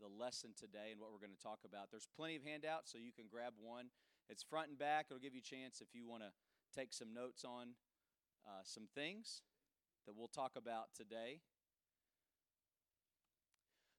the 0.00 0.08
lesson 0.08 0.50
today 0.56 0.90
and 0.92 1.00
what 1.00 1.10
we're 1.12 1.24
going 1.24 1.36
to 1.36 1.42
talk 1.42 1.60
about. 1.64 1.90
There's 1.90 2.08
plenty 2.16 2.36
of 2.36 2.42
handouts, 2.42 2.92
so 2.92 2.98
you 2.98 3.12
can 3.12 3.26
grab 3.30 3.54
one. 3.60 3.86
It's 4.28 4.42
front 4.42 4.68
and 4.68 4.78
back. 4.78 5.06
It'll 5.10 5.20
give 5.20 5.34
you 5.34 5.40
a 5.40 5.48
chance 5.56 5.80
if 5.80 5.94
you 5.94 6.06
want 6.06 6.22
to 6.22 6.30
take 6.74 6.92
some 6.92 7.12
notes 7.12 7.44
on 7.44 7.74
uh, 8.46 8.62
some 8.62 8.88
things 8.94 9.42
that 10.06 10.14
we'll 10.16 10.28
talk 10.28 10.52
about 10.56 10.94
today. 10.96 11.40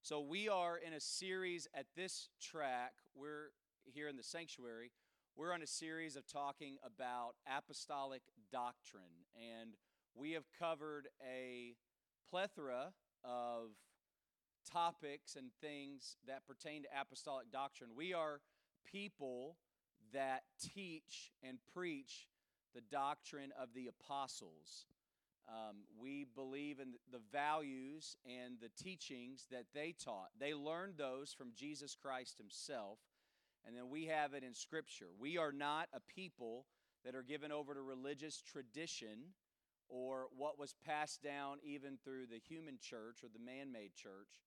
So, 0.02 0.22
we 0.22 0.50
are 0.50 0.78
in 0.78 0.94
a 0.94 1.00
series 1.00 1.68
at 1.76 1.86
this 1.96 2.30
track. 2.42 2.94
We're 3.14 3.52
here 3.86 4.08
in 4.08 4.16
the 4.16 4.24
sanctuary. 4.24 4.92
We're 5.36 5.54
on 5.54 5.62
a 5.62 5.68
series 5.68 6.16
of 6.16 6.26
talking 6.28 6.78
about 6.86 7.34
apostolic 7.48 8.22
doctrine, 8.52 9.28
and 9.36 9.76
we 10.16 10.32
have 10.32 10.46
covered 10.58 11.08
a 11.24 11.76
plethora 12.30 12.94
of 13.24 13.72
topics 14.72 15.36
and 15.36 15.52
things 15.62 16.18
that 16.28 16.48
pertain 16.48 16.84
to 16.84 16.90
apostolic 17.00 17.52
doctrine. 17.52 17.92
We 17.96 18.14
are 18.14 18.42
people 18.92 19.56
that 20.14 20.44
teach 20.74 21.32
and 21.44 21.58
preach 21.74 22.28
the 22.74 22.82
doctrine 22.82 23.52
of 23.62 23.70
the 23.74 23.88
apostles. 23.88 24.86
Um, 25.48 25.78
we 26.00 26.28
believe 26.36 26.80
in 26.80 26.94
the 27.12 27.22
values 27.32 28.16
and 28.26 28.58
the 28.62 28.70
teachings 28.82 29.48
that 29.52 29.66
they 29.74 29.96
taught. 30.04 30.30
They 30.40 30.54
learned 30.54 30.96
those 30.98 31.34
from 31.34 31.50
Jesus 31.56 31.96
Christ 31.96 32.38
Himself, 32.38 33.00
and 33.66 33.76
then 33.76 33.90
we 33.90 34.06
have 34.06 34.34
it 34.34 34.44
in 34.44 34.54
Scripture. 34.54 35.08
We 35.20 35.38
are 35.38 35.52
not 35.52 35.90
a 35.94 36.00
people 36.14 36.66
that 37.04 37.16
are 37.16 37.24
given 37.24 37.52
over 37.52 37.74
to 37.74 37.82
religious 37.82 38.42
tradition 38.42 39.34
or 39.88 40.28
what 40.38 40.60
was 40.60 40.76
passed 40.86 41.24
down 41.24 41.58
even 41.64 41.98
through 42.04 42.28
the 42.28 42.40
human 42.48 42.78
church 42.80 43.24
or 43.24 43.30
the 43.34 43.44
man 43.44 43.72
made 43.72 43.96
church. 43.96 44.44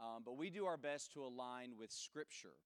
Um, 0.00 0.22
but 0.24 0.36
we 0.36 0.50
do 0.50 0.66
our 0.66 0.76
best 0.76 1.12
to 1.12 1.24
align 1.24 1.72
with 1.78 1.90
Scripture. 1.90 2.56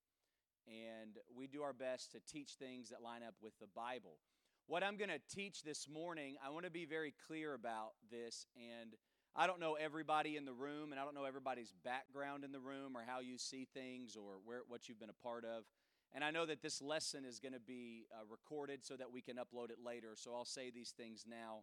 And 0.66 1.16
we 1.34 1.46
do 1.46 1.62
our 1.62 1.72
best 1.72 2.12
to 2.12 2.20
teach 2.30 2.52
things 2.58 2.90
that 2.90 3.02
line 3.02 3.22
up 3.26 3.34
with 3.42 3.58
the 3.60 3.66
Bible. 3.74 4.18
What 4.66 4.84
I'm 4.84 4.96
going 4.96 5.10
to 5.10 5.20
teach 5.34 5.62
this 5.62 5.88
morning, 5.88 6.36
I 6.44 6.50
want 6.50 6.64
to 6.64 6.70
be 6.70 6.84
very 6.84 7.14
clear 7.26 7.54
about 7.54 7.92
this. 8.10 8.46
And 8.56 8.94
I 9.34 9.46
don't 9.46 9.60
know 9.60 9.74
everybody 9.74 10.36
in 10.36 10.44
the 10.44 10.52
room, 10.52 10.92
and 10.92 11.00
I 11.00 11.04
don't 11.04 11.14
know 11.14 11.24
everybody's 11.24 11.72
background 11.84 12.44
in 12.44 12.52
the 12.52 12.60
room 12.60 12.96
or 12.96 13.02
how 13.06 13.20
you 13.20 13.38
see 13.38 13.66
things 13.72 14.16
or 14.16 14.38
where, 14.44 14.60
what 14.68 14.88
you've 14.88 15.00
been 15.00 15.10
a 15.10 15.24
part 15.24 15.44
of. 15.44 15.64
And 16.12 16.24
I 16.24 16.30
know 16.30 16.44
that 16.46 16.62
this 16.62 16.82
lesson 16.82 17.24
is 17.24 17.38
going 17.38 17.52
to 17.52 17.60
be 17.60 18.06
uh, 18.12 18.24
recorded 18.28 18.84
so 18.84 18.96
that 18.96 19.12
we 19.12 19.22
can 19.22 19.36
upload 19.36 19.70
it 19.70 19.78
later. 19.84 20.14
So 20.14 20.34
I'll 20.34 20.44
say 20.44 20.70
these 20.70 20.90
things 20.96 21.24
now 21.28 21.62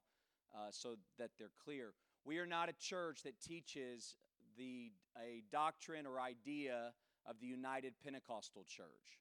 uh, 0.56 0.70
so 0.72 0.96
that 1.18 1.32
they're 1.38 1.52
clear. 1.64 1.94
We 2.24 2.38
are 2.40 2.46
not 2.46 2.70
a 2.70 2.74
church 2.74 3.24
that 3.24 3.40
teaches 3.42 4.16
the 4.58 4.92
a 5.18 5.44
doctrine 5.52 6.06
or 6.06 6.20
idea 6.20 6.94
of 7.26 7.40
the 7.40 7.48
United 7.48 7.94
Pentecostal 8.04 8.64
Church. 8.68 9.20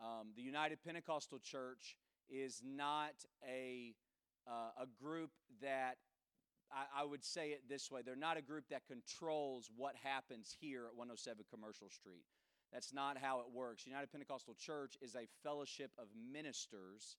Um, 0.00 0.28
the 0.36 0.42
United 0.42 0.78
Pentecostal 0.84 1.38
Church 1.38 1.96
is 2.28 2.62
not 2.64 3.14
a 3.46 3.94
uh, 4.46 4.82
a 4.82 4.86
group 5.02 5.30
that 5.60 5.96
I, 6.72 7.02
I, 7.02 7.04
would 7.04 7.24
say 7.24 7.50
it 7.50 7.62
this 7.68 7.90
way: 7.90 8.02
they're 8.04 8.16
not 8.16 8.36
a 8.36 8.42
group 8.42 8.64
that 8.70 8.82
controls 8.86 9.70
what 9.76 9.94
happens 10.02 10.54
here 10.60 10.86
at 10.86 10.94
107 10.94 11.44
Commercial 11.50 11.88
Street. 11.90 12.24
That's 12.72 12.92
not 12.92 13.16
how 13.18 13.40
it 13.40 13.46
works. 13.52 13.86
United 13.86 14.12
Pentecostal 14.12 14.54
Church 14.54 14.96
is 15.00 15.14
a 15.14 15.26
fellowship 15.42 15.90
of 15.98 16.06
ministers, 16.32 17.16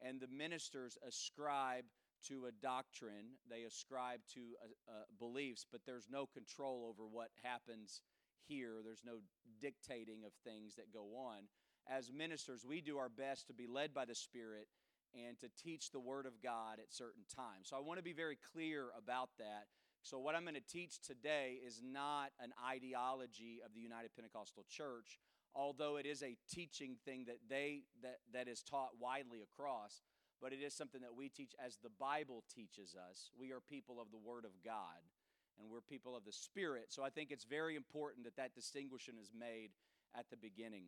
and 0.00 0.20
the 0.20 0.28
ministers 0.28 0.98
ascribe 1.06 1.84
to 2.28 2.46
a 2.46 2.52
doctrine, 2.52 3.38
they 3.50 3.62
ascribe 3.62 4.20
to 4.34 4.40
uh, 4.62 4.90
uh, 4.90 5.04
beliefs, 5.18 5.66
but 5.70 5.82
there's 5.86 6.08
no 6.10 6.26
control 6.26 6.86
over 6.88 7.06
what 7.06 7.30
happens 7.42 8.00
here. 8.46 8.80
There's 8.84 9.02
no 9.04 9.18
dictating 9.60 10.24
of 10.24 10.32
things 10.44 10.74
that 10.76 10.92
go 10.92 11.16
on. 11.16 11.48
As 11.88 12.12
ministers, 12.12 12.64
we 12.64 12.80
do 12.80 12.98
our 12.98 13.08
best 13.08 13.46
to 13.48 13.54
be 13.54 13.66
led 13.66 13.92
by 13.92 14.04
the 14.04 14.14
Spirit 14.14 14.68
and 15.14 15.38
to 15.40 15.48
teach 15.62 15.90
the 15.90 16.00
Word 16.00 16.26
of 16.26 16.42
God 16.42 16.78
at 16.78 16.92
certain 16.92 17.24
times. 17.34 17.68
So 17.68 17.76
I 17.76 17.80
want 17.80 17.98
to 17.98 18.04
be 18.04 18.12
very 18.12 18.38
clear 18.52 18.86
about 18.96 19.30
that. 19.38 19.66
So, 20.04 20.18
what 20.18 20.34
I'm 20.34 20.42
going 20.42 20.54
to 20.54 20.60
teach 20.60 21.00
today 21.00 21.58
is 21.64 21.80
not 21.84 22.30
an 22.40 22.52
ideology 22.68 23.60
of 23.64 23.72
the 23.72 23.80
United 23.80 24.10
Pentecostal 24.16 24.64
Church, 24.68 25.20
although 25.54 25.96
it 25.96 26.06
is 26.06 26.24
a 26.24 26.36
teaching 26.50 26.96
thing 27.04 27.24
that 27.26 27.38
they 27.48 27.82
that, 28.02 28.18
that 28.32 28.48
is 28.48 28.62
taught 28.62 28.90
widely 28.98 29.42
across 29.42 30.02
but 30.42 30.52
it 30.52 30.60
is 30.60 30.74
something 30.74 31.00
that 31.02 31.14
we 31.16 31.28
teach 31.28 31.54
as 31.64 31.78
the 31.82 31.90
Bible 32.00 32.42
teaches 32.52 32.96
us. 32.96 33.30
We 33.38 33.52
are 33.52 33.60
people 33.60 34.00
of 34.00 34.10
the 34.10 34.18
Word 34.18 34.44
of 34.44 34.50
God, 34.64 35.06
and 35.58 35.70
we're 35.70 35.80
people 35.80 36.16
of 36.16 36.24
the 36.24 36.32
Spirit. 36.32 36.86
So 36.88 37.04
I 37.04 37.10
think 37.10 37.30
it's 37.30 37.44
very 37.44 37.76
important 37.76 38.24
that 38.24 38.36
that 38.36 38.54
distinction 38.54 39.14
is 39.22 39.30
made 39.38 39.70
at 40.18 40.26
the 40.30 40.36
beginning. 40.36 40.86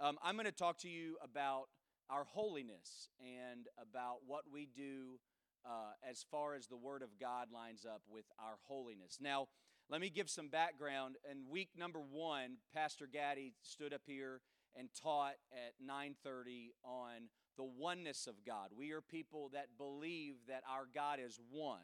Um, 0.00 0.18
I'm 0.22 0.34
going 0.34 0.46
to 0.46 0.52
talk 0.52 0.78
to 0.80 0.88
you 0.88 1.16
about 1.22 1.66
our 2.10 2.24
holiness 2.24 3.08
and 3.20 3.66
about 3.80 4.18
what 4.26 4.42
we 4.52 4.66
do 4.74 5.20
uh, 5.64 5.92
as 6.08 6.24
far 6.28 6.54
as 6.54 6.66
the 6.66 6.76
Word 6.76 7.02
of 7.02 7.10
God 7.20 7.48
lines 7.52 7.86
up 7.86 8.02
with 8.10 8.24
our 8.38 8.56
holiness. 8.66 9.18
Now, 9.20 9.46
let 9.88 10.00
me 10.00 10.10
give 10.10 10.28
some 10.28 10.48
background. 10.48 11.16
In 11.30 11.48
week 11.48 11.70
number 11.76 12.00
one, 12.00 12.56
Pastor 12.74 13.08
Gaddy 13.10 13.54
stood 13.62 13.94
up 13.94 14.02
here 14.06 14.40
and 14.76 14.88
taught 15.00 15.34
at 15.52 15.74
9:30 15.82 16.72
on 16.84 17.28
the 17.58 17.64
oneness 17.64 18.26
of 18.26 18.34
God. 18.46 18.68
We 18.74 18.92
are 18.92 19.00
people 19.02 19.50
that 19.52 19.76
believe 19.76 20.36
that 20.48 20.62
our 20.70 20.86
God 20.94 21.18
is 21.22 21.38
one. 21.50 21.78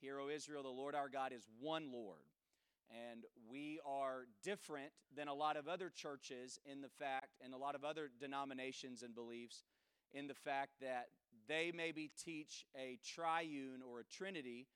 Hear, 0.00 0.18
O 0.20 0.28
Israel, 0.28 0.64
the 0.64 0.68
Lord 0.68 0.94
our 0.94 1.08
God 1.08 1.32
is 1.32 1.46
one 1.60 1.90
Lord. 1.92 2.26
And 2.90 3.24
we 3.48 3.80
are 3.86 4.26
different 4.42 4.90
than 5.16 5.28
a 5.28 5.34
lot 5.34 5.56
of 5.56 5.68
other 5.68 5.90
churches 5.90 6.58
in 6.70 6.82
the 6.82 6.88
fact, 6.88 7.38
and 7.42 7.54
a 7.54 7.56
lot 7.56 7.74
of 7.74 7.84
other 7.84 8.10
denominations 8.20 9.02
and 9.02 9.14
beliefs, 9.14 9.64
in 10.12 10.26
the 10.26 10.34
fact 10.34 10.72
that 10.80 11.06
they 11.48 11.72
maybe 11.74 12.10
teach 12.22 12.66
a 12.76 12.98
triune 13.04 13.80
or 13.88 14.00
a 14.00 14.04
trinity, 14.04 14.66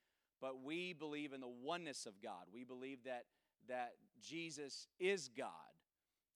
but 0.40 0.62
we 0.62 0.92
believe 0.92 1.32
in 1.32 1.40
the 1.40 1.52
oneness 1.62 2.06
of 2.06 2.14
God. 2.22 2.46
We 2.52 2.64
believe 2.64 3.04
that, 3.04 3.24
that 3.68 3.92
Jesus 4.20 4.86
is 4.98 5.28
God 5.36 5.69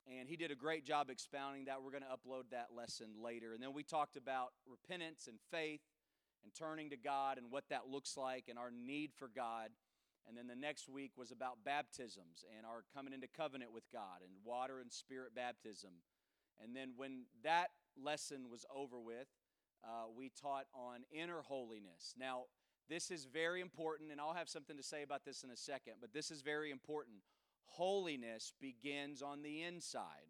and 0.07 0.29
he 0.29 0.35
did 0.35 0.51
a 0.51 0.55
great 0.55 0.85
job 0.85 1.09
expounding 1.09 1.65
that. 1.65 1.81
We're 1.81 1.91
going 1.91 2.03
to 2.03 2.09
upload 2.09 2.51
that 2.51 2.67
lesson 2.75 3.07
later. 3.23 3.53
And 3.53 3.61
then 3.61 3.73
we 3.73 3.83
talked 3.83 4.17
about 4.17 4.49
repentance 4.69 5.27
and 5.27 5.37
faith 5.51 5.81
and 6.43 6.53
turning 6.53 6.91
to 6.91 6.97
God 6.97 7.37
and 7.37 7.49
what 7.49 7.63
that 7.69 7.87
looks 7.89 8.15
like 8.15 8.45
and 8.47 8.59
our 8.59 8.71
need 8.71 9.11
for 9.17 9.29
God. 9.35 9.69
And 10.27 10.37
then 10.37 10.47
the 10.47 10.55
next 10.55 10.89
week 10.89 11.11
was 11.17 11.31
about 11.31 11.63
baptisms 11.63 12.45
and 12.55 12.65
our 12.65 12.83
coming 12.93 13.13
into 13.13 13.27
covenant 13.27 13.71
with 13.71 13.83
God 13.91 14.21
and 14.21 14.31
water 14.43 14.79
and 14.79 14.91
spirit 14.91 15.35
baptism. 15.35 15.91
And 16.63 16.75
then 16.75 16.93
when 16.97 17.25
that 17.43 17.69
lesson 18.01 18.49
was 18.49 18.65
over 18.73 18.99
with, 18.99 19.27
uh, 19.83 20.05
we 20.15 20.31
taught 20.41 20.65
on 20.73 21.01
inner 21.11 21.41
holiness. 21.41 22.13
Now, 22.17 22.45
this 22.89 23.09
is 23.09 23.25
very 23.25 23.61
important, 23.61 24.11
and 24.11 24.21
I'll 24.21 24.33
have 24.33 24.49
something 24.49 24.77
to 24.77 24.83
say 24.83 25.01
about 25.01 25.25
this 25.25 25.43
in 25.43 25.49
a 25.49 25.57
second, 25.57 25.95
but 26.01 26.13
this 26.13 26.29
is 26.29 26.41
very 26.41 26.71
important. 26.71 27.17
Holiness 27.65 28.53
begins 28.59 29.21
on 29.21 29.41
the 29.41 29.63
inside. 29.63 30.29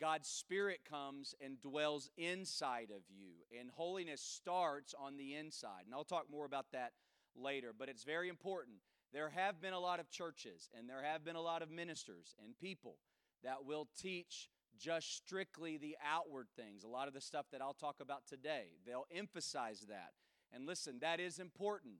God's 0.00 0.28
Spirit 0.28 0.80
comes 0.88 1.34
and 1.40 1.60
dwells 1.60 2.10
inside 2.16 2.90
of 2.90 3.02
you, 3.08 3.34
and 3.58 3.70
holiness 3.70 4.20
starts 4.20 4.94
on 4.98 5.16
the 5.16 5.34
inside. 5.34 5.82
And 5.86 5.94
I'll 5.94 6.04
talk 6.04 6.26
more 6.30 6.44
about 6.44 6.72
that 6.72 6.92
later, 7.36 7.72
but 7.76 7.88
it's 7.88 8.04
very 8.04 8.28
important. 8.28 8.76
There 9.12 9.28
have 9.30 9.60
been 9.60 9.74
a 9.74 9.78
lot 9.78 10.00
of 10.00 10.10
churches, 10.10 10.68
and 10.76 10.88
there 10.88 11.02
have 11.02 11.24
been 11.24 11.36
a 11.36 11.40
lot 11.40 11.62
of 11.62 11.70
ministers 11.70 12.34
and 12.42 12.58
people 12.58 12.96
that 13.44 13.64
will 13.64 13.88
teach 14.00 14.48
just 14.78 15.14
strictly 15.14 15.76
the 15.76 15.96
outward 16.04 16.48
things, 16.56 16.82
a 16.82 16.88
lot 16.88 17.06
of 17.08 17.14
the 17.14 17.20
stuff 17.20 17.46
that 17.52 17.60
I'll 17.60 17.74
talk 17.74 17.96
about 18.00 18.26
today. 18.26 18.70
They'll 18.86 19.06
emphasize 19.14 19.86
that. 19.88 20.12
And 20.52 20.66
listen, 20.66 20.98
that 21.00 21.20
is 21.20 21.38
important, 21.38 21.94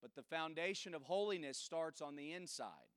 but 0.00 0.14
the 0.14 0.22
foundation 0.22 0.94
of 0.94 1.02
holiness 1.02 1.58
starts 1.58 2.00
on 2.00 2.16
the 2.16 2.32
inside 2.32 2.87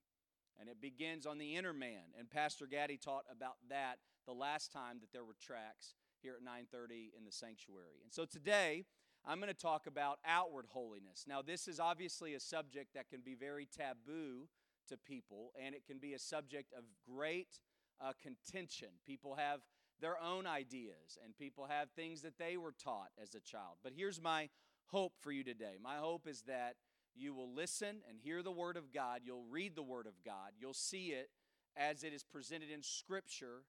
and 0.61 0.69
it 0.69 0.79
begins 0.79 1.25
on 1.25 1.39
the 1.39 1.55
inner 1.55 1.73
man. 1.73 2.13
And 2.17 2.29
Pastor 2.29 2.67
Gaddy 2.67 2.97
taught 2.97 3.25
about 3.29 3.55
that 3.69 3.97
the 4.27 4.33
last 4.33 4.71
time 4.71 4.99
that 5.01 5.11
there 5.11 5.25
were 5.25 5.35
tracks 5.41 5.95
here 6.21 6.35
at 6.35 6.43
9:30 6.43 7.11
in 7.17 7.25
the 7.25 7.31
sanctuary. 7.31 7.99
And 8.03 8.13
so 8.13 8.25
today 8.25 8.85
I'm 9.25 9.39
going 9.39 9.53
to 9.53 9.59
talk 9.59 9.87
about 9.87 10.19
outward 10.23 10.67
holiness. 10.69 11.25
Now 11.27 11.41
this 11.41 11.67
is 11.67 11.79
obviously 11.79 12.35
a 12.35 12.39
subject 12.39 12.93
that 12.93 13.09
can 13.09 13.21
be 13.21 13.33
very 13.33 13.65
taboo 13.65 14.47
to 14.87 14.97
people 14.97 15.51
and 15.59 15.73
it 15.73 15.85
can 15.85 15.97
be 15.97 16.13
a 16.13 16.19
subject 16.19 16.73
of 16.73 16.83
great 17.09 17.59
uh, 17.99 18.13
contention. 18.21 18.89
People 19.05 19.35
have 19.35 19.61
their 19.99 20.21
own 20.21 20.45
ideas 20.45 21.17
and 21.23 21.35
people 21.37 21.65
have 21.67 21.89
things 21.91 22.21
that 22.21 22.37
they 22.37 22.57
were 22.57 22.73
taught 22.73 23.09
as 23.21 23.33
a 23.33 23.39
child. 23.39 23.77
But 23.83 23.93
here's 23.95 24.21
my 24.21 24.49
hope 24.85 25.13
for 25.19 25.31
you 25.31 25.43
today. 25.43 25.77
My 25.81 25.97
hope 25.97 26.27
is 26.27 26.41
that 26.43 26.75
you 27.15 27.33
will 27.33 27.53
listen 27.53 27.97
and 28.09 28.17
hear 28.21 28.41
the 28.43 28.51
Word 28.51 28.77
of 28.77 28.93
God. 28.93 29.21
You'll 29.23 29.45
read 29.49 29.75
the 29.75 29.83
Word 29.83 30.07
of 30.07 30.13
God. 30.25 30.51
You'll 30.59 30.73
see 30.73 31.07
it 31.07 31.29
as 31.77 32.03
it 32.03 32.13
is 32.13 32.23
presented 32.23 32.69
in 32.69 32.83
Scripture, 32.83 33.63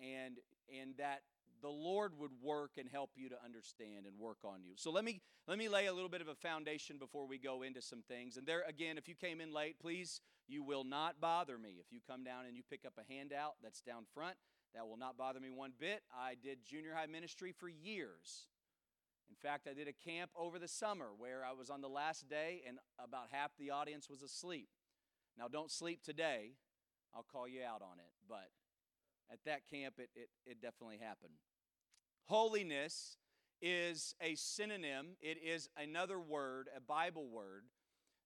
and, 0.00 0.38
and 0.80 0.96
that 0.98 1.22
the 1.60 1.68
Lord 1.68 2.12
would 2.18 2.30
work 2.42 2.72
and 2.78 2.88
help 2.88 3.10
you 3.16 3.28
to 3.30 3.36
understand 3.44 4.06
and 4.06 4.18
work 4.18 4.38
on 4.44 4.62
you. 4.64 4.74
So 4.76 4.90
let 4.90 5.04
me 5.04 5.20
let 5.48 5.58
me 5.58 5.68
lay 5.68 5.86
a 5.86 5.92
little 5.92 6.10
bit 6.10 6.20
of 6.20 6.28
a 6.28 6.34
foundation 6.34 6.98
before 6.98 7.26
we 7.26 7.38
go 7.38 7.62
into 7.62 7.80
some 7.80 8.02
things. 8.06 8.36
And 8.36 8.46
there 8.46 8.62
again, 8.68 8.98
if 8.98 9.08
you 9.08 9.14
came 9.14 9.40
in 9.40 9.52
late, 9.52 9.80
please 9.80 10.20
You 10.48 10.62
will 10.62 10.84
not 10.84 11.20
bother 11.20 11.58
me. 11.58 11.76
If 11.78 11.92
you 11.92 12.00
come 12.06 12.24
down 12.24 12.46
and 12.46 12.56
you 12.56 12.62
pick 12.68 12.86
up 12.86 12.94
a 12.98 13.12
handout 13.12 13.54
that's 13.62 13.82
down 13.82 14.04
front, 14.14 14.36
that 14.74 14.88
will 14.88 14.96
not 14.96 15.16
bother 15.16 15.40
me 15.40 15.50
one 15.50 15.72
bit. 15.78 16.02
I 16.12 16.34
did 16.42 16.64
junior 16.64 16.94
high 16.94 17.06
ministry 17.06 17.52
for 17.52 17.68
years. 17.68 18.48
In 19.28 19.36
fact, 19.36 19.68
I 19.70 19.74
did 19.74 19.88
a 19.88 19.92
camp 19.92 20.30
over 20.36 20.58
the 20.58 20.68
summer 20.68 21.08
where 21.16 21.44
I 21.44 21.52
was 21.52 21.70
on 21.70 21.80
the 21.80 21.88
last 21.88 22.28
day 22.28 22.62
and 22.66 22.78
about 23.02 23.26
half 23.30 23.50
the 23.58 23.70
audience 23.70 24.08
was 24.08 24.22
asleep. 24.22 24.68
Now, 25.38 25.48
don't 25.48 25.70
sleep 25.70 26.02
today. 26.02 26.52
I'll 27.14 27.26
call 27.30 27.46
you 27.46 27.60
out 27.62 27.82
on 27.82 27.98
it. 27.98 28.12
But 28.28 28.48
at 29.30 29.38
that 29.44 29.68
camp, 29.70 29.94
it, 29.98 30.10
it, 30.14 30.30
it 30.46 30.62
definitely 30.62 30.98
happened. 30.98 31.34
Holiness 32.24 33.16
is 33.60 34.14
a 34.20 34.34
synonym, 34.34 35.16
it 35.20 35.38
is 35.42 35.68
another 35.76 36.20
word, 36.20 36.68
a 36.76 36.80
Bible 36.80 37.28
word, 37.28 37.64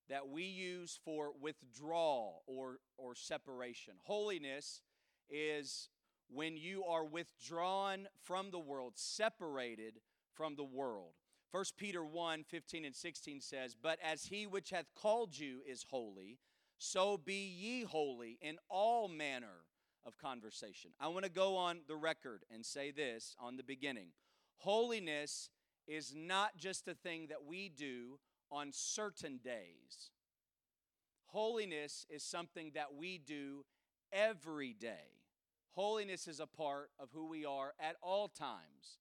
that 0.09 0.27
we 0.27 0.43
use 0.43 0.99
for 1.03 1.31
withdrawal 1.41 2.43
or, 2.45 2.79
or 2.97 3.15
separation. 3.15 3.93
Holiness 4.03 4.81
is 5.29 5.89
when 6.29 6.57
you 6.57 6.83
are 6.83 7.05
withdrawn 7.05 8.07
from 8.23 8.51
the 8.51 8.59
world, 8.59 8.93
separated 8.95 9.95
from 10.35 10.55
the 10.55 10.63
world. 10.63 11.13
1 11.51 11.63
Peter 11.77 12.03
1 12.03 12.43
15 12.43 12.85
and 12.85 12.95
16 12.95 13.41
says, 13.41 13.75
But 13.79 13.99
as 14.03 14.25
he 14.25 14.47
which 14.47 14.71
hath 14.71 14.87
called 14.95 15.37
you 15.37 15.59
is 15.67 15.85
holy, 15.89 16.39
so 16.77 17.17
be 17.17 17.47
ye 17.47 17.83
holy 17.83 18.37
in 18.41 18.57
all 18.69 19.07
manner 19.07 19.65
of 20.05 20.17
conversation. 20.17 20.91
I 20.99 21.07
want 21.07 21.25
to 21.25 21.31
go 21.31 21.55
on 21.55 21.81
the 21.87 21.95
record 21.95 22.43
and 22.51 22.65
say 22.65 22.91
this 22.91 23.35
on 23.39 23.55
the 23.55 23.63
beginning. 23.63 24.07
Holiness 24.57 25.49
is 25.87 26.13
not 26.15 26.57
just 26.57 26.87
a 26.87 26.93
thing 26.93 27.27
that 27.29 27.45
we 27.45 27.69
do 27.69 28.19
on 28.51 28.69
certain 28.71 29.39
days. 29.43 30.11
Holiness 31.27 32.05
is 32.09 32.23
something 32.23 32.71
that 32.75 32.93
we 32.95 33.17
do 33.17 33.65
every 34.11 34.73
day. 34.73 35.21
Holiness 35.71 36.27
is 36.27 36.39
a 36.39 36.45
part 36.45 36.91
of 36.99 37.09
who 37.11 37.27
we 37.27 37.45
are 37.45 37.73
at 37.79 37.95
all 38.01 38.27
times. 38.27 38.99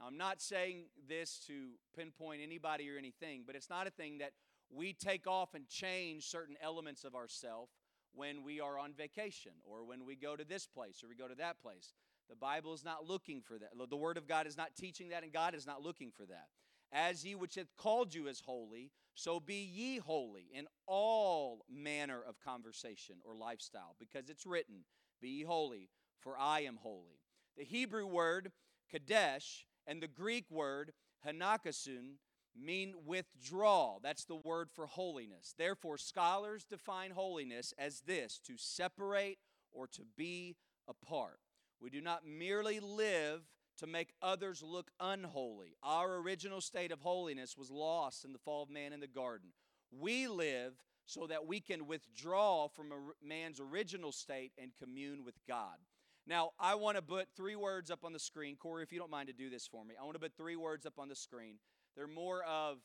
Now, 0.00 0.06
I'm 0.06 0.16
not 0.16 0.40
saying 0.40 0.84
this 1.08 1.38
to 1.46 1.72
pinpoint 1.94 2.40
anybody 2.42 2.90
or 2.90 2.96
anything, 2.96 3.42
but 3.46 3.54
it's 3.54 3.68
not 3.68 3.86
a 3.86 3.90
thing 3.90 4.18
that 4.18 4.32
we 4.74 4.94
take 4.94 5.26
off 5.26 5.54
and 5.54 5.68
change 5.68 6.24
certain 6.24 6.56
elements 6.62 7.04
of 7.04 7.14
ourselves 7.14 7.72
when 8.14 8.42
we 8.42 8.60
are 8.60 8.78
on 8.78 8.92
vacation 8.94 9.52
or 9.62 9.84
when 9.84 10.06
we 10.06 10.16
go 10.16 10.36
to 10.36 10.44
this 10.44 10.66
place 10.66 11.02
or 11.04 11.08
we 11.08 11.14
go 11.14 11.28
to 11.28 11.34
that 11.34 11.60
place. 11.60 11.92
The 12.30 12.36
Bible 12.36 12.72
is 12.72 12.84
not 12.84 13.06
looking 13.06 13.42
for 13.42 13.58
that. 13.58 13.70
The 13.90 13.96
Word 13.96 14.16
of 14.16 14.26
God 14.26 14.46
is 14.46 14.56
not 14.56 14.76
teaching 14.76 15.10
that, 15.10 15.22
and 15.22 15.32
God 15.32 15.54
is 15.54 15.66
not 15.66 15.82
looking 15.82 16.12
for 16.16 16.24
that. 16.26 16.46
As 16.92 17.24
ye 17.24 17.34
which 17.34 17.56
hath 17.56 17.76
called 17.76 18.14
you 18.14 18.26
is 18.26 18.40
holy, 18.40 18.90
so 19.14 19.38
be 19.38 19.62
ye 19.62 19.98
holy 19.98 20.46
in 20.52 20.66
all 20.86 21.64
manner 21.68 22.20
of 22.26 22.40
conversation 22.40 23.16
or 23.24 23.34
lifestyle, 23.34 23.96
because 23.98 24.30
it's 24.30 24.46
written, 24.46 24.84
Be 25.20 25.28
ye 25.28 25.42
holy, 25.44 25.90
for 26.20 26.38
I 26.38 26.60
am 26.60 26.78
holy. 26.80 27.20
The 27.56 27.64
Hebrew 27.64 28.06
word 28.06 28.52
kadesh 28.90 29.66
and 29.90 30.00
the 30.00 30.08
Greek 30.08 30.44
word 30.50 30.92
hanakasun 31.26 32.14
mean 32.56 32.94
withdraw. 33.04 33.98
That's 34.00 34.24
the 34.24 34.36
word 34.36 34.70
for 34.70 34.86
holiness. 34.86 35.52
Therefore, 35.58 35.98
scholars 35.98 36.64
define 36.64 37.10
holiness 37.10 37.74
as 37.76 38.02
this 38.02 38.38
to 38.46 38.54
separate 38.56 39.38
or 39.72 39.88
to 39.88 40.02
be 40.16 40.56
apart. 40.88 41.40
We 41.82 41.90
do 41.90 42.00
not 42.00 42.24
merely 42.24 42.78
live 42.78 43.42
to 43.78 43.86
make 43.88 44.12
others 44.22 44.62
look 44.62 44.92
unholy. 45.00 45.74
Our 45.82 46.16
original 46.16 46.60
state 46.60 46.92
of 46.92 47.00
holiness 47.00 47.56
was 47.58 47.70
lost 47.70 48.24
in 48.24 48.32
the 48.32 48.38
fall 48.38 48.62
of 48.62 48.70
man 48.70 48.92
in 48.92 49.00
the 49.00 49.08
garden. 49.08 49.50
We 49.90 50.28
live 50.28 50.74
so 51.04 51.26
that 51.26 51.48
we 51.48 51.58
can 51.58 51.88
withdraw 51.88 52.68
from 52.68 52.92
man's 53.20 53.58
original 53.58 54.12
state 54.12 54.52
and 54.56 54.70
commune 54.78 55.24
with 55.24 55.34
God. 55.48 55.78
Now, 56.30 56.52
I 56.60 56.76
want 56.76 56.96
to 56.96 57.02
put 57.02 57.26
three 57.36 57.56
words 57.56 57.90
up 57.90 58.04
on 58.04 58.12
the 58.12 58.20
screen. 58.20 58.54
Corey, 58.54 58.84
if 58.84 58.92
you 58.92 59.00
don't 59.00 59.10
mind 59.10 59.26
to 59.26 59.32
do 59.34 59.50
this 59.50 59.66
for 59.66 59.84
me, 59.84 59.96
I 60.00 60.04
want 60.04 60.14
to 60.14 60.20
put 60.20 60.36
three 60.36 60.54
words 60.54 60.86
up 60.86 60.92
on 60.96 61.08
the 61.08 61.16
screen. 61.16 61.56
They're 61.96 62.06
more 62.06 62.44
of 62.44 62.78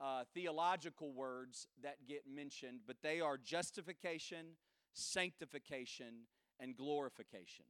uh, 0.00 0.22
theological 0.34 1.12
words 1.12 1.66
that 1.82 1.96
get 2.06 2.22
mentioned, 2.32 2.82
but 2.86 2.98
they 3.02 3.20
are 3.20 3.36
justification, 3.36 4.54
sanctification, 4.92 6.26
and 6.60 6.76
glorification. 6.76 7.64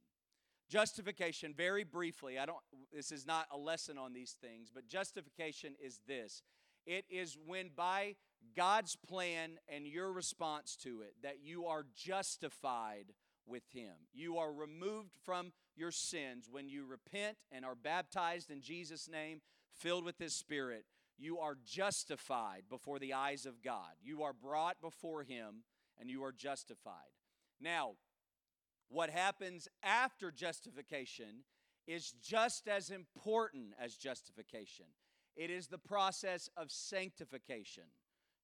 Justification, 0.69 1.55
very 1.57 1.83
briefly, 1.83 2.37
I 2.37 2.45
don't 2.45 2.59
this 2.93 3.11
is 3.11 3.25
not 3.25 3.47
a 3.51 3.57
lesson 3.57 3.97
on 3.97 4.13
these 4.13 4.37
things, 4.39 4.69
but 4.71 4.87
justification 4.87 5.73
is 5.83 5.99
this. 6.07 6.43
It 6.85 7.05
is 7.09 7.39
when 7.43 7.71
by 7.75 8.17
God's 8.55 8.95
plan 8.95 9.57
and 9.67 9.87
your 9.87 10.11
response 10.11 10.75
to 10.83 11.01
it 11.01 11.15
that 11.23 11.37
you 11.43 11.65
are 11.65 11.87
justified 11.95 13.13
with 13.45 13.63
him. 13.71 13.93
You 14.13 14.37
are 14.37 14.51
removed 14.51 15.15
from 15.25 15.51
your 15.75 15.91
sins 15.91 16.47
when 16.51 16.69
you 16.69 16.85
repent 16.85 17.37
and 17.51 17.65
are 17.65 17.75
baptized 17.75 18.51
in 18.51 18.61
Jesus 18.61 19.09
name, 19.09 19.41
filled 19.73 20.05
with 20.05 20.17
his 20.17 20.35
spirit. 20.35 20.85
You 21.17 21.39
are 21.39 21.57
justified 21.65 22.63
before 22.69 22.99
the 22.99 23.13
eyes 23.13 23.45
of 23.45 23.61
God. 23.61 23.93
You 24.01 24.23
are 24.23 24.33
brought 24.33 24.81
before 24.81 25.23
him 25.23 25.63
and 25.99 26.09
you 26.09 26.23
are 26.23 26.31
justified. 26.31 27.11
Now, 27.61 27.93
what 28.89 29.09
happens 29.09 29.67
after 29.81 30.31
justification 30.31 31.43
is 31.87 32.13
just 32.21 32.67
as 32.67 32.89
important 32.89 33.73
as 33.79 33.95
justification. 33.95 34.85
It 35.35 35.49
is 35.49 35.67
the 35.67 35.77
process 35.77 36.49
of 36.55 36.71
sanctification. 36.71 37.83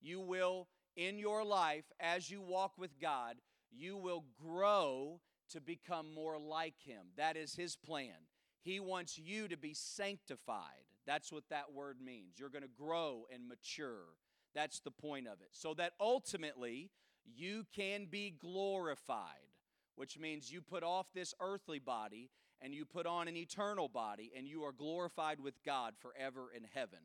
You 0.02 0.20
will, 0.20 0.68
in 0.96 1.20
your 1.20 1.44
life, 1.44 1.86
as 2.00 2.32
you 2.32 2.42
walk 2.42 2.74
with 2.78 3.00
God, 3.00 3.36
you 3.72 3.98
will 3.98 4.26
grow 4.42 5.20
to 5.52 5.62
become 5.62 6.14
more 6.14 6.38
like 6.38 6.76
Him. 6.86 7.08
That 7.18 7.38
is 7.38 7.56
His 7.56 7.76
plan. 7.76 8.28
He 8.62 8.80
wants 8.80 9.18
you 9.18 9.48
to 9.48 9.58
be 9.58 9.74
sanctified. 9.74 10.86
That's 11.06 11.32
what 11.32 11.44
that 11.50 11.74
word 11.74 11.98
means. 12.04 12.36
You're 12.38 12.50
going 12.50 12.64
to 12.64 12.68
grow 12.68 13.26
and 13.34 13.48
mature. 13.48 14.16
That's 14.54 14.80
the 14.80 14.92
point 14.92 15.28
of 15.28 15.42
it. 15.42 15.50
So 15.52 15.74
that 15.76 15.94
ultimately 16.00 16.92
you 17.26 17.66
can 17.74 18.06
be 18.06 18.32
glorified 18.32 19.50
which 20.00 20.18
means 20.18 20.50
you 20.50 20.62
put 20.62 20.82
off 20.82 21.12
this 21.14 21.34
earthly 21.42 21.78
body 21.78 22.30
and 22.62 22.74
you 22.74 22.86
put 22.86 23.06
on 23.06 23.28
an 23.28 23.36
eternal 23.36 23.90
body 23.90 24.32
and 24.34 24.48
you 24.48 24.64
are 24.64 24.72
glorified 24.72 25.42
with 25.42 25.62
God 25.66 25.94
forever 26.00 26.46
in 26.56 26.64
heaven. 26.74 27.00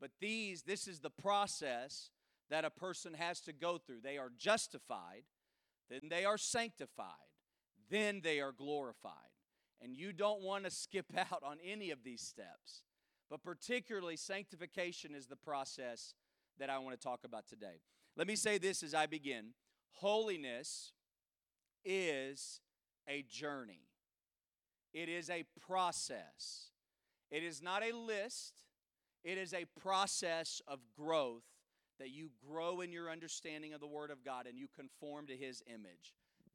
But 0.00 0.10
these, 0.20 0.62
this 0.62 0.88
is 0.88 0.98
the 0.98 1.10
process 1.10 2.10
that 2.50 2.64
a 2.64 2.70
person 2.70 3.14
has 3.14 3.40
to 3.42 3.52
go 3.52 3.78
through. 3.78 4.00
They 4.02 4.18
are 4.18 4.32
justified, 4.36 5.22
then 5.90 6.08
they 6.08 6.24
are 6.24 6.38
sanctified, 6.38 7.06
then 7.90 8.20
they 8.22 8.40
are 8.40 8.52
glorified. 8.52 9.14
And 9.82 9.96
you 9.96 10.12
don't 10.12 10.42
want 10.42 10.64
to 10.64 10.70
skip 10.70 11.06
out 11.16 11.42
on 11.42 11.56
any 11.64 11.90
of 11.90 12.04
these 12.04 12.22
steps. 12.22 12.84
But 13.28 13.42
particularly, 13.42 14.16
sanctification 14.16 15.14
is 15.14 15.26
the 15.26 15.36
process 15.36 16.14
that 16.58 16.70
I 16.70 16.78
want 16.78 16.98
to 16.98 17.02
talk 17.02 17.20
about 17.24 17.46
today. 17.46 17.80
Let 18.16 18.26
me 18.26 18.36
say 18.36 18.58
this 18.58 18.82
as 18.82 18.94
I 18.94 19.06
begin 19.06 19.54
holiness 19.92 20.92
is 21.84 22.60
a 23.08 23.22
journey, 23.28 23.88
it 24.92 25.08
is 25.08 25.30
a 25.30 25.44
process. 25.66 26.70
It 27.30 27.44
is 27.44 27.62
not 27.62 27.84
a 27.84 27.96
list, 27.96 28.54
it 29.22 29.38
is 29.38 29.54
a 29.54 29.64
process 29.80 30.60
of 30.66 30.80
growth 30.98 31.44
that 32.00 32.10
you 32.10 32.30
grow 32.48 32.80
in 32.80 32.90
your 32.90 33.10
understanding 33.10 33.72
of 33.72 33.80
the 33.80 33.86
Word 33.86 34.10
of 34.10 34.24
God 34.24 34.46
and 34.46 34.58
you 34.58 34.66
conform 34.74 35.26
to 35.28 35.36
His 35.36 35.62
image. 35.66 36.14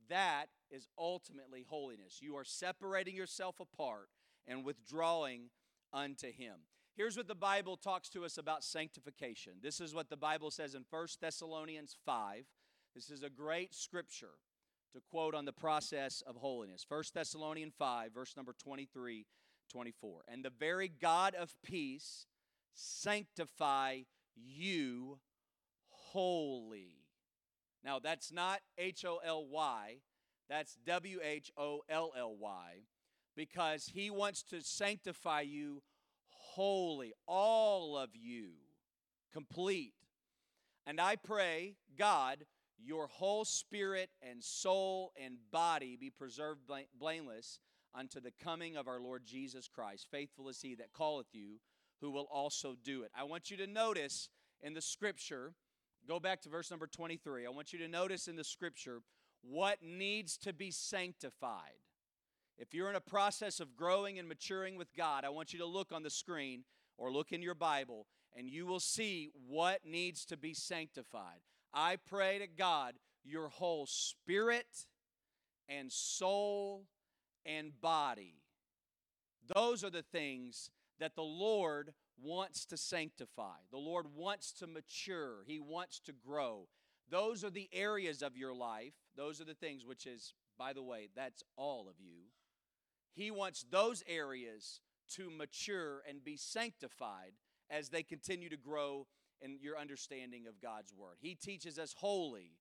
That 0.10 0.48
is 0.70 0.88
ultimately 1.00 1.66
holiness. 1.68 2.20
You 2.22 2.36
are 2.36 2.44
separating 2.44 3.16
yourself 3.16 3.60
apart 3.60 4.10
and 4.48 4.66
withdrawing 4.66 5.50
unto 5.94 6.32
Him. 6.32 6.56
Here's 6.96 7.18
what 7.18 7.28
the 7.28 7.36
Bible 7.36 7.78
talks 7.78 8.10
to 8.10 8.24
us 8.26 8.38
about 8.38 8.64
sanctification. 8.64 9.54
This 9.62 9.82
is 9.82 9.94
what 9.94 10.10
the 10.10 10.18
Bible 10.18 10.52
says 10.52 10.76
in 10.76 10.86
1 10.90 11.08
Thessalonians 11.22 11.96
5. 12.06 12.46
This 12.94 13.10
is 13.10 13.24
a 13.24 13.30
great 13.30 13.74
scripture 13.74 14.36
to 14.94 15.02
quote 15.12 15.36
on 15.36 15.46
the 15.46 15.52
process 15.52 16.24
of 16.26 16.38
holiness. 16.38 16.86
1 16.88 17.04
Thessalonians 17.14 17.74
5, 17.78 18.14
verse 18.14 18.36
number 18.38 18.54
23, 18.58 19.26
24. 19.70 20.22
And 20.28 20.46
the 20.46 20.52
very 20.58 20.88
God 20.88 21.36
of 21.36 21.54
peace 21.64 22.28
sanctify 22.74 24.02
you 24.36 25.20
wholly. 26.16 26.96
Now, 27.84 28.00
that's 28.00 28.32
not 28.32 28.62
H 28.78 29.04
O 29.04 29.20
L 29.24 29.46
Y, 29.46 29.98
that's 30.50 30.78
W 30.86 31.20
H 31.22 31.52
O 31.58 31.82
L 31.90 32.14
L 32.18 32.36
Y, 32.40 32.84
because 33.36 33.92
He 33.94 34.10
wants 34.10 34.42
to 34.44 34.62
sanctify 34.62 35.42
you 35.42 35.84
holy, 36.30 37.12
all 37.28 37.98
of 37.98 38.12
you, 38.14 38.52
complete. 39.34 39.94
And 40.88 41.02
I 41.02 41.18
pray, 41.18 41.76
God, 42.00 42.46
your 42.82 43.08
whole 43.08 43.44
spirit 43.44 44.10
and 44.22 44.42
soul 44.42 45.12
and 45.22 45.36
body 45.52 45.98
be 46.00 46.10
preserved 46.10 46.62
blameless 46.98 47.60
unto 47.94 48.22
the 48.22 48.32
coming 48.42 48.78
of 48.78 48.88
our 48.88 49.02
Lord 49.02 49.26
Jesus 49.26 49.68
Christ. 49.68 50.08
Faithful 50.10 50.48
is 50.48 50.62
he 50.62 50.76
that 50.76 50.94
calleth 50.96 51.34
you, 51.34 51.60
who 52.00 52.10
will 52.10 52.28
also 52.32 52.76
do 52.82 53.04
it. 53.04 53.12
I 53.18 53.24
want 53.24 53.52
you 53.52 53.58
to 53.58 53.68
notice 53.68 54.30
in 54.62 54.74
the 54.74 54.82
scripture, 54.82 55.56
go 56.08 56.20
back 56.20 56.42
to 56.42 56.50
verse 56.50 56.70
number 56.72 56.88
23. 56.88 57.46
I 57.46 57.50
want 57.50 57.74
you 57.74 57.80
to 57.80 57.88
notice 57.88 58.28
in 58.28 58.36
the 58.36 58.44
scripture 58.44 59.02
what 59.42 59.80
needs 59.84 60.38
to 60.38 60.54
be 60.54 60.72
sanctified. 60.72 61.80
If 62.58 62.74
you're 62.74 62.90
in 62.90 62.96
a 62.96 63.02
process 63.02 63.60
of 63.60 63.76
growing 63.76 64.18
and 64.18 64.28
maturing 64.28 64.78
with 64.78 64.94
God, 64.96 65.26
I 65.26 65.30
want 65.30 65.52
you 65.52 65.60
to 65.60 65.66
look 65.66 65.92
on 65.92 66.04
the 66.04 66.10
screen 66.10 66.64
or 66.98 67.12
look 67.12 67.32
in 67.32 67.42
your 67.42 67.56
Bible 67.56 68.08
and 68.36 68.50
you 68.50 68.66
will 68.66 68.80
see 68.80 69.32
what 69.48 69.86
needs 69.86 70.26
to 70.26 70.38
be 70.38 70.54
sanctified. 70.54 71.40
I 71.74 71.98
pray 71.98 72.40
to 72.40 72.48
God 72.48 72.96
your 73.24 73.50
whole 73.50 73.86
spirit 73.86 74.88
and 75.68 75.92
soul 75.92 76.86
and 77.46 77.80
body. 77.82 78.36
Those 79.54 79.84
are 79.84 79.90
the 79.90 80.04
things 80.04 80.70
that 81.00 81.16
the 81.16 81.24
Lord 81.24 81.94
wants 82.22 82.66
to 82.68 82.78
sanctify. 82.78 83.58
The 83.72 83.78
Lord 83.78 84.08
wants 84.16 84.52
to 84.54 84.68
mature. 84.68 85.44
He 85.46 85.60
wants 85.60 86.00
to 86.02 86.14
grow. 86.14 86.68
Those 87.10 87.44
are 87.44 87.50
the 87.50 87.70
areas 87.72 88.22
of 88.22 88.38
your 88.38 88.54
life. 88.54 88.94
Those 89.16 89.40
are 89.42 89.46
the 89.46 89.54
things, 89.54 89.86
which 89.86 90.06
is, 90.06 90.34
by 90.58 90.74
the 90.74 90.84
way, 90.84 91.10
that's 91.16 91.44
all 91.56 91.88
of 91.90 91.96
you. 92.00 92.24
He 93.14 93.32
wants 93.32 93.66
those 93.70 94.04
areas 94.08 94.82
to 95.16 95.30
mature 95.30 96.02
and 96.08 96.24
be 96.24 96.36
sanctified 96.36 97.34
as 97.70 97.90
they 97.90 98.04
continue 98.04 98.50
to 98.50 98.58
grow 98.58 99.08
in 99.42 99.58
your 99.62 99.78
understanding 99.78 100.48
of 100.48 100.62
God's 100.62 100.94
Word. 100.94 101.18
He 101.20 101.36
teaches 101.36 101.78
us 101.78 101.94
holy, 101.98 102.52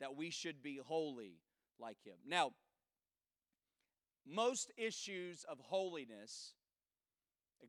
that 0.00 0.16
we 0.16 0.30
should 0.30 0.62
be 0.62 0.80
holy 0.84 1.38
like 1.78 1.98
Him. 2.04 2.16
Now, 2.26 2.52
most 4.26 4.72
issues 4.76 5.44
of 5.48 5.58
holiness, 5.60 6.54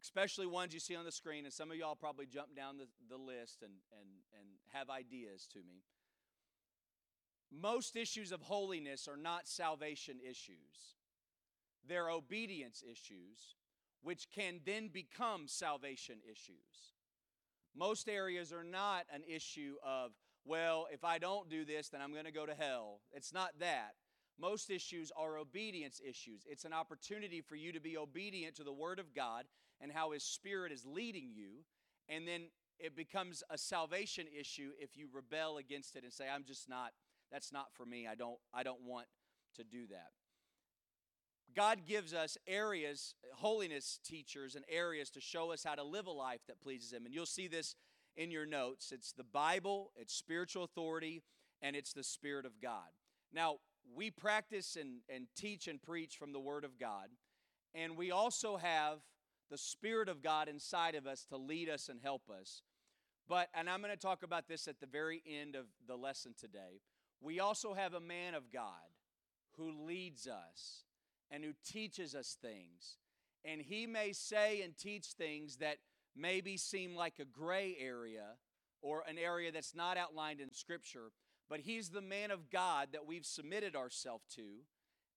especially 0.01 0.47
ones 0.47 0.73
you 0.73 0.79
see 0.79 0.95
on 0.95 1.05
the 1.05 1.11
screen, 1.11 1.45
and 1.45 1.53
some 1.53 1.71
of 1.71 1.77
y'all 1.77 1.95
probably 1.95 2.25
jump 2.25 2.55
down 2.55 2.77
the, 2.77 2.87
the 3.09 3.21
list 3.21 3.61
and, 3.61 3.73
and, 3.99 4.09
and 4.39 4.47
have 4.73 4.89
ideas 4.89 5.47
to 5.53 5.59
me. 5.59 5.83
Most 7.51 7.95
issues 7.95 8.31
of 8.31 8.41
holiness 8.41 9.07
are 9.07 9.17
not 9.17 9.47
salvation 9.47 10.17
issues, 10.27 10.95
they're 11.87 12.09
obedience 12.09 12.83
issues, 12.83 13.55
which 14.01 14.27
can 14.31 14.59
then 14.65 14.89
become 14.89 15.47
salvation 15.47 16.17
issues. 16.29 16.93
Most 17.77 18.07
areas 18.07 18.53
are 18.53 18.63
not 18.63 19.05
an 19.13 19.21
issue 19.27 19.75
of, 19.85 20.11
well, 20.45 20.87
if 20.91 21.03
I 21.03 21.17
don't 21.17 21.49
do 21.49 21.65
this, 21.65 21.89
then 21.89 22.01
I'm 22.01 22.13
going 22.13 22.25
to 22.25 22.31
go 22.31 22.45
to 22.45 22.55
hell. 22.55 23.01
It's 23.11 23.33
not 23.33 23.59
that. 23.59 23.95
Most 24.39 24.69
issues 24.69 25.11
are 25.15 25.37
obedience 25.37 26.01
issues. 26.07 26.45
It's 26.45 26.65
an 26.65 26.73
opportunity 26.73 27.41
for 27.41 27.55
you 27.55 27.71
to 27.71 27.79
be 27.79 27.97
obedient 27.97 28.55
to 28.55 28.63
the 28.63 28.73
Word 28.73 28.99
of 28.99 29.13
God 29.13 29.45
and 29.81 29.91
how 29.91 30.11
His 30.11 30.23
Spirit 30.23 30.71
is 30.71 30.85
leading 30.85 31.31
you. 31.33 31.63
And 32.07 32.27
then 32.27 32.49
it 32.79 32.95
becomes 32.95 33.43
a 33.49 33.57
salvation 33.57 34.27
issue 34.37 34.71
if 34.79 34.97
you 34.97 35.07
rebel 35.11 35.57
against 35.57 35.95
it 35.95 36.03
and 36.03 36.11
say, 36.11 36.25
I'm 36.33 36.43
just 36.43 36.69
not, 36.69 36.91
that's 37.31 37.51
not 37.51 37.67
for 37.73 37.85
me. 37.85 38.07
I 38.07 38.15
don't, 38.15 38.37
I 38.53 38.63
don't 38.63 38.83
want 38.83 39.07
to 39.55 39.63
do 39.63 39.87
that. 39.89 40.09
God 41.55 41.85
gives 41.87 42.13
us 42.13 42.37
areas, 42.47 43.15
holiness 43.35 43.99
teachers, 44.03 44.55
and 44.55 44.65
areas 44.67 45.09
to 45.11 45.21
show 45.21 45.51
us 45.51 45.63
how 45.63 45.75
to 45.75 45.83
live 45.83 46.05
a 46.05 46.11
life 46.11 46.41
that 46.47 46.61
pleases 46.61 46.91
Him. 46.91 47.05
And 47.05 47.13
you'll 47.13 47.25
see 47.25 47.47
this 47.47 47.75
in 48.17 48.29
your 48.29 48.45
notes. 48.45 48.91
It's 48.91 49.13
the 49.13 49.23
Bible, 49.23 49.91
it's 49.95 50.13
spiritual 50.13 50.63
authority, 50.63 51.23
and 51.61 51.75
it's 51.75 51.93
the 51.93 52.03
Spirit 52.03 52.45
of 52.45 52.59
God. 52.61 52.89
Now, 53.33 53.57
we 53.95 54.11
practice 54.11 54.77
and, 54.79 54.99
and 55.13 55.27
teach 55.35 55.67
and 55.67 55.81
preach 55.81 56.17
from 56.17 56.33
the 56.33 56.39
Word 56.39 56.65
of 56.65 56.77
God, 56.77 57.07
and 57.73 57.95
we 57.95 58.11
also 58.11 58.57
have 58.57 58.99
the 59.49 59.57
Spirit 59.57 60.09
of 60.09 60.21
God 60.21 60.47
inside 60.47 60.95
of 60.95 61.05
us 61.07 61.25
to 61.25 61.37
lead 61.37 61.69
us 61.69 61.89
and 61.89 61.99
help 62.01 62.29
us. 62.29 62.63
But, 63.27 63.49
and 63.53 63.69
I'm 63.69 63.81
going 63.81 63.93
to 63.93 63.99
talk 63.99 64.23
about 64.23 64.47
this 64.47 64.67
at 64.67 64.79
the 64.79 64.85
very 64.85 65.21
end 65.27 65.55
of 65.55 65.65
the 65.87 65.95
lesson 65.95 66.33
today, 66.39 66.81
we 67.21 67.39
also 67.39 67.73
have 67.73 67.93
a 67.93 67.99
man 67.99 68.35
of 68.35 68.51
God 68.51 68.63
who 69.57 69.85
leads 69.85 70.27
us 70.27 70.83
and 71.31 71.43
who 71.43 71.53
teaches 71.65 72.13
us 72.13 72.37
things. 72.39 72.97
And 73.43 73.61
he 73.61 73.87
may 73.87 74.13
say 74.13 74.61
and 74.61 74.77
teach 74.77 75.07
things 75.17 75.57
that 75.57 75.77
maybe 76.15 76.57
seem 76.57 76.95
like 76.95 77.19
a 77.19 77.25
gray 77.25 77.75
area 77.79 78.35
or 78.81 79.03
an 79.07 79.17
area 79.17 79.51
that's 79.51 79.75
not 79.75 79.97
outlined 79.97 80.39
in 80.39 80.53
Scripture, 80.53 81.11
but 81.49 81.61
he's 81.61 81.89
the 81.89 82.01
man 82.01 82.31
of 82.31 82.49
God 82.49 82.89
that 82.93 83.07
we've 83.07 83.25
submitted 83.25 83.75
ourselves 83.75 84.25
to, 84.35 84.43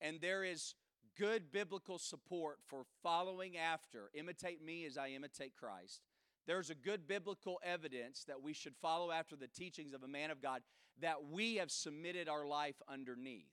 and 0.01 0.21
there 0.21 0.45
is 0.45 0.75
good 1.19 1.51
biblical 1.53 1.99
support 1.99 2.59
for 2.67 2.85
following 3.03 3.57
after. 3.57 4.11
Imitate 4.15 4.65
me 4.65 4.87
as 4.87 4.97
I 4.97 5.09
imitate 5.09 5.57
Christ. 5.57 6.01
There's 6.47 6.71
a 6.71 6.75
good 6.75 7.07
biblical 7.07 7.61
evidence 7.63 8.25
that 8.27 8.41
we 8.41 8.55
should 8.55 8.75
follow 8.81 9.11
after 9.11 9.37
the 9.37 9.49
teachings 9.49 9.93
of 9.93 10.03
a 10.03 10.09
man 10.09 10.31
of 10.31 10.41
God 10.41 10.63
that 11.01 11.25
we 11.31 11.57
have 11.57 11.71
submitted 11.71 12.29
our 12.29 12.47
life 12.47 12.77
underneath. 12.89 13.53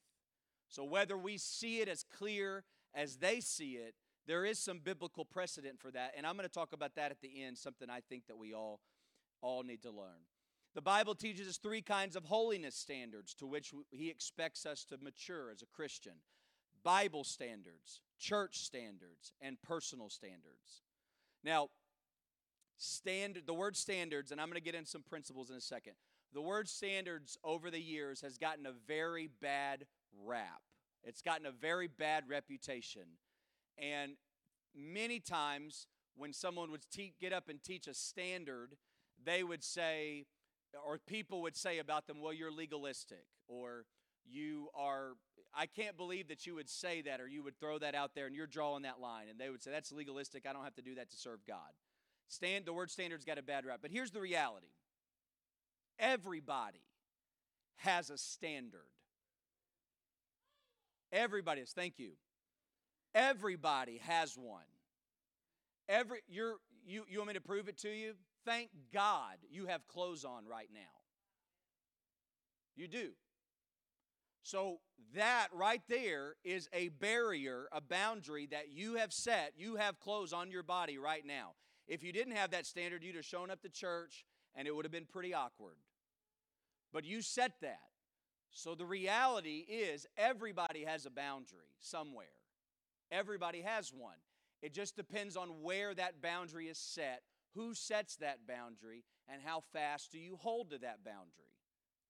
So, 0.69 0.83
whether 0.83 1.17
we 1.17 1.37
see 1.37 1.81
it 1.81 1.89
as 1.89 2.03
clear 2.03 2.63
as 2.93 3.17
they 3.17 3.39
see 3.41 3.73
it, 3.73 3.95
there 4.27 4.45
is 4.45 4.57
some 4.57 4.79
biblical 4.79 5.25
precedent 5.25 5.79
for 5.79 5.91
that. 5.91 6.13
And 6.15 6.25
I'm 6.25 6.35
going 6.35 6.47
to 6.47 6.53
talk 6.53 6.73
about 6.73 6.95
that 6.95 7.11
at 7.11 7.21
the 7.21 7.43
end, 7.43 7.57
something 7.57 7.89
I 7.89 7.99
think 7.99 8.27
that 8.27 8.37
we 8.37 8.53
all, 8.53 8.79
all 9.41 9.63
need 9.63 9.83
to 9.83 9.91
learn. 9.91 10.25
The 10.73 10.81
Bible 10.81 11.15
teaches 11.15 11.47
us 11.47 11.57
three 11.57 11.81
kinds 11.81 12.15
of 12.15 12.25
holiness 12.25 12.75
standards 12.75 13.33
to 13.35 13.45
which 13.45 13.73
He 13.91 14.09
expects 14.09 14.65
us 14.65 14.83
to 14.85 14.97
mature 15.01 15.51
as 15.51 15.61
a 15.61 15.67
Christian 15.67 16.13
Bible 16.85 17.23
standards, 17.23 17.99
church 18.19 18.59
standards, 18.59 19.33
and 19.41 19.61
personal 19.61 20.09
standards. 20.09 20.83
Now, 21.43 21.69
standard, 22.77 23.47
the 23.47 23.53
word 23.55 23.75
standards, 23.75 24.31
and 24.31 24.39
I'm 24.39 24.47
going 24.47 24.61
to 24.61 24.63
get 24.63 24.75
into 24.75 24.89
some 24.89 25.03
principles 25.03 25.49
in 25.49 25.57
a 25.57 25.61
second. 25.61 25.93
The 26.31 26.41
word 26.41 26.69
standards 26.69 27.37
over 27.43 27.71
the 27.71 27.81
years 27.81 28.21
has 28.21 28.37
gotten 28.37 28.67
a 28.67 28.71
very 28.87 29.27
bad 29.41 29.87
rap. 30.23 30.61
It's 31.03 31.21
gotten 31.21 31.47
a 31.47 31.51
very 31.51 31.87
bad 31.87 32.25
reputation. 32.29 33.17
And 33.77 34.13
many 34.75 35.19
times 35.19 35.87
when 36.15 36.33
someone 36.33 36.69
would 36.71 36.85
te- 36.91 37.15
get 37.19 37.33
up 37.33 37.49
and 37.49 37.63
teach 37.63 37.87
a 37.87 37.93
standard, 37.93 38.77
they 39.23 39.43
would 39.43 39.63
say, 39.63 40.25
or 40.85 40.99
people 40.99 41.41
would 41.41 41.55
say 41.55 41.79
about 41.79 42.05
them, 42.05 42.21
well, 42.21 42.33
you're 42.33 42.51
legalistic, 42.51 43.25
or 43.47 43.85
you 44.29 44.69
are, 44.75 45.13
I 45.53 45.65
can't 45.65 45.97
believe 45.97 46.27
that 46.29 46.45
you 46.45 46.55
would 46.55 46.69
say 46.69 47.01
that, 47.01 47.21
or 47.21 47.27
you 47.27 47.43
would 47.43 47.59
throw 47.59 47.79
that 47.79 47.95
out 47.95 48.11
there 48.15 48.25
and 48.25 48.35
you're 48.35 48.47
drawing 48.47 48.83
that 48.83 48.99
line. 48.99 49.27
And 49.29 49.39
they 49.39 49.49
would 49.49 49.63
say, 49.63 49.71
that's 49.71 49.91
legalistic. 49.91 50.45
I 50.47 50.53
don't 50.53 50.63
have 50.63 50.75
to 50.75 50.81
do 50.81 50.95
that 50.95 51.09
to 51.11 51.17
serve 51.17 51.39
God. 51.47 51.57
Stand, 52.27 52.65
the 52.65 52.73
word 52.73 52.89
standard's 52.89 53.25
got 53.25 53.37
a 53.37 53.43
bad 53.43 53.65
rap. 53.65 53.79
But 53.81 53.91
here's 53.91 54.11
the 54.11 54.21
reality 54.21 54.67
everybody 55.99 56.81
has 57.77 58.09
a 58.09 58.17
standard. 58.17 58.81
Everybody 61.11 61.61
is. 61.61 61.71
Thank 61.71 61.99
you. 61.99 62.11
Everybody 63.13 64.01
has 64.05 64.35
one. 64.37 64.63
Every 65.87 66.19
you're 66.27 66.55
you 66.85 67.05
you 67.07 67.19
want 67.19 67.29
me 67.29 67.33
to 67.35 67.41
prove 67.41 67.69
it 67.69 67.77
to 67.79 67.89
you? 67.89 68.13
Thank 68.45 68.69
God 68.93 69.37
you 69.49 69.67
have 69.67 69.87
clothes 69.87 70.25
on 70.25 70.45
right 70.45 70.69
now. 70.73 70.79
You 72.75 72.87
do. 72.87 73.11
So 74.45 74.77
that 75.15 75.47
right 75.53 75.81
there 75.89 76.35
is 76.43 76.69
a 76.71 76.89
barrier, 76.89 77.67
a 77.71 77.81
boundary 77.81 78.45
that 78.51 78.69
you 78.69 78.93
have 78.93 79.11
set. 79.11 79.53
You 79.57 79.77
have 79.77 79.99
clothes 79.99 80.33
on 80.33 80.51
your 80.51 80.61
body 80.61 80.99
right 80.99 81.25
now. 81.25 81.53
If 81.87 82.03
you 82.03 82.13
didn't 82.13 82.35
have 82.35 82.51
that 82.51 82.67
standard, 82.67 83.03
you'd 83.03 83.15
have 83.15 83.25
shown 83.25 83.49
up 83.49 83.63
to 83.63 83.69
church 83.69 84.23
and 84.53 84.67
it 84.67 84.75
would 84.75 84.85
have 84.85 84.91
been 84.91 85.07
pretty 85.07 85.33
awkward. 85.33 85.77
But 86.93 87.05
you 87.05 87.23
set 87.23 87.53
that. 87.63 87.79
So 88.51 88.75
the 88.75 88.85
reality 88.85 89.65
is, 89.67 90.05
everybody 90.15 90.83
has 90.83 91.07
a 91.07 91.09
boundary 91.09 91.73
somewhere. 91.79 92.27
Everybody 93.11 93.61
has 93.61 93.91
one. 93.91 94.13
It 94.61 94.75
just 94.75 94.95
depends 94.95 95.35
on 95.35 95.63
where 95.63 95.95
that 95.95 96.21
boundary 96.21 96.67
is 96.67 96.77
set, 96.77 97.23
who 97.55 97.73
sets 97.73 98.15
that 98.17 98.45
boundary, 98.47 99.05
and 99.27 99.41
how 99.43 99.63
fast 99.73 100.11
do 100.11 100.19
you 100.19 100.37
hold 100.39 100.69
to 100.69 100.77
that 100.77 101.03
boundary. 101.03 101.51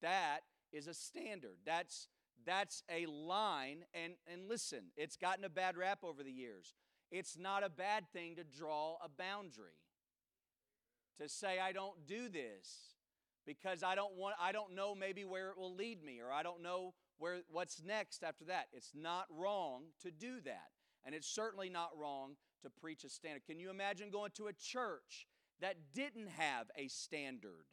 That 0.01 0.41
is 0.73 0.87
a 0.87 0.93
standard. 0.93 1.57
That's 1.65 2.09
that's 2.45 2.83
a 2.89 3.05
line 3.05 3.85
and 3.93 4.13
and 4.31 4.47
listen, 4.47 4.85
it's 4.95 5.15
gotten 5.15 5.43
a 5.43 5.49
bad 5.49 5.77
rap 5.77 5.99
over 6.03 6.23
the 6.23 6.31
years. 6.31 6.73
It's 7.11 7.37
not 7.37 7.63
a 7.63 7.69
bad 7.69 8.05
thing 8.11 8.35
to 8.35 8.43
draw 8.43 8.97
a 9.03 9.09
boundary. 9.09 9.79
To 11.19 11.29
say 11.29 11.59
I 11.59 11.71
don't 11.71 12.05
do 12.05 12.27
this 12.27 12.95
because 13.45 13.83
I 13.83 13.95
don't 13.95 14.15
want 14.15 14.35
I 14.41 14.51
don't 14.51 14.75
know 14.75 14.95
maybe 14.95 15.23
where 15.23 15.49
it 15.49 15.57
will 15.57 15.73
lead 15.73 16.03
me 16.03 16.19
or 16.19 16.31
I 16.31 16.43
don't 16.43 16.61
know 16.61 16.93
where 17.17 17.39
what's 17.49 17.81
next 17.83 18.23
after 18.23 18.45
that. 18.45 18.67
It's 18.73 18.91
not 18.93 19.25
wrong 19.29 19.83
to 20.01 20.11
do 20.11 20.41
that. 20.45 20.69
And 21.05 21.13
it's 21.13 21.27
certainly 21.27 21.69
not 21.69 21.91
wrong 21.95 22.35
to 22.63 22.69
preach 22.69 23.03
a 23.03 23.09
standard. 23.09 23.45
Can 23.45 23.59
you 23.59 23.69
imagine 23.69 24.09
going 24.09 24.31
to 24.35 24.47
a 24.47 24.53
church 24.53 25.27
that 25.61 25.75
didn't 25.93 26.29
have 26.29 26.67
a 26.75 26.87
standard? 26.87 27.65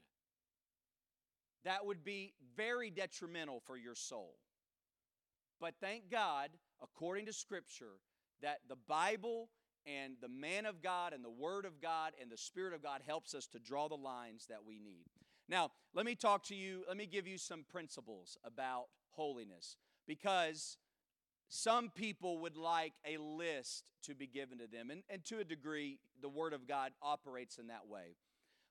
That 1.65 1.87
would 1.87 2.05
be 2.05 2.35
very 2.57 2.91
detrimental 2.91 3.61
for 3.67 3.77
your 3.77 3.95
soul. 3.95 4.35
But 5.63 5.75
thank 5.81 6.11
God, 6.11 6.51
according 6.83 7.27
to 7.27 7.33
Scripture, 7.33 7.95
that 8.43 8.59
the 8.69 8.77
Bible 8.89 9.49
and 9.87 10.15
the 10.21 10.29
man 10.29 10.67
of 10.67 10.83
God 10.83 11.13
and 11.13 11.25
the 11.25 11.31
Word 11.31 11.65
of 11.65 11.81
God 11.81 12.13
and 12.21 12.31
the 12.31 12.37
Spirit 12.37 12.75
of 12.75 12.83
God 12.83 13.01
helps 13.07 13.33
us 13.33 13.47
to 13.47 13.61
draw 13.61 13.89
the 13.89 13.95
lines 13.95 14.47
that 14.51 14.65
we 14.67 14.81
need. 14.81 15.05
Now, 15.49 15.71
let 15.95 16.05
me 16.05 16.17
talk 16.17 16.43
to 16.49 16.57
you, 16.57 16.83
let 16.89 16.97
me 16.97 17.07
give 17.07 17.29
you 17.29 17.39
some 17.39 17.65
principles 17.71 18.37
about 18.45 18.87
holiness. 19.11 19.77
because 20.07 20.79
some 21.49 21.91
people 21.91 22.39
would 22.39 22.57
like 22.57 22.95
a 23.07 23.19
list 23.19 23.85
to 24.05 24.15
be 24.15 24.27
given 24.27 24.59
to 24.59 24.67
them. 24.67 24.91
And, 24.91 25.03
and 25.11 25.25
to 25.27 25.39
a 25.41 25.45
degree, 25.45 25.99
the 26.21 26.29
Word 26.29 26.55
of 26.55 26.67
God 26.67 26.93
operates 27.03 27.59
in 27.59 27.67
that 27.67 27.87
way. 27.87 28.17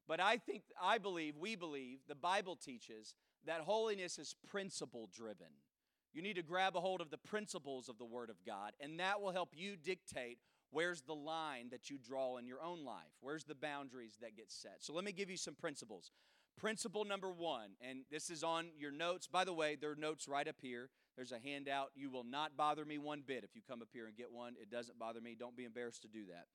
But 0.07 0.19
I 0.19 0.37
think, 0.37 0.63
I 0.81 0.97
believe, 0.97 1.37
we 1.37 1.55
believe, 1.55 1.99
the 2.07 2.15
Bible 2.15 2.55
teaches 2.55 3.13
that 3.45 3.61
holiness 3.61 4.17
is 4.17 4.35
principle 4.49 5.09
driven. 5.15 5.47
You 6.13 6.21
need 6.21 6.35
to 6.35 6.43
grab 6.43 6.75
a 6.75 6.81
hold 6.81 7.01
of 7.01 7.09
the 7.09 7.17
principles 7.17 7.87
of 7.89 7.97
the 7.97 8.05
Word 8.05 8.29
of 8.29 8.43
God, 8.45 8.73
and 8.79 8.99
that 8.99 9.21
will 9.21 9.31
help 9.31 9.49
you 9.53 9.75
dictate 9.75 10.39
where's 10.71 11.01
the 11.01 11.15
line 11.15 11.69
that 11.71 11.89
you 11.89 11.97
draw 11.97 12.37
in 12.37 12.45
your 12.45 12.61
own 12.61 12.83
life, 12.83 13.11
where's 13.21 13.45
the 13.45 13.55
boundaries 13.55 14.17
that 14.21 14.35
get 14.35 14.51
set. 14.51 14.77
So 14.79 14.93
let 14.93 15.03
me 15.03 15.11
give 15.11 15.29
you 15.29 15.37
some 15.37 15.55
principles. 15.55 16.11
Principle 16.59 17.05
number 17.05 17.31
one, 17.31 17.71
and 17.81 18.01
this 18.11 18.29
is 18.29 18.43
on 18.43 18.67
your 18.77 18.91
notes. 18.91 19.27
By 19.27 19.45
the 19.45 19.53
way, 19.53 19.77
there 19.79 19.91
are 19.91 19.95
notes 19.95 20.27
right 20.27 20.47
up 20.47 20.57
here. 20.61 20.89
There's 21.15 21.31
a 21.31 21.39
handout. 21.39 21.91
You 21.95 22.09
will 22.09 22.23
not 22.23 22.55
bother 22.57 22.85
me 22.85 22.97
one 22.97 23.23
bit 23.25 23.43
if 23.43 23.55
you 23.55 23.61
come 23.67 23.81
up 23.81 23.89
here 23.91 24.07
and 24.07 24.15
get 24.15 24.31
one. 24.31 24.53
It 24.61 24.69
doesn't 24.69 24.99
bother 24.99 25.21
me. 25.21 25.35
Don't 25.37 25.55
be 25.55 25.65
embarrassed 25.65 26.01
to 26.03 26.07
do 26.07 26.25
that. 26.27 26.45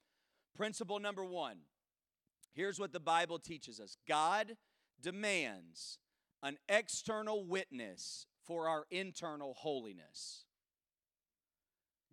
Principle 0.56 0.98
number 0.98 1.24
one 1.24 1.58
here's 2.54 2.80
what 2.80 2.92
the 2.92 3.00
Bible 3.00 3.38
teaches 3.38 3.78
us 3.78 3.96
God 4.08 4.56
demands 5.00 5.98
an 6.42 6.56
external 6.68 7.44
witness 7.44 8.26
for 8.46 8.68
our 8.68 8.86
internal 8.90 9.54
holiness. 9.54 10.44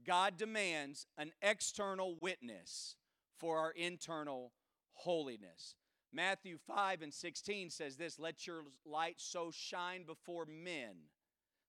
God 0.06 0.38
demands 0.38 1.06
an 1.18 1.32
external 1.42 2.18
witness 2.22 2.96
for 3.38 3.58
our 3.60 3.72
internal 3.72 4.52
holiness. 4.94 5.76
Matthew 6.12 6.58
5 6.68 7.02
and 7.02 7.14
16 7.14 7.70
says 7.70 7.98
this 7.98 8.20
Let 8.20 8.46
your 8.46 8.64
light 8.86 9.16
so 9.18 9.52
shine 9.52 10.04
before 10.04 10.46
men 10.46 10.96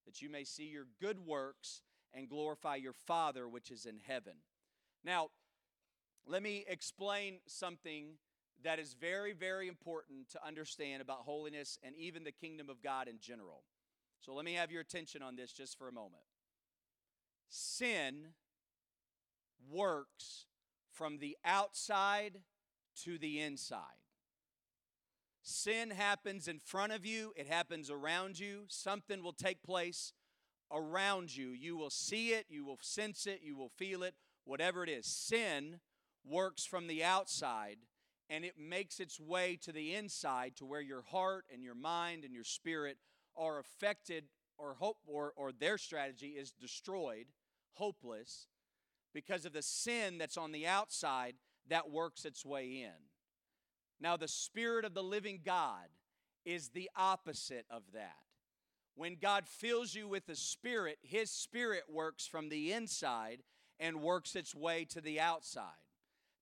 that 0.07 0.21
you 0.21 0.29
may 0.29 0.45
see 0.45 0.65
your 0.65 0.87
good 1.01 1.19
works 1.25 1.83
and 2.13 2.29
glorify 2.29 2.77
your 2.77 2.93
Father 2.93 3.49
which 3.49 3.71
is 3.71 3.87
in 3.87 3.99
heaven. 4.07 4.35
Now, 5.05 5.29
let 6.27 6.43
me 6.43 6.65
explain 6.69 7.39
something 7.47 8.15
that 8.63 8.79
is 8.79 8.95
very, 8.95 9.33
very 9.33 9.69
important 9.69 10.31
to 10.31 10.47
understand 10.47 11.03
about 11.03 11.19
holiness 11.19 11.79
and 11.83 11.95
even 11.97 12.25
the 12.25 12.33
kingdom 12.33 12.71
of 12.71 12.83
God 12.83 13.09
in 13.09 13.19
general. 13.21 13.65
So 14.25 14.33
let 14.33 14.47
me 14.47 14.55
have 14.55 14.71
your 14.71 14.81
attention 14.81 15.23
on 15.23 15.37
this 15.37 15.53
just 15.53 15.77
for 15.77 15.87
a 15.87 15.93
moment. 15.93 16.23
Sin 17.51 18.29
works 19.71 20.47
from 20.91 21.19
the 21.19 21.37
outside 21.45 22.41
to 23.03 23.19
the 23.19 23.41
inside. 23.41 24.01
Sin 25.43 25.91
happens 25.91 26.49
in 26.49 26.59
front 26.59 26.93
of 26.93 27.05
you, 27.05 27.35
it 27.37 27.47
happens 27.47 27.91
around 27.91 28.39
you. 28.39 28.63
Something 28.69 29.23
will 29.23 29.35
take 29.35 29.63
place 29.63 30.15
around 30.73 31.37
you. 31.37 31.51
You 31.51 31.77
will 31.77 31.91
see 31.91 32.31
it, 32.31 32.47
you 32.49 32.65
will 32.65 32.79
sense 32.81 33.27
it, 33.27 33.41
you 33.43 33.55
will 33.55 33.73
feel 33.77 34.03
it, 34.03 34.15
whatever 34.47 34.83
it 34.83 34.89
is. 34.89 35.05
Sin 35.05 35.81
works 36.27 36.65
from 36.65 36.87
the 36.87 37.05
outside 37.05 37.77
and 38.31 38.43
it 38.43 38.55
makes 38.59 39.01
its 39.01 39.21
way 39.21 39.59
to 39.61 39.71
the 39.71 39.95
inside 39.95 40.57
to 40.57 40.65
where 40.65 40.81
your 40.81 41.03
heart 41.03 41.45
and 41.53 41.63
your 41.63 41.75
mind 41.75 42.25
and 42.25 42.33
your 42.33 42.43
spirit 42.43 42.97
are 43.37 43.59
affected 43.59 44.25
or 44.59 44.75
hope 44.75 44.99
or, 45.07 45.33
or 45.37 45.53
their 45.53 45.79
strategy 45.79 46.29
is 46.29 46.53
destroyed, 46.53 47.27
hopeless, 47.75 48.47
because 49.13 49.45
of 49.45 49.53
the 49.53 49.63
sin 49.63 50.19
that's 50.19 50.37
on 50.37 50.53
the 50.53 50.67
outside 50.67 51.35
that 51.69 51.91
works 51.91 52.25
its 52.25 52.45
way 52.45 52.83
in. 52.83 53.09
Now, 54.01 54.17
the 54.17 54.29
Spirit 54.29 54.85
of 54.85 54.95
the 54.95 55.03
living 55.03 55.41
God 55.45 55.89
is 56.45 56.69
the 56.69 56.91
opposite 56.97 57.65
of 57.71 57.83
that. 57.95 58.17
When 58.97 59.17
God 59.21 59.47
fills 59.49 59.95
you 59.95 60.07
with 60.07 60.27
the 60.27 60.37
Spirit, 60.37 60.99
His 61.03 61.31
Spirit 61.31 61.85
works 61.91 62.27
from 62.27 62.49
the 62.49 62.73
inside 62.73 63.43
and 63.81 64.03
works 64.03 64.37
its 64.37 64.55
way 64.55 64.85
to 64.91 65.01
the 65.01 65.21
outside. 65.21 65.65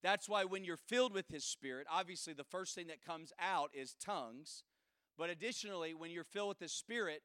That's 0.03 0.29
why 0.29 0.45
when 0.45 0.65
you're 0.65 0.77
filled 0.77 1.15
with 1.15 1.29
His 1.29 1.45
Spirit, 1.45 1.87
obviously 1.91 2.33
the 2.33 2.45
first 2.45 2.75
thing 2.75 2.89
that 2.89 3.05
comes 3.05 3.33
out 3.39 3.71
is 3.73 3.95
tongues. 3.95 4.65
But 5.23 5.31
additionally, 5.31 5.95
when 5.95 6.11
you're 6.11 6.25
filled 6.25 6.49
with 6.49 6.59
the 6.59 6.69
Spirit, 6.69 7.23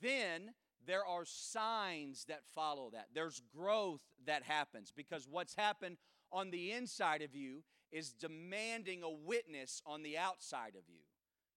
then 0.00 0.54
there 0.86 1.04
are 1.04 1.24
signs 1.24 2.24
that 2.26 2.42
follow 2.54 2.90
that. 2.92 3.08
There's 3.12 3.42
growth 3.52 4.02
that 4.26 4.44
happens 4.44 4.92
because 4.94 5.26
what's 5.28 5.56
happened 5.56 5.96
on 6.30 6.52
the 6.52 6.70
inside 6.70 7.20
of 7.20 7.34
you 7.34 7.64
is 7.90 8.12
demanding 8.12 9.02
a 9.02 9.10
witness 9.10 9.82
on 9.84 10.04
the 10.04 10.16
outside 10.16 10.76
of 10.78 10.88
you. 10.88 11.00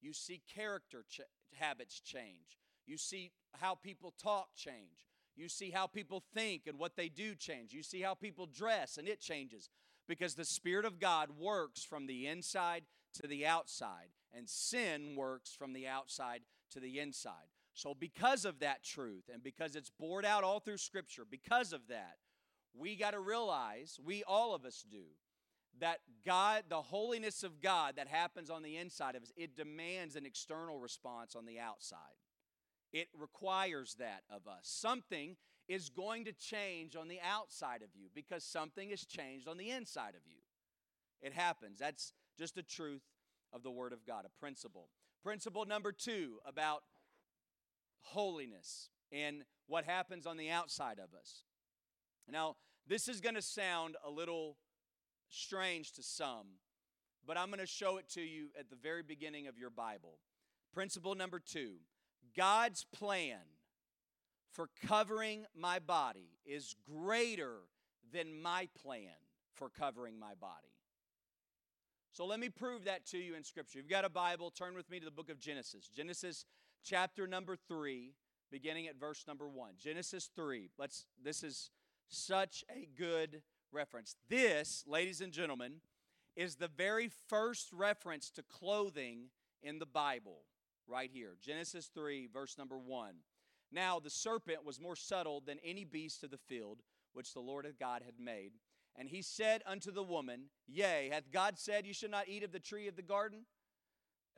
You 0.01 0.11
see 0.11 0.41
character 0.55 1.05
ch- 1.07 1.21
habits 1.53 1.99
change. 1.99 2.57
You 2.87 2.97
see 2.97 3.29
how 3.53 3.75
people 3.75 4.15
talk 4.19 4.55
change. 4.55 5.05
You 5.35 5.47
see 5.47 5.69
how 5.69 5.85
people 5.85 6.23
think 6.33 6.63
and 6.65 6.79
what 6.79 6.95
they 6.95 7.09
do 7.09 7.35
change. 7.35 7.73
You 7.73 7.83
see 7.83 8.01
how 8.01 8.15
people 8.15 8.47
dress 8.47 8.97
and 8.97 9.07
it 9.07 9.21
changes 9.21 9.69
because 10.07 10.33
the 10.33 10.45
Spirit 10.45 10.85
of 10.85 10.99
God 10.99 11.29
works 11.37 11.83
from 11.83 12.07
the 12.07 12.25
inside 12.25 12.85
to 13.21 13.27
the 13.27 13.45
outside, 13.45 14.09
and 14.35 14.49
sin 14.49 15.15
works 15.15 15.53
from 15.53 15.73
the 15.73 15.87
outside 15.87 16.41
to 16.71 16.79
the 16.79 16.99
inside. 16.99 17.49
So, 17.73 17.93
because 17.93 18.45
of 18.45 18.59
that 18.59 18.83
truth, 18.83 19.29
and 19.31 19.43
because 19.43 19.75
it's 19.75 19.89
bored 19.89 20.25
out 20.25 20.43
all 20.43 20.59
through 20.59 20.77
Scripture, 20.77 21.23
because 21.29 21.73
of 21.73 21.87
that, 21.89 22.15
we 22.73 22.95
got 22.95 23.11
to 23.11 23.19
realize, 23.19 23.99
we 24.03 24.23
all 24.23 24.55
of 24.55 24.65
us 24.65 24.85
do, 24.89 25.03
that 25.79 25.99
God, 26.25 26.63
the 26.69 26.81
holiness 26.81 27.43
of 27.43 27.61
God 27.61 27.95
that 27.97 28.07
happens 28.07 28.49
on 28.49 28.63
the 28.63 28.77
inside 28.77 29.15
of 29.15 29.23
us, 29.23 29.33
it 29.35 29.57
demands 29.57 30.15
an 30.15 30.25
external 30.25 30.79
response 30.79 31.35
on 31.35 31.45
the 31.45 31.59
outside. 31.59 31.99
It 32.93 33.07
requires 33.17 33.95
that 33.99 34.23
of 34.29 34.47
us. 34.47 34.61
Something 34.63 35.35
is 35.67 35.89
going 35.89 36.25
to 36.25 36.33
change 36.33 36.95
on 36.95 37.09
the 37.09 37.19
outside 37.21 37.81
of 37.81 37.89
you 37.93 38.07
because 38.13 38.45
something 38.45 38.89
has 38.91 39.03
changed 39.03 39.49
on 39.49 39.57
the 39.57 39.71
inside 39.71 40.13
of 40.15 40.21
you. 40.25 40.37
It 41.21 41.33
happens. 41.33 41.79
That's 41.79 42.13
just 42.37 42.55
the 42.55 42.63
truth 42.63 43.01
of 43.55 43.63
the 43.63 43.71
Word 43.71 43.93
of 43.93 44.05
God, 44.05 44.25
a 44.25 44.39
principle. 44.39 44.89
Principle 45.23 45.65
number 45.65 45.91
two 45.91 46.39
about 46.45 46.83
holiness 48.01 48.89
and 49.11 49.43
what 49.67 49.85
happens 49.85 50.27
on 50.27 50.37
the 50.37 50.49
outside 50.49 50.99
of 50.99 51.17
us. 51.17 51.43
Now, 52.29 52.57
this 52.85 53.07
is 53.07 53.21
going 53.21 53.35
to 53.35 53.41
sound 53.41 53.95
a 54.05 54.11
little 54.11 54.57
strange 55.29 55.93
to 55.93 56.03
some, 56.03 56.47
but 57.25 57.37
I'm 57.37 57.47
going 57.47 57.59
to 57.59 57.65
show 57.65 57.97
it 57.97 58.09
to 58.09 58.21
you 58.21 58.49
at 58.59 58.69
the 58.69 58.75
very 58.75 59.01
beginning 59.01 59.47
of 59.47 59.57
your 59.57 59.69
Bible. 59.69 60.19
Principle 60.73 61.15
number 61.15 61.39
two 61.39 61.75
God's 62.35 62.83
plan 62.83 63.39
for 64.51 64.69
covering 64.85 65.45
my 65.57 65.79
body 65.79 66.29
is 66.45 66.75
greater 66.85 67.59
than 68.11 68.41
my 68.41 68.67
plan 68.81 69.15
for 69.53 69.69
covering 69.69 70.19
my 70.19 70.33
body. 70.39 70.74
So 72.15 72.25
let 72.25 72.39
me 72.39 72.47
prove 72.47 72.85
that 72.85 73.05
to 73.07 73.17
you 73.17 73.35
in 73.35 73.43
Scripture. 73.43 73.77
You've 73.77 73.89
got 73.89 74.05
a 74.05 74.09
Bible, 74.09 74.49
turn 74.49 74.73
with 74.73 74.89
me 74.89 74.99
to 74.99 75.05
the 75.05 75.11
book 75.11 75.29
of 75.29 75.37
Genesis. 75.37 75.89
Genesis 75.93 76.45
chapter 76.81 77.27
number 77.27 77.57
3, 77.57 78.13
beginning 78.49 78.87
at 78.87 78.97
verse 78.97 79.25
number 79.27 79.49
1. 79.49 79.73
Genesis 79.77 80.29
3. 80.33 80.69
Let's 80.79 81.07
this 81.21 81.43
is 81.43 81.71
such 82.07 82.63
a 82.73 82.87
good 82.97 83.41
reference. 83.73 84.15
This, 84.29 84.85
ladies 84.87 85.19
and 85.19 85.33
gentlemen, 85.33 85.81
is 86.37 86.55
the 86.55 86.69
very 86.69 87.09
first 87.27 87.73
reference 87.73 88.29
to 88.29 88.43
clothing 88.43 89.25
in 89.61 89.79
the 89.79 89.85
Bible, 89.85 90.43
right 90.87 91.09
here. 91.13 91.35
Genesis 91.41 91.91
3, 91.93 92.29
verse 92.33 92.57
number 92.57 92.77
1. 92.77 93.15
Now 93.73 93.99
the 93.99 94.09
serpent 94.09 94.63
was 94.63 94.79
more 94.79 94.95
subtle 94.95 95.43
than 95.45 95.57
any 95.65 95.83
beast 95.83 96.23
of 96.23 96.31
the 96.31 96.37
field 96.37 96.79
which 97.11 97.33
the 97.33 97.41
Lord 97.41 97.67
God 97.77 98.03
had 98.05 98.21
made. 98.21 98.53
And 98.97 99.09
he 99.09 99.21
said 99.21 99.61
unto 99.65 99.91
the 99.91 100.03
woman, 100.03 100.45
Yea, 100.67 101.09
hath 101.11 101.31
God 101.31 101.57
said, 101.57 101.85
You 101.85 101.93
should 101.93 102.11
not 102.11 102.29
eat 102.29 102.43
of 102.43 102.51
the 102.51 102.59
tree 102.59 102.87
of 102.87 102.95
the 102.95 103.01
garden, 103.01 103.45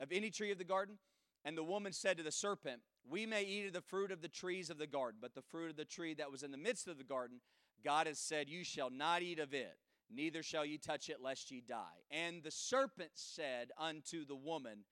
of 0.00 0.10
any 0.10 0.30
tree 0.30 0.50
of 0.50 0.58
the 0.58 0.64
garden? 0.64 0.98
And 1.44 1.56
the 1.56 1.62
woman 1.62 1.92
said 1.92 2.16
to 2.16 2.22
the 2.22 2.32
serpent, 2.32 2.80
We 3.08 3.24
may 3.24 3.44
eat 3.44 3.68
of 3.68 3.72
the 3.72 3.80
fruit 3.80 4.10
of 4.10 4.20
the 4.20 4.28
trees 4.28 4.70
of 4.70 4.78
the 4.78 4.86
garden, 4.86 5.18
but 5.20 5.34
the 5.34 5.42
fruit 5.42 5.70
of 5.70 5.76
the 5.76 5.84
tree 5.84 6.14
that 6.14 6.30
was 6.30 6.42
in 6.42 6.50
the 6.50 6.58
midst 6.58 6.88
of 6.88 6.98
the 6.98 7.04
garden, 7.04 7.40
God 7.84 8.06
has 8.06 8.18
said, 8.18 8.48
You 8.48 8.64
shall 8.64 8.90
not 8.90 9.22
eat 9.22 9.38
of 9.38 9.54
it, 9.54 9.78
neither 10.10 10.42
shall 10.42 10.64
ye 10.64 10.78
touch 10.78 11.08
it, 11.08 11.22
lest 11.22 11.50
ye 11.50 11.60
die. 11.60 12.02
And 12.10 12.42
the 12.42 12.50
serpent 12.50 13.12
said 13.14 13.70
unto 13.78 14.24
the 14.24 14.36
woman, 14.36 14.84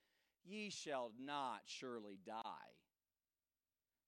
Ye 0.45 0.71
shall 0.71 1.11
not 1.19 1.63
surely 1.65 2.19
die. 2.25 2.43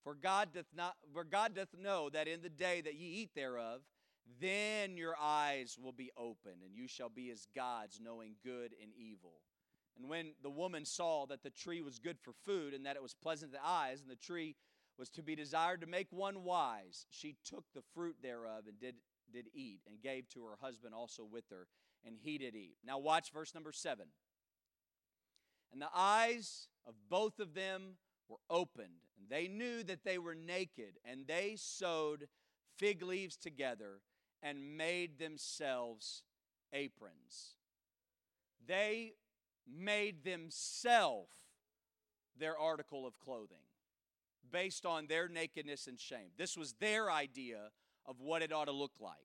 For 0.05 0.15
God 0.15 0.51
doth 0.55 0.69
not 0.75 0.95
for 1.13 1.25
God 1.25 1.55
doth 1.55 1.77
know 1.77 2.09
that 2.11 2.29
in 2.29 2.41
the 2.41 2.49
day 2.49 2.81
that 2.81 2.95
ye 2.95 3.09
eat 3.09 3.35
thereof, 3.35 3.83
then 4.41 4.97
your 4.97 5.15
eyes 5.21 5.79
will 5.81 5.93
be 5.93 6.11
open, 6.17 6.53
and 6.65 6.75
you 6.75 6.87
shall 6.87 7.09
be 7.09 7.31
as 7.31 7.47
gods, 7.55 8.01
knowing 8.03 8.35
good 8.45 8.75
and 8.81 8.93
evil. 8.97 9.41
And 9.97 10.09
when 10.09 10.33
the 10.43 10.51
woman 10.51 10.85
saw 10.85 11.27
that 11.27 11.43
the 11.43 11.51
tree 11.51 11.83
was 11.83 11.99
good 11.99 12.19
for 12.21 12.33
food, 12.45 12.75
and 12.75 12.87
that 12.87 12.97
it 12.97 13.03
was 13.03 13.15
pleasant 13.15 13.53
to 13.53 13.59
the 13.59 13.67
eyes, 13.67 14.01
and 14.01 14.11
the 14.11 14.17
tree 14.17 14.55
was 14.99 15.09
to 15.11 15.23
be 15.23 15.35
desired 15.35 15.81
to 15.81 15.87
make 15.87 16.09
one 16.11 16.45
wise, 16.45 17.07
she 17.11 17.37
took 17.45 17.65
the 17.75 17.83
fruit 17.95 18.17
thereof 18.23 18.65
and 18.69 18.79
did, 18.79 18.97
did 19.33 19.47
eat, 19.55 19.81
and 19.89 20.03
gave 20.03 20.29
to 20.31 20.45
her 20.45 20.57
husband 20.61 20.95
also 20.95 21.25
with 21.25 21.45
her, 21.51 21.67
and 22.05 22.17
he 22.21 22.39
did 22.39 22.55
eat. 22.55 22.77
Now, 22.85 22.99
watch 22.99 23.33
verse 23.33 23.55
number 23.55 23.73
seven. 23.73 24.07
And 25.73 25.83
the 25.83 25.91
eyes 25.95 26.69
of 26.87 26.95
both 27.09 27.39
of 27.39 27.55
them 27.55 27.97
were 28.29 28.39
opened, 28.51 29.05
and 29.19 29.29
they 29.29 29.49
knew 29.49 29.83
that 29.85 30.05
they 30.05 30.19
were 30.19 30.35
naked, 30.35 30.99
and 31.05 31.27
they 31.27 31.55
sewed 31.57 32.29
fig 32.77 33.03
leaves 33.03 33.37
together 33.37 34.01
and 34.43 34.77
made 34.77 35.19
themselves 35.19 36.23
aprons. 36.73 37.57
They 38.67 39.15
made 39.67 40.25
themselves 40.25 41.31
their 42.39 42.59
article 42.59 43.07
of 43.07 43.19
clothing 43.19 43.59
based 44.51 44.87
on 44.87 45.07
their 45.07 45.29
nakedness 45.29 45.87
and 45.87 45.99
shame. 45.99 46.31
This 46.37 46.57
was 46.57 46.75
their 46.75 47.11
idea 47.11 47.71
of 48.07 48.21
what 48.21 48.43
it 48.43 48.53
ought 48.53 48.67
to 48.67 48.73
look 48.73 48.93
like. 49.01 49.17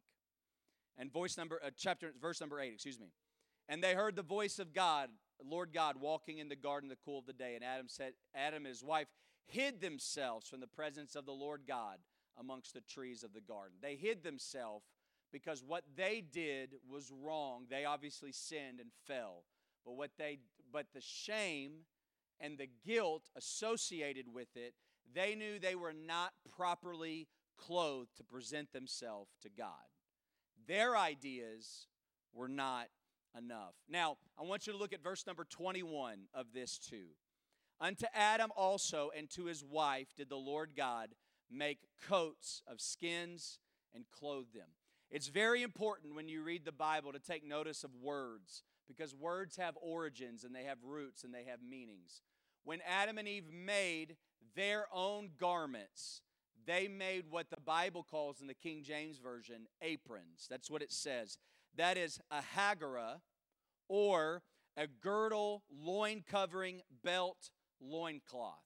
And 0.97 1.11
voice 1.11 1.37
number 1.37 1.59
uh, 1.65 1.69
chapter 1.75 2.13
verse 2.21 2.39
number 2.41 2.59
8, 2.59 2.73
excuse 2.73 2.99
me. 2.99 3.07
And 3.69 3.83
they 3.83 3.93
heard 3.93 4.15
the 4.15 4.23
voice 4.23 4.59
of 4.59 4.73
God, 4.73 5.09
Lord 5.43 5.73
God, 5.73 5.95
walking 5.99 6.37
in 6.37 6.49
the 6.49 6.55
garden 6.55 6.89
in 6.89 6.89
the 6.89 7.03
cool 7.03 7.19
of 7.19 7.25
the 7.25 7.33
day. 7.33 7.55
And 7.55 7.63
Adam 7.63 7.87
said, 7.87 8.13
Adam 8.35 8.65
and 8.65 8.67
his 8.67 8.83
wife 8.83 9.07
hid 9.45 9.81
themselves 9.81 10.47
from 10.47 10.59
the 10.59 10.67
presence 10.67 11.15
of 11.15 11.25
the 11.25 11.31
Lord 11.31 11.61
God 11.67 11.97
amongst 12.37 12.73
the 12.73 12.81
trees 12.81 13.23
of 13.23 13.33
the 13.33 13.41
garden. 13.41 13.77
They 13.81 13.95
hid 13.95 14.23
themselves 14.23 14.85
because 15.33 15.63
what 15.65 15.83
they 15.97 16.23
did 16.31 16.75
was 16.89 17.11
wrong. 17.11 17.65
They 17.69 17.83
obviously 17.83 18.31
sinned 18.31 18.79
and 18.79 18.91
fell. 19.05 19.43
But 19.83 19.97
what 19.97 20.11
they 20.17 20.39
but 20.71 20.85
the 20.93 21.01
shame 21.01 21.71
and 22.39 22.57
the 22.57 22.69
guilt 22.85 23.29
associated 23.35 24.25
with 24.33 24.55
it, 24.55 24.75
they 25.13 25.35
knew 25.35 25.59
they 25.59 25.75
were 25.75 25.93
not 25.93 26.31
properly 26.55 27.27
clothed 27.57 28.15
to 28.17 28.23
present 28.23 28.71
themselves 28.71 29.31
to 29.41 29.49
God. 29.49 29.67
Their 30.67 30.95
ideas 30.95 31.87
were 32.33 32.47
not 32.47 32.87
enough. 33.37 33.73
Now, 33.89 34.17
I 34.39 34.43
want 34.43 34.67
you 34.67 34.73
to 34.73 34.79
look 34.79 34.93
at 34.93 35.03
verse 35.03 35.27
number 35.27 35.43
21 35.43 36.27
of 36.33 36.47
this 36.53 36.77
too. 36.77 37.07
Unto 37.81 38.05
Adam 38.13 38.51
also 38.55 39.11
and 39.15 39.29
to 39.31 39.45
his 39.45 39.63
wife 39.63 40.07
did 40.15 40.29
the 40.29 40.37
Lord 40.37 40.71
God 40.75 41.09
make 41.51 41.79
coats 42.07 42.61
of 42.67 42.79
skins 42.79 43.59
and 43.93 44.05
clothe 44.11 44.53
them. 44.53 44.69
It's 45.13 45.27
very 45.27 45.61
important 45.61 46.15
when 46.15 46.27
you 46.27 46.41
read 46.41 46.65
the 46.65 46.71
Bible 46.71 47.13
to 47.13 47.19
take 47.19 47.47
notice 47.47 47.83
of 47.83 47.91
words 48.01 48.63
because 48.87 49.13
words 49.13 49.57
have 49.57 49.77
origins 49.79 50.43
and 50.43 50.55
they 50.55 50.63
have 50.63 50.79
roots 50.83 51.23
and 51.23 51.31
they 51.31 51.43
have 51.43 51.59
meanings. 51.61 52.23
When 52.63 52.79
Adam 52.81 53.19
and 53.19 53.27
Eve 53.27 53.45
made 53.53 54.17
their 54.55 54.87
own 54.91 55.29
garments, 55.39 56.23
they 56.65 56.87
made 56.87 57.25
what 57.29 57.51
the 57.51 57.61
Bible 57.61 58.01
calls 58.01 58.41
in 58.41 58.47
the 58.47 58.55
King 58.55 58.81
James 58.81 59.19
Version 59.19 59.67
aprons. 59.83 60.47
That's 60.49 60.71
what 60.71 60.81
it 60.81 60.91
says. 60.91 61.37
That 61.77 61.95
is 61.95 62.19
a 62.31 62.41
hagara 62.57 63.21
or 63.87 64.41
a 64.75 64.87
girdle, 64.87 65.61
loin 65.71 66.23
covering, 66.27 66.81
belt, 67.03 67.51
loincloth. 67.79 68.65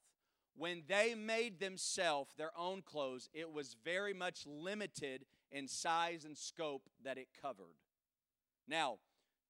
When 0.56 0.84
they 0.88 1.14
made 1.14 1.60
themselves 1.60 2.36
their 2.38 2.58
own 2.58 2.84
clothes, 2.84 3.28
it 3.34 3.52
was 3.52 3.76
very 3.84 4.14
much 4.14 4.46
limited 4.48 5.26
in 5.52 5.68
size 5.68 6.26
and 6.26 6.38
scope 6.38 6.90
that 7.04 7.18
it 7.18 7.28
covered. 7.42 7.78
Now, 8.68 8.98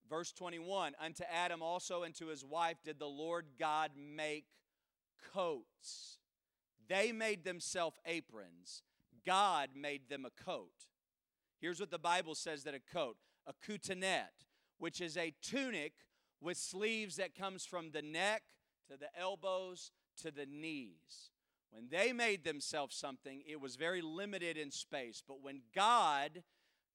verse 0.09 0.31
21 0.31 0.93
Unto 1.03 1.23
Adam 1.31 1.61
also 1.61 2.03
and 2.03 2.15
to 2.15 2.27
his 2.27 2.45
wife 2.45 2.77
did 2.83 2.99
the 2.99 3.05
Lord 3.05 3.45
God 3.59 3.91
make 3.97 4.45
coats. 5.33 6.17
They 6.87 7.11
made 7.11 7.43
themselves 7.43 7.97
aprons. 8.05 8.83
God 9.25 9.69
made 9.75 10.09
them 10.09 10.25
a 10.25 10.43
coat. 10.43 10.71
Here's 11.59 11.79
what 11.79 11.91
the 11.91 11.99
Bible 11.99 12.35
says 12.35 12.63
that 12.63 12.75
a 12.75 12.79
coat, 12.79 13.17
a 13.45 13.53
coutonette, 13.53 14.45
which 14.77 15.01
is 15.01 15.17
a 15.17 15.33
tunic 15.41 15.93
with 16.39 16.57
sleeves 16.57 17.17
that 17.17 17.35
comes 17.35 17.65
from 17.65 17.91
the 17.91 18.01
neck 18.01 18.43
to 18.89 18.97
the 18.97 19.09
elbows 19.19 19.91
to 20.21 20.31
the 20.31 20.45
knees. 20.45 21.31
When 21.71 21.89
they 21.89 22.13
made 22.13 22.43
themselves 22.43 22.95
something, 22.95 23.43
it 23.47 23.61
was 23.61 23.75
very 23.75 24.01
limited 24.01 24.57
in 24.57 24.71
space. 24.71 25.21
But 25.25 25.41
when 25.41 25.61
God 25.75 26.43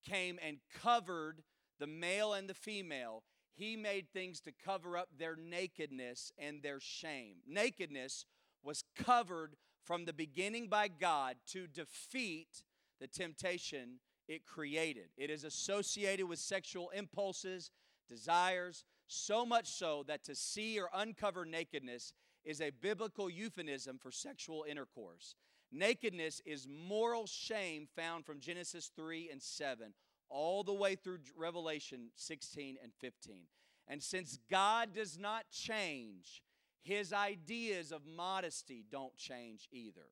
came 0.04 0.38
and 0.44 0.58
covered 0.80 1.42
the 1.78 1.86
male 1.86 2.32
and 2.32 2.48
the 2.48 2.54
female, 2.54 3.22
he 3.54 3.76
made 3.76 4.08
things 4.08 4.40
to 4.40 4.52
cover 4.52 4.96
up 4.96 5.08
their 5.16 5.36
nakedness 5.36 6.32
and 6.38 6.62
their 6.62 6.80
shame. 6.80 7.36
Nakedness 7.46 8.24
was 8.62 8.84
covered 8.96 9.56
from 9.84 10.04
the 10.04 10.12
beginning 10.12 10.68
by 10.68 10.88
God 10.88 11.36
to 11.48 11.66
defeat 11.66 12.62
the 13.00 13.06
temptation 13.06 13.98
it 14.28 14.46
created. 14.46 15.08
It 15.16 15.30
is 15.30 15.44
associated 15.44 16.28
with 16.28 16.38
sexual 16.38 16.90
impulses, 16.90 17.70
desires, 18.08 18.84
so 19.06 19.44
much 19.44 19.68
so 19.68 20.04
that 20.06 20.24
to 20.24 20.34
see 20.34 20.78
or 20.80 20.88
uncover 20.94 21.44
nakedness 21.44 22.12
is 22.44 22.60
a 22.60 22.70
biblical 22.70 23.30
euphemism 23.30 23.98
for 23.98 24.10
sexual 24.10 24.64
intercourse. 24.68 25.34
Nakedness 25.70 26.42
is 26.44 26.68
moral 26.68 27.26
shame 27.26 27.86
found 27.96 28.26
from 28.26 28.40
Genesis 28.40 28.90
3 28.94 29.30
and 29.30 29.40
7 29.40 29.94
all 30.28 30.62
the 30.64 30.72
way 30.72 30.94
through 30.94 31.18
Revelation 31.36 32.10
16 32.16 32.76
and 32.82 32.92
15. 33.00 33.44
And 33.88 34.02
since 34.02 34.38
God 34.50 34.94
does 34.94 35.18
not 35.18 35.50
change, 35.50 36.42
his 36.82 37.12
ideas 37.12 37.92
of 37.92 38.06
modesty 38.06 38.84
don't 38.90 39.16
change 39.16 39.68
either. 39.70 40.08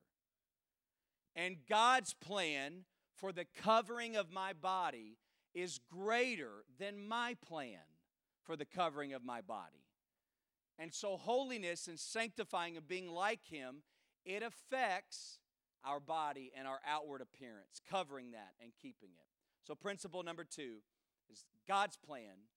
And 1.35 1.57
God's 1.69 2.13
plan 2.13 2.85
for 3.15 3.31
the 3.31 3.45
covering 3.45 4.15
of 4.15 4.31
my 4.31 4.53
body 4.53 5.17
is 5.53 5.79
greater 5.91 6.65
than 6.79 7.07
my 7.07 7.35
plan 7.45 7.79
for 8.43 8.55
the 8.55 8.65
covering 8.65 9.13
of 9.13 9.23
my 9.23 9.41
body. 9.41 9.80
And 10.79 10.93
so, 10.93 11.17
holiness 11.17 11.87
and 11.87 11.99
sanctifying 11.99 12.77
and 12.77 12.87
being 12.87 13.09
like 13.09 13.43
Him, 13.45 13.83
it 14.25 14.43
affects 14.43 15.39
our 15.83 15.99
body 15.99 16.51
and 16.57 16.67
our 16.67 16.79
outward 16.87 17.21
appearance, 17.21 17.81
covering 17.89 18.31
that 18.31 18.53
and 18.61 18.71
keeping 18.81 19.09
it. 19.09 19.27
So, 19.63 19.75
principle 19.75 20.23
number 20.23 20.43
two 20.43 20.77
is 21.31 21.45
God's 21.67 21.97
plan 21.97 22.47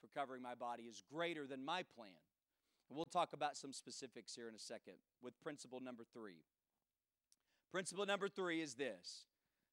for 0.00 0.08
covering 0.18 0.42
my 0.42 0.54
body 0.54 0.84
is 0.84 1.02
greater 1.12 1.46
than 1.46 1.64
my 1.64 1.82
plan. 1.94 2.10
And 2.88 2.96
we'll 2.96 3.06
talk 3.06 3.32
about 3.32 3.56
some 3.56 3.72
specifics 3.72 4.34
here 4.34 4.48
in 4.48 4.54
a 4.54 4.58
second 4.58 4.94
with 5.22 5.38
principle 5.40 5.80
number 5.80 6.04
three. 6.12 6.44
Principle 7.72 8.06
number 8.06 8.28
three 8.28 8.62
is 8.62 8.74
this 8.74 9.24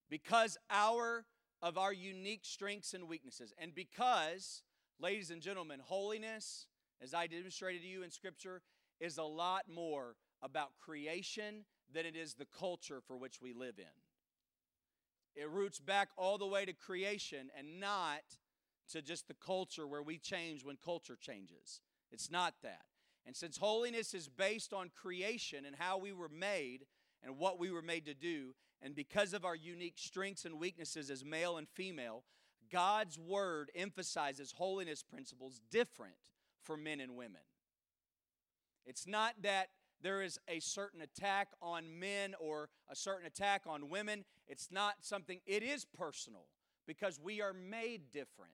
because 0.09 0.57
our 0.69 1.25
of 1.61 1.77
our 1.77 1.93
unique 1.93 2.43
strengths 2.43 2.93
and 2.93 3.07
weaknesses, 3.07 3.53
and 3.57 3.73
because, 3.73 4.63
ladies 4.99 5.31
and 5.31 5.41
gentlemen, 5.41 5.79
holiness, 5.81 6.67
as 7.03 7.13
I 7.13 7.27
demonstrated 7.27 7.81
to 7.81 7.87
you 7.87 8.03
in 8.03 8.11
Scripture, 8.11 8.61
is 8.99 9.17
a 9.17 9.23
lot 9.23 9.63
more 9.73 10.15
about 10.41 10.77
creation 10.79 11.65
than 11.93 12.05
it 12.05 12.15
is 12.15 12.35
the 12.35 12.47
culture 12.57 13.01
for 13.05 13.17
which 13.17 13.41
we 13.41 13.53
live 13.53 13.77
in. 13.77 13.85
It 15.35 15.49
roots 15.49 15.79
back 15.79 16.09
all 16.17 16.37
the 16.37 16.47
way 16.47 16.63
to 16.63 16.73
creation 16.73 17.49
and 17.57 17.79
not 17.79 18.21
to 18.91 19.01
just 19.01 19.27
the 19.27 19.33
culture 19.33 19.87
where 19.87 20.03
we 20.03 20.17
change 20.17 20.63
when 20.63 20.77
culture 20.77 21.17
changes. 21.19 21.81
It's 22.11 22.31
not 22.31 22.53
that. 22.63 22.83
And 23.25 23.35
since 23.35 23.57
holiness 23.57 24.13
is 24.13 24.27
based 24.29 24.73
on 24.73 24.91
creation 24.93 25.65
and 25.65 25.75
how 25.75 25.97
we 25.97 26.13
were 26.13 26.29
made 26.29 26.85
and 27.23 27.37
what 27.37 27.59
we 27.59 27.71
were 27.71 27.81
made 27.81 28.05
to 28.05 28.13
do, 28.13 28.53
and 28.81 28.95
because 28.95 29.33
of 29.33 29.45
our 29.45 29.55
unique 29.55 29.97
strengths 29.97 30.45
and 30.45 30.59
weaknesses 30.59 31.09
as 31.09 31.23
male 31.23 31.57
and 31.57 31.67
female, 31.69 32.23
God's 32.71 33.17
word 33.17 33.71
emphasizes 33.75 34.53
holiness 34.53 35.03
principles 35.03 35.61
different 35.71 36.15
for 36.63 36.77
men 36.77 36.99
and 36.99 37.15
women. 37.15 37.41
It's 38.85 39.07
not 39.07 39.35
that 39.43 39.69
there 40.01 40.21
is 40.21 40.37
a 40.47 40.59
certain 40.59 41.01
attack 41.01 41.49
on 41.61 41.99
men 41.99 42.35
or 42.39 42.69
a 42.89 42.95
certain 42.95 43.25
attack 43.25 43.63
on 43.65 43.89
women. 43.89 44.25
It's 44.47 44.69
not 44.71 44.95
something, 45.01 45.39
it 45.45 45.63
is 45.63 45.85
personal 45.85 46.47
because 46.85 47.19
we 47.19 47.41
are 47.41 47.53
made 47.53 48.11
different. 48.11 48.53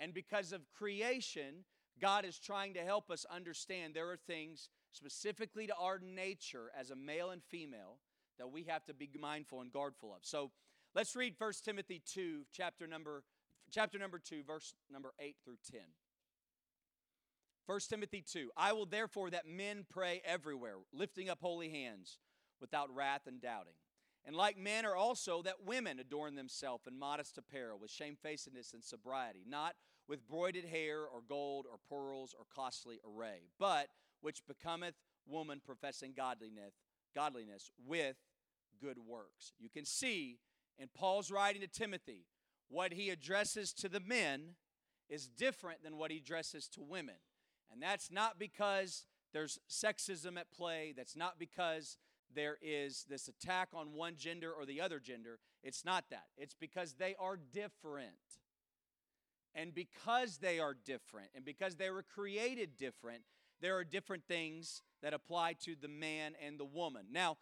And 0.00 0.14
because 0.14 0.52
of 0.52 0.62
creation, 0.76 1.64
God 2.00 2.24
is 2.24 2.38
trying 2.38 2.74
to 2.74 2.80
help 2.80 3.10
us 3.10 3.26
understand 3.30 3.94
there 3.94 4.10
are 4.10 4.16
things 4.16 4.70
specifically 4.92 5.66
to 5.66 5.74
our 5.74 6.00
nature 6.02 6.70
as 6.78 6.90
a 6.90 6.96
male 6.96 7.30
and 7.30 7.42
female 7.42 7.98
that 8.38 8.50
we 8.50 8.64
have 8.64 8.84
to 8.86 8.94
be 8.94 9.10
mindful 9.20 9.60
and 9.60 9.72
guardful 9.72 10.14
of. 10.14 10.20
So 10.22 10.50
let's 10.94 11.14
read 11.16 11.34
1 11.36 11.52
Timothy 11.64 12.00
2, 12.06 12.42
chapter 12.52 12.86
number, 12.86 13.24
chapter 13.70 13.98
number 13.98 14.18
2, 14.18 14.44
verse 14.46 14.74
number 14.90 15.12
8 15.20 15.36
through 15.44 15.58
10. 15.70 15.80
1 17.68 17.80
Timothy 17.90 18.24
2 18.26 18.50
I 18.56 18.72
will 18.72 18.86
therefore 18.86 19.28
that 19.28 19.46
men 19.46 19.84
pray 19.90 20.22
everywhere, 20.24 20.76
lifting 20.90 21.28
up 21.28 21.38
holy 21.42 21.68
hands 21.68 22.16
without 22.62 22.88
wrath 22.94 23.26
and 23.26 23.42
doubting. 23.42 23.74
And 24.24 24.34
like 24.34 24.56
manner 24.56 24.96
also 24.96 25.42
that 25.42 25.66
women 25.66 25.98
adorn 26.00 26.34
themselves 26.34 26.86
in 26.86 26.98
modest 26.98 27.36
apparel 27.36 27.78
with 27.78 27.90
shamefacedness 27.90 28.72
and 28.72 28.82
sobriety, 28.82 29.44
not 29.46 29.74
with 30.08 30.26
broided 30.26 30.64
hair 30.64 31.00
or 31.00 31.20
gold 31.28 31.66
or 31.70 31.76
pearls 31.90 32.34
or 32.36 32.46
costly 32.54 33.00
array, 33.06 33.50
but 33.58 33.88
which 34.22 34.46
becometh 34.46 34.94
woman 35.26 35.60
professing 35.62 36.14
godliness, 36.16 36.72
godliness 37.14 37.70
with 37.86 38.16
good 38.80 38.96
works. 38.98 39.52
You 39.58 39.68
can 39.68 39.84
see 39.84 40.38
in 40.78 40.88
Paul's 40.94 41.30
writing 41.30 41.60
to 41.60 41.68
Timothy, 41.68 42.24
what 42.70 42.94
he 42.94 43.10
addresses 43.10 43.74
to 43.74 43.90
the 43.90 44.00
men 44.00 44.54
is 45.10 45.28
different 45.28 45.82
than 45.82 45.98
what 45.98 46.10
he 46.10 46.16
addresses 46.16 46.66
to 46.68 46.82
women. 46.82 47.16
And 47.72 47.82
that's 47.82 48.10
not 48.10 48.38
because 48.38 49.04
there's 49.32 49.58
sexism 49.68 50.38
at 50.38 50.50
play. 50.50 50.94
That's 50.96 51.16
not 51.16 51.38
because 51.38 51.96
there 52.34 52.58
is 52.62 53.04
this 53.08 53.28
attack 53.28 53.68
on 53.74 53.94
one 53.94 54.16
gender 54.16 54.52
or 54.52 54.66
the 54.66 54.80
other 54.80 55.00
gender. 55.00 55.38
It's 55.62 55.84
not 55.84 56.04
that. 56.10 56.26
It's 56.36 56.54
because 56.54 56.94
they 56.94 57.14
are 57.18 57.36
different. 57.36 58.14
And 59.54 59.74
because 59.74 60.38
they 60.38 60.60
are 60.60 60.74
different 60.74 61.30
and 61.34 61.44
because 61.44 61.76
they 61.76 61.90
were 61.90 62.04
created 62.04 62.76
different, 62.76 63.22
there 63.60 63.76
are 63.76 63.84
different 63.84 64.24
things 64.28 64.82
that 65.02 65.14
apply 65.14 65.54
to 65.64 65.74
the 65.80 65.88
man 65.88 66.34
and 66.44 66.58
the 66.58 66.64
woman. 66.64 67.06
Now, 67.10 67.38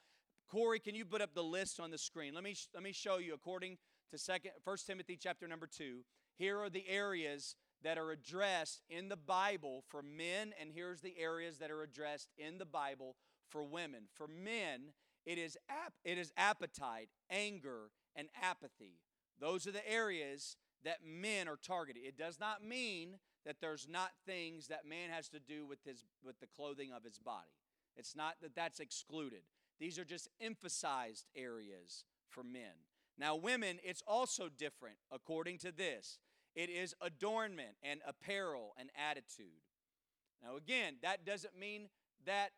Corey, 0.48 0.78
can 0.78 0.94
you 0.94 1.04
put 1.04 1.20
up 1.20 1.34
the 1.34 1.42
list 1.42 1.80
on 1.80 1.90
the 1.90 1.98
screen? 1.98 2.32
Let 2.32 2.44
me, 2.44 2.54
let 2.72 2.82
me 2.82 2.92
show 2.92 3.18
you 3.18 3.34
according 3.34 3.76
to 4.10 4.18
second, 4.18 4.52
1 4.64 4.76
Timothy 4.86 5.18
chapter 5.20 5.48
number 5.48 5.66
2. 5.66 6.04
Here 6.38 6.58
are 6.60 6.70
the 6.70 6.88
areas 6.88 7.56
that 7.86 7.98
are 7.98 8.10
addressed 8.10 8.82
in 8.90 9.08
the 9.08 9.16
Bible 9.16 9.84
for 9.86 10.02
men, 10.02 10.52
and 10.60 10.72
here's 10.74 11.02
the 11.02 11.14
areas 11.20 11.58
that 11.58 11.70
are 11.70 11.84
addressed 11.84 12.32
in 12.36 12.58
the 12.58 12.66
Bible 12.66 13.14
for 13.48 13.62
women. 13.62 14.08
For 14.12 14.26
men, 14.26 14.86
it 15.24 15.38
is, 15.38 15.56
ap- 15.68 15.92
it 16.04 16.18
is 16.18 16.32
appetite, 16.36 17.10
anger, 17.30 17.92
and 18.16 18.26
apathy. 18.42 18.98
Those 19.40 19.68
are 19.68 19.70
the 19.70 19.88
areas 19.88 20.56
that 20.82 21.06
men 21.06 21.46
are 21.46 21.60
targeted. 21.64 22.02
It 22.04 22.18
does 22.18 22.40
not 22.40 22.60
mean 22.60 23.18
that 23.44 23.60
there's 23.60 23.86
not 23.88 24.10
things 24.26 24.66
that 24.66 24.84
man 24.84 25.10
has 25.10 25.28
to 25.28 25.38
do 25.38 25.64
with 25.64 25.78
his 25.84 26.06
with 26.24 26.40
the 26.40 26.48
clothing 26.56 26.90
of 26.90 27.04
his 27.04 27.20
body. 27.20 27.54
It's 27.96 28.16
not 28.16 28.34
that 28.42 28.56
that's 28.56 28.80
excluded. 28.80 29.42
These 29.78 29.96
are 29.96 30.04
just 30.04 30.28
emphasized 30.40 31.26
areas 31.36 32.02
for 32.30 32.42
men. 32.42 32.82
Now 33.16 33.36
women, 33.36 33.78
it's 33.84 34.02
also 34.08 34.48
different 34.48 34.96
according 35.12 35.58
to 35.58 35.70
this. 35.70 36.18
It 36.56 36.70
is 36.70 36.94
adornment 37.00 37.76
and 37.82 38.00
apparel 38.06 38.74
and 38.78 38.90
attitude. 39.10 39.62
Now 40.42 40.56
again, 40.56 40.94
that 41.02 41.24
doesn't 41.24 41.56
mean 41.56 41.88
that 42.24 42.50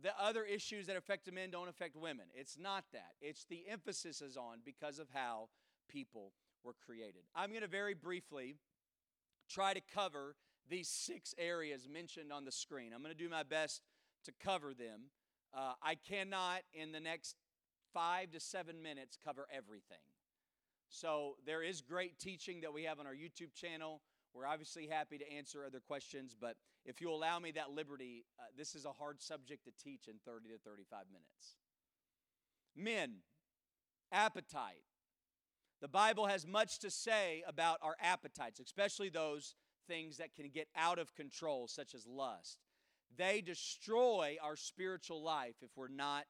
the 0.00 0.12
other 0.20 0.44
issues 0.44 0.86
that 0.86 0.96
affect 0.96 1.32
men 1.32 1.50
don't 1.50 1.68
affect 1.68 1.96
women. 1.96 2.26
It's 2.34 2.56
not 2.56 2.84
that. 2.92 3.12
It's 3.20 3.44
the 3.46 3.64
emphasis 3.68 4.20
is 4.20 4.36
on 4.36 4.58
because 4.64 4.98
of 5.00 5.08
how 5.12 5.48
people 5.88 6.32
were 6.62 6.74
created. 6.86 7.22
I'm 7.34 7.50
going 7.50 7.62
to 7.62 7.68
very 7.68 7.94
briefly 7.94 8.56
try 9.50 9.74
to 9.74 9.80
cover 9.92 10.36
these 10.68 10.88
six 10.88 11.34
areas 11.38 11.88
mentioned 11.90 12.32
on 12.32 12.44
the 12.44 12.52
screen. 12.52 12.92
I'm 12.94 13.02
going 13.02 13.14
to 13.14 13.18
do 13.18 13.30
my 13.30 13.42
best 13.42 13.82
to 14.24 14.32
cover 14.44 14.74
them. 14.74 15.10
Uh, 15.56 15.72
I 15.82 15.94
cannot, 15.94 16.60
in 16.74 16.92
the 16.92 17.00
next 17.00 17.36
five 17.94 18.30
to 18.32 18.40
seven 18.40 18.82
minutes, 18.82 19.16
cover 19.22 19.46
everything. 19.50 19.98
So 20.88 21.36
there 21.46 21.62
is 21.62 21.80
great 21.80 22.18
teaching 22.18 22.60
that 22.62 22.72
we 22.72 22.84
have 22.84 22.98
on 22.98 23.06
our 23.06 23.14
YouTube 23.14 23.54
channel. 23.54 24.00
We're 24.34 24.46
obviously 24.46 24.86
happy 24.86 25.18
to 25.18 25.32
answer 25.32 25.64
other 25.64 25.80
questions, 25.80 26.34
but 26.38 26.56
if 26.84 27.00
you 27.00 27.10
allow 27.10 27.38
me 27.38 27.50
that 27.52 27.70
liberty, 27.70 28.24
uh, 28.38 28.44
this 28.56 28.74
is 28.74 28.84
a 28.84 28.92
hard 28.92 29.20
subject 29.20 29.64
to 29.64 29.70
teach 29.82 30.08
in 30.08 30.14
30 30.24 30.48
to 30.48 30.58
35 30.64 31.04
minutes. 31.12 31.56
Men, 32.76 33.16
appetite. 34.12 34.84
The 35.80 35.88
Bible 35.88 36.26
has 36.26 36.46
much 36.46 36.78
to 36.80 36.90
say 36.90 37.42
about 37.46 37.78
our 37.82 37.96
appetites, 38.00 38.60
especially 38.60 39.08
those 39.08 39.54
things 39.86 40.16
that 40.18 40.34
can 40.34 40.50
get 40.52 40.68
out 40.76 40.98
of 40.98 41.14
control, 41.14 41.68
such 41.68 41.94
as 41.94 42.06
lust. 42.06 42.58
They 43.16 43.40
destroy 43.40 44.36
our 44.42 44.56
spiritual 44.56 45.22
life 45.22 45.56
if 45.62 45.70
we're 45.76 45.88
not 45.88 46.26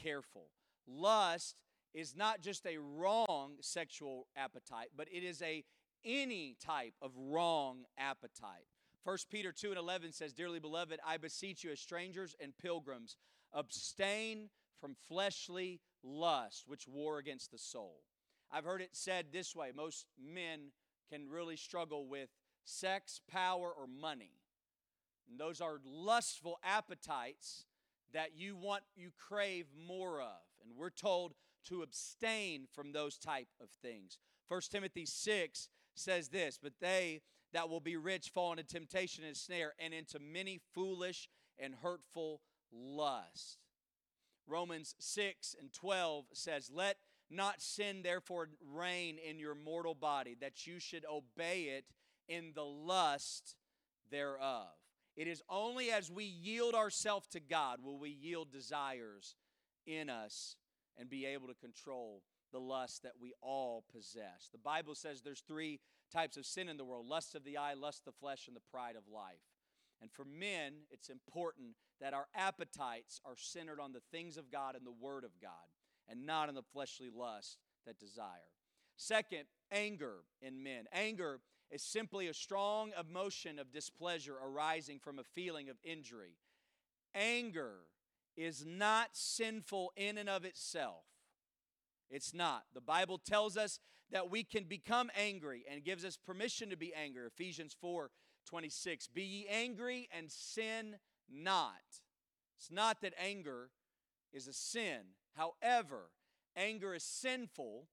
careful. 0.00 0.48
Lust 0.86 1.56
is 1.94 2.14
not 2.16 2.40
just 2.40 2.66
a 2.66 2.78
wrong 2.78 3.56
sexual 3.60 4.26
appetite, 4.36 4.88
but 4.96 5.08
it 5.12 5.24
is 5.24 5.42
a 5.42 5.64
any 6.04 6.56
type 6.64 6.94
of 7.02 7.12
wrong 7.16 7.84
appetite. 7.98 8.66
1 9.04 9.16
Peter 9.30 9.52
2 9.52 9.70
and 9.70 9.78
11 9.78 10.12
says, 10.12 10.32
Dearly 10.32 10.60
beloved, 10.60 11.00
I 11.06 11.16
beseech 11.16 11.64
you 11.64 11.70
as 11.70 11.80
strangers 11.80 12.34
and 12.40 12.56
pilgrims, 12.56 13.16
abstain 13.52 14.50
from 14.80 14.94
fleshly 15.08 15.80
lust, 16.02 16.64
which 16.66 16.86
war 16.88 17.18
against 17.18 17.50
the 17.50 17.58
soul. 17.58 18.02
I've 18.50 18.64
heard 18.64 18.82
it 18.82 18.90
said 18.92 19.26
this 19.32 19.54
way 19.54 19.70
most 19.74 20.06
men 20.18 20.72
can 21.10 21.28
really 21.28 21.56
struggle 21.56 22.06
with 22.06 22.28
sex, 22.64 23.20
power, 23.30 23.70
or 23.70 23.86
money. 23.86 24.32
And 25.28 25.38
those 25.38 25.60
are 25.60 25.80
lustful 25.84 26.58
appetites 26.64 27.64
that 28.12 28.30
you 28.36 28.56
want, 28.56 28.82
you 28.96 29.10
crave 29.16 29.66
more 29.86 30.20
of. 30.20 30.40
And 30.62 30.76
we're 30.76 30.90
told 30.90 31.34
to 31.68 31.82
abstain 31.82 32.66
from 32.72 32.92
those 32.92 33.16
type 33.16 33.48
of 33.60 33.70
things. 33.82 34.18
1 34.48 34.60
Timothy 34.70 35.06
6 35.06 35.68
says 35.94 36.28
this, 36.28 36.58
but 36.60 36.72
they 36.80 37.22
that 37.52 37.68
will 37.68 37.80
be 37.80 37.96
rich 37.96 38.30
fall 38.32 38.52
into 38.52 38.64
temptation 38.64 39.24
and 39.24 39.36
snare 39.36 39.74
and 39.78 39.92
into 39.92 40.18
many 40.18 40.60
foolish 40.72 41.28
and 41.58 41.74
hurtful 41.82 42.40
lusts. 42.72 43.58
Romans 44.46 44.94
6 44.98 45.56
and 45.60 45.72
12 45.72 46.26
says, 46.32 46.70
Let 46.72 46.96
not 47.30 47.60
sin 47.60 48.02
therefore 48.02 48.50
reign 48.72 49.18
in 49.18 49.38
your 49.38 49.54
mortal 49.54 49.94
body, 49.94 50.36
that 50.40 50.66
you 50.66 50.78
should 50.78 51.04
obey 51.10 51.62
it 51.76 51.84
in 52.28 52.52
the 52.54 52.64
lust 52.64 53.56
thereof. 54.10 54.68
It 55.16 55.28
is 55.28 55.42
only 55.48 55.90
as 55.90 56.10
we 56.10 56.24
yield 56.24 56.74
ourselves 56.74 57.28
to 57.28 57.40
God 57.40 57.80
will 57.82 57.98
we 57.98 58.10
yield 58.10 58.50
desires 58.52 59.36
in 59.86 60.08
us 60.08 60.56
and 61.00 61.08
be 61.08 61.24
able 61.24 61.48
to 61.48 61.54
control 61.54 62.22
the 62.52 62.60
lust 62.60 63.02
that 63.02 63.14
we 63.20 63.32
all 63.40 63.84
possess. 63.92 64.50
The 64.52 64.58
Bible 64.58 64.94
says 64.94 65.22
there's 65.22 65.42
three 65.48 65.80
types 66.12 66.36
of 66.36 66.44
sin 66.44 66.68
in 66.68 66.76
the 66.76 66.84
world 66.84 67.06
lust 67.06 67.34
of 67.34 67.44
the 67.44 67.56
eye, 67.56 67.74
lust 67.74 68.00
of 68.06 68.12
the 68.12 68.20
flesh, 68.20 68.46
and 68.46 68.54
the 68.54 68.70
pride 68.70 68.96
of 68.96 69.12
life. 69.12 69.40
And 70.02 70.10
for 70.12 70.24
men, 70.24 70.72
it's 70.90 71.08
important 71.08 71.76
that 72.00 72.14
our 72.14 72.26
appetites 72.34 73.20
are 73.24 73.36
centered 73.36 73.80
on 73.80 73.92
the 73.92 74.02
things 74.12 74.36
of 74.36 74.50
God 74.50 74.74
and 74.76 74.86
the 74.86 74.92
Word 74.92 75.24
of 75.24 75.40
God 75.40 75.50
and 76.08 76.26
not 76.26 76.48
on 76.48 76.54
the 76.54 76.62
fleshly 76.62 77.10
lust 77.14 77.58
that 77.86 77.98
desire. 77.98 78.50
Second, 78.96 79.44
anger 79.70 80.16
in 80.42 80.62
men. 80.62 80.84
Anger 80.92 81.40
is 81.70 81.82
simply 81.82 82.28
a 82.28 82.34
strong 82.34 82.92
emotion 82.98 83.58
of 83.58 83.72
displeasure 83.72 84.36
arising 84.42 84.98
from 84.98 85.18
a 85.18 85.24
feeling 85.24 85.68
of 85.68 85.76
injury. 85.84 86.36
Anger 87.14 87.74
is 88.40 88.64
not 88.66 89.10
sinful 89.12 89.92
in 89.96 90.18
and 90.18 90.28
of 90.28 90.44
itself. 90.44 91.04
It's 92.10 92.34
not. 92.34 92.64
The 92.74 92.80
Bible 92.80 93.18
tells 93.18 93.56
us 93.56 93.78
that 94.10 94.30
we 94.30 94.42
can 94.42 94.64
become 94.64 95.10
angry 95.16 95.64
and 95.70 95.84
gives 95.84 96.04
us 96.04 96.16
permission 96.16 96.70
to 96.70 96.76
be 96.76 96.92
angry. 96.94 97.26
Ephesians 97.26 97.76
4 97.80 98.10
26. 98.46 99.08
Be 99.08 99.22
ye 99.22 99.46
angry 99.48 100.08
and 100.16 100.30
sin 100.30 100.96
not. 101.30 102.00
It's 102.56 102.70
not 102.70 103.00
that 103.02 103.14
anger 103.18 103.70
is 104.32 104.48
a 104.48 104.52
sin, 104.52 105.00
However, 105.36 106.10
anger 106.56 106.94
is 106.94 107.04
sinful 107.04 107.88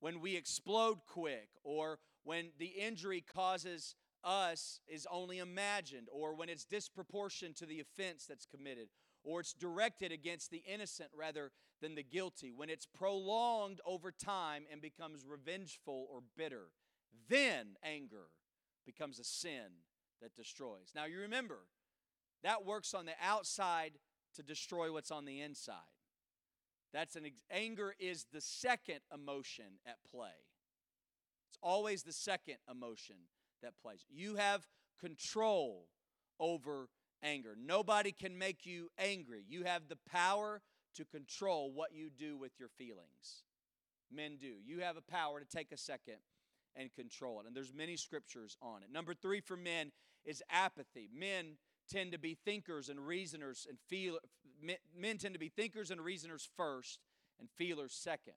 when 0.00 0.20
we 0.20 0.36
explode 0.36 0.98
quick 1.06 1.48
or 1.62 1.98
when 2.24 2.50
the 2.58 2.66
injury 2.66 3.20
causes 3.20 3.94
us 4.24 4.80
is 4.88 5.06
only 5.10 5.38
imagined 5.38 6.08
or 6.10 6.34
when 6.34 6.48
it's 6.48 6.64
disproportionate 6.64 7.56
to 7.56 7.66
the 7.66 7.80
offense 7.80 8.26
that's 8.26 8.46
committed 8.46 8.88
or 9.28 9.40
it's 9.40 9.52
directed 9.52 10.10
against 10.10 10.50
the 10.50 10.62
innocent 10.66 11.10
rather 11.14 11.50
than 11.82 11.94
the 11.94 12.02
guilty, 12.02 12.50
when 12.50 12.70
it's 12.70 12.86
prolonged 12.86 13.78
over 13.84 14.10
time 14.10 14.64
and 14.72 14.80
becomes 14.80 15.26
revengeful 15.26 16.08
or 16.10 16.20
bitter, 16.36 16.68
then 17.28 17.76
anger 17.84 18.28
becomes 18.86 19.18
a 19.18 19.24
sin 19.24 19.84
that 20.22 20.34
destroys. 20.34 20.92
Now 20.94 21.04
you 21.04 21.20
remember, 21.20 21.58
that 22.42 22.64
works 22.64 22.94
on 22.94 23.04
the 23.04 23.12
outside 23.22 23.92
to 24.34 24.42
destroy 24.42 24.90
what's 24.90 25.10
on 25.10 25.26
the 25.26 25.40
inside. 25.40 25.76
That's 26.94 27.14
an 27.14 27.26
anger 27.50 27.94
is 27.98 28.26
the 28.32 28.40
second 28.40 29.00
emotion 29.12 29.78
at 29.86 29.98
play. 30.10 30.28
It's 31.50 31.58
always 31.62 32.02
the 32.02 32.12
second 32.12 32.56
emotion 32.70 33.16
that 33.62 33.74
plays. 33.82 34.04
You 34.08 34.36
have 34.36 34.66
control 34.98 35.88
over 36.40 36.88
anger. 37.22 37.56
Nobody 37.60 38.12
can 38.12 38.38
make 38.38 38.66
you 38.66 38.90
angry. 38.98 39.44
You 39.48 39.64
have 39.64 39.88
the 39.88 39.98
power 40.10 40.60
to 40.94 41.04
control 41.04 41.72
what 41.72 41.92
you 41.92 42.10
do 42.10 42.36
with 42.36 42.52
your 42.58 42.68
feelings. 42.68 43.42
Men 44.12 44.36
do. 44.40 44.54
You 44.64 44.80
have 44.80 44.96
a 44.96 45.02
power 45.02 45.40
to 45.40 45.46
take 45.46 45.72
a 45.72 45.76
second 45.76 46.16
and 46.74 46.92
control 46.94 47.40
it. 47.40 47.46
And 47.46 47.54
there's 47.54 47.74
many 47.74 47.96
scriptures 47.96 48.56
on 48.62 48.82
it. 48.82 48.92
Number 48.92 49.14
3 49.14 49.40
for 49.40 49.56
men 49.56 49.92
is 50.24 50.42
apathy. 50.50 51.08
Men 51.14 51.56
tend 51.90 52.12
to 52.12 52.18
be 52.18 52.36
thinkers 52.44 52.88
and 52.88 53.00
reasoners 53.00 53.66
and 53.68 53.78
feel 53.88 54.18
men 54.96 55.18
tend 55.18 55.34
to 55.34 55.40
be 55.40 55.48
thinkers 55.48 55.90
and 55.90 56.00
reasoners 56.00 56.48
first 56.56 56.98
and 57.38 57.48
feelers 57.56 57.92
second. 57.92 58.34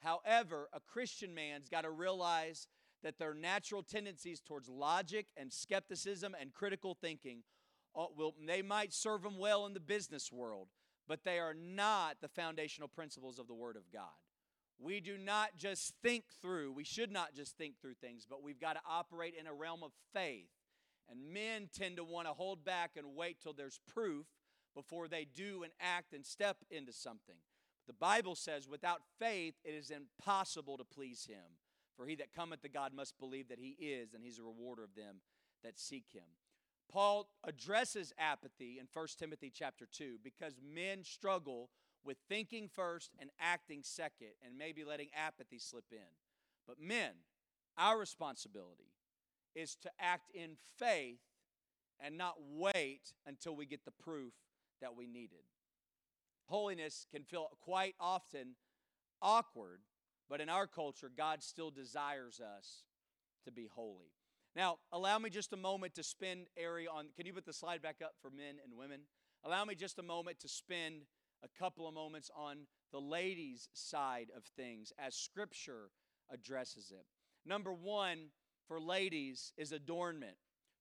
However, 0.00 0.68
a 0.72 0.80
Christian 0.80 1.34
man's 1.34 1.68
got 1.68 1.82
to 1.82 1.90
realize 1.90 2.68
that 3.02 3.18
their 3.18 3.34
natural 3.34 3.82
tendencies 3.82 4.40
towards 4.40 4.68
logic 4.68 5.26
and 5.36 5.52
skepticism 5.52 6.34
and 6.40 6.52
critical 6.52 6.96
thinking 7.00 7.42
Uh, 7.98 8.06
will 8.16 8.34
they 8.46 8.62
might 8.62 8.92
serve 8.92 9.22
them 9.22 9.38
well 9.38 9.66
in 9.66 9.74
the 9.74 9.80
business 9.80 10.30
world, 10.30 10.68
but 11.08 11.24
they 11.24 11.38
are 11.38 11.54
not 11.54 12.18
the 12.20 12.28
foundational 12.28 12.88
principles 12.88 13.38
of 13.38 13.48
the 13.48 13.54
word 13.54 13.76
of 13.76 13.90
God. 13.92 14.04
We 14.78 15.00
do 15.00 15.18
not 15.18 15.56
just 15.56 15.94
think 16.02 16.24
through, 16.40 16.72
we 16.72 16.84
should 16.84 17.10
not 17.10 17.34
just 17.34 17.58
think 17.58 17.80
through 17.80 17.94
things, 17.94 18.24
but 18.28 18.44
we've 18.44 18.60
got 18.60 18.74
to 18.74 18.80
operate 18.88 19.34
in 19.38 19.48
a 19.48 19.52
realm 19.52 19.82
of 19.82 19.90
faith 20.12 20.50
and 21.10 21.32
men 21.32 21.68
tend 21.72 21.96
to 21.96 22.04
want 22.04 22.28
to 22.28 22.34
hold 22.34 22.64
back 22.64 22.92
and 22.96 23.16
wait 23.16 23.40
till 23.40 23.52
there's 23.52 23.80
proof 23.92 24.26
before 24.74 25.08
they 25.08 25.24
do 25.34 25.62
and 25.62 25.72
act 25.80 26.12
and 26.12 26.24
step 26.24 26.58
into 26.70 26.92
something. 26.92 27.36
The 27.86 27.94
Bible 27.94 28.34
says, 28.34 28.68
without 28.68 29.00
faith, 29.18 29.54
it 29.64 29.70
is 29.70 29.90
impossible 29.90 30.76
to 30.76 30.84
please 30.84 31.26
him. 31.26 31.56
For 31.96 32.06
he 32.06 32.14
that 32.16 32.34
cometh 32.34 32.62
to 32.62 32.68
God 32.68 32.92
must 32.94 33.18
believe 33.18 33.48
that 33.48 33.58
he 33.58 33.70
is, 33.80 34.14
and 34.14 34.22
he's 34.22 34.38
a 34.38 34.42
rewarder 34.42 34.84
of 34.84 34.94
them 34.94 35.16
that 35.64 35.80
seek 35.80 36.04
him. 36.12 36.22
Paul 36.90 37.28
addresses 37.44 38.12
apathy 38.18 38.78
in 38.78 38.86
1 38.92 39.06
Timothy 39.18 39.52
chapter 39.54 39.86
2 39.90 40.18
because 40.24 40.54
men 40.62 41.04
struggle 41.04 41.70
with 42.04 42.16
thinking 42.28 42.68
first 42.68 43.12
and 43.20 43.30
acting 43.38 43.80
second 43.82 44.28
and 44.44 44.56
maybe 44.56 44.84
letting 44.84 45.08
apathy 45.14 45.58
slip 45.58 45.84
in. 45.92 45.98
But 46.66 46.80
men, 46.80 47.10
our 47.76 47.98
responsibility 47.98 48.92
is 49.54 49.76
to 49.76 49.90
act 50.00 50.30
in 50.34 50.56
faith 50.78 51.20
and 52.00 52.16
not 52.16 52.36
wait 52.40 53.12
until 53.26 53.54
we 53.54 53.66
get 53.66 53.84
the 53.84 53.90
proof 53.90 54.32
that 54.80 54.96
we 54.96 55.06
needed. 55.06 55.44
Holiness 56.46 57.06
can 57.12 57.24
feel 57.24 57.48
quite 57.60 57.94
often 58.00 58.54
awkward, 59.20 59.80
but 60.28 60.40
in 60.40 60.48
our 60.48 60.66
culture, 60.66 61.10
God 61.14 61.42
still 61.42 61.70
desires 61.70 62.40
us 62.40 62.84
to 63.44 63.52
be 63.52 63.66
holy. 63.70 64.12
Now, 64.58 64.78
allow 64.90 65.20
me 65.20 65.30
just 65.30 65.52
a 65.52 65.56
moment 65.56 65.94
to 65.94 66.02
spend 66.02 66.48
area 66.56 66.88
on. 66.92 67.06
Can 67.16 67.26
you 67.26 67.32
put 67.32 67.46
the 67.46 67.52
slide 67.52 67.80
back 67.80 67.98
up 68.02 68.14
for 68.20 68.28
men 68.28 68.56
and 68.64 68.76
women? 68.76 69.02
Allow 69.44 69.64
me 69.64 69.76
just 69.76 70.00
a 70.00 70.02
moment 70.02 70.40
to 70.40 70.48
spend 70.48 71.02
a 71.44 71.58
couple 71.60 71.86
of 71.86 71.94
moments 71.94 72.28
on 72.36 72.66
the 72.90 73.00
ladies' 73.00 73.68
side 73.72 74.32
of 74.36 74.42
things 74.56 74.92
as 74.98 75.14
Scripture 75.14 75.90
addresses 76.28 76.90
it. 76.90 77.06
Number 77.46 77.72
one 77.72 78.30
for 78.66 78.80
ladies 78.80 79.52
is 79.56 79.70
adornment. 79.70 80.34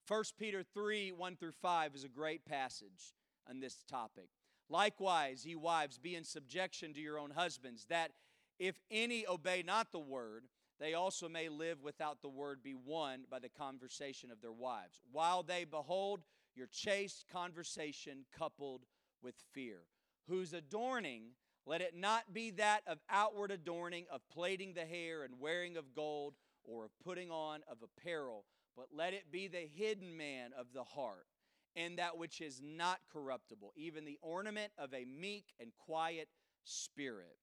1 0.07 0.23
Peter 0.39 0.63
3 0.63 1.11
1 1.11 1.35
through 1.35 1.51
5 1.51 1.93
is 1.93 2.03
a 2.03 2.09
great 2.09 2.45
passage 2.45 3.13
on 3.47 3.59
this 3.59 3.83
topic. 3.87 4.29
Likewise, 4.71 5.45
ye 5.45 5.55
wives, 5.55 5.99
be 5.99 6.15
in 6.15 6.23
subjection 6.23 6.95
to 6.95 6.99
your 6.99 7.19
own 7.19 7.29
husbands, 7.29 7.85
that 7.89 8.13
if 8.57 8.79
any 8.89 9.27
obey 9.27 9.61
not 9.63 9.91
the 9.91 9.99
word, 9.99 10.45
they 10.79 10.93
also 10.93 11.27
may 11.27 11.49
live 11.49 11.81
without 11.81 12.21
the 12.21 12.29
word 12.29 12.61
be 12.63 12.75
won 12.75 13.25
by 13.29 13.39
the 13.39 13.49
conversation 13.49 14.31
of 14.31 14.41
their 14.41 14.51
wives, 14.51 15.01
while 15.11 15.43
they 15.43 15.65
behold 15.65 16.21
your 16.55 16.67
chaste 16.67 17.25
conversation 17.31 18.25
coupled 18.37 18.85
with 19.21 19.35
fear, 19.53 19.81
whose 20.27 20.53
adorning 20.53 21.31
let 21.65 21.81
it 21.81 21.95
not 21.95 22.33
be 22.33 22.51
that 22.51 22.81
of 22.87 22.99
outward 23.09 23.51
adorning, 23.51 24.05
of 24.09 24.21
plaiting 24.29 24.73
the 24.73 24.85
hair 24.85 25.23
and 25.23 25.39
wearing 25.39 25.75
of 25.75 25.93
gold, 25.93 26.33
or 26.63 26.85
of 26.85 26.91
putting 27.03 27.29
on 27.29 27.61
of 27.69 27.77
apparel, 27.83 28.45
but 28.75 28.87
let 28.93 29.13
it 29.13 29.31
be 29.31 29.47
the 29.47 29.67
hidden 29.75 30.15
man 30.15 30.51
of 30.57 30.67
the 30.73 30.83
heart, 30.83 31.27
and 31.75 31.97
that 31.97 32.17
which 32.17 32.39
is 32.39 32.61
not 32.63 32.99
corruptible, 33.11 33.73
even 33.75 34.05
the 34.05 34.19
ornament 34.21 34.71
of 34.77 34.93
a 34.93 35.05
meek 35.05 35.45
and 35.59 35.71
quiet 35.77 36.29
spirit, 36.63 37.37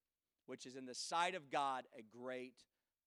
which 0.46 0.66
is 0.66 0.76
in 0.76 0.86
the 0.86 0.94
sight 0.94 1.34
of 1.34 1.50
God 1.50 1.84
a 1.98 2.02
great 2.02 2.54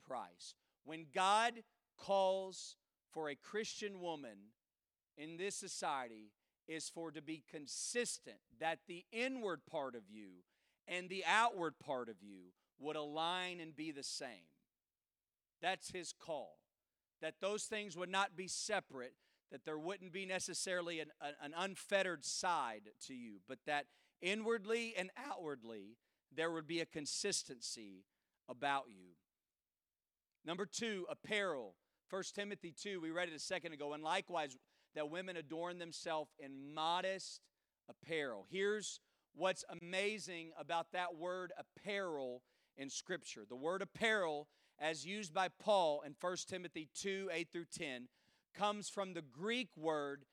price. 0.07 0.55
When 0.85 1.07
God 1.13 1.63
calls 1.97 2.75
for 3.11 3.29
a 3.29 3.35
Christian 3.35 3.99
woman 3.99 4.37
in 5.17 5.37
this 5.37 5.55
society, 5.55 6.31
is 6.67 6.89
for 6.89 7.11
to 7.11 7.21
be 7.21 7.43
consistent, 7.49 8.37
that 8.59 8.79
the 8.87 9.05
inward 9.11 9.61
part 9.69 9.95
of 9.95 10.03
you 10.09 10.43
and 10.87 11.09
the 11.09 11.23
outward 11.25 11.79
part 11.79 12.09
of 12.09 12.15
you 12.21 12.51
would 12.79 12.95
align 12.95 13.59
and 13.59 13.75
be 13.75 13.91
the 13.91 14.03
same. 14.03 14.51
That's 15.61 15.91
his 15.91 16.13
call. 16.13 16.57
That 17.21 17.35
those 17.41 17.63
things 17.63 17.97
would 17.97 18.09
not 18.09 18.35
be 18.35 18.47
separate, 18.47 19.13
that 19.51 19.65
there 19.65 19.79
wouldn't 19.79 20.11
be 20.11 20.25
necessarily 20.25 20.99
an, 20.99 21.07
an 21.41 21.53
unfettered 21.57 22.23
side 22.23 22.83
to 23.07 23.13
you, 23.13 23.37
but 23.47 23.59
that 23.65 23.85
inwardly 24.21 24.93
and 24.97 25.09
outwardly 25.17 25.97
there 26.35 26.51
would 26.51 26.67
be 26.67 26.81
a 26.81 26.85
consistency 26.85 28.03
about 28.49 28.85
you. 28.89 29.15
Number 30.47 30.65
two, 30.65 31.05
apparel. 31.09 31.75
1 32.09 32.23
Timothy 32.33 32.71
2, 32.71 33.01
we 33.01 33.11
read 33.11 33.27
it 33.27 33.35
a 33.35 33.39
second 33.39 33.73
ago. 33.73 33.91
And 33.91 34.01
likewise, 34.01 34.55
that 34.95 35.09
women 35.09 35.35
adorn 35.35 35.77
themselves 35.77 36.31
in 36.39 36.73
modest 36.73 37.41
apparel. 37.89 38.47
Here's 38.49 39.01
what's 39.35 39.65
amazing 39.69 40.51
about 40.57 40.93
that 40.93 41.17
word 41.17 41.51
apparel 41.59 42.43
in 42.77 42.89
Scripture. 42.89 43.43
The 43.47 43.57
word 43.57 43.81
apparel, 43.81 44.47
as 44.79 45.05
used 45.05 45.33
by 45.33 45.49
Paul 45.49 46.01
in 46.05 46.15
1 46.19 46.37
Timothy 46.47 46.87
2 46.95 47.29
8 47.29 47.49
through 47.51 47.65
10, 47.77 48.07
comes 48.55 48.87
from 48.87 49.13
the 49.13 49.21
Greek 49.21 49.67
word 49.75 50.23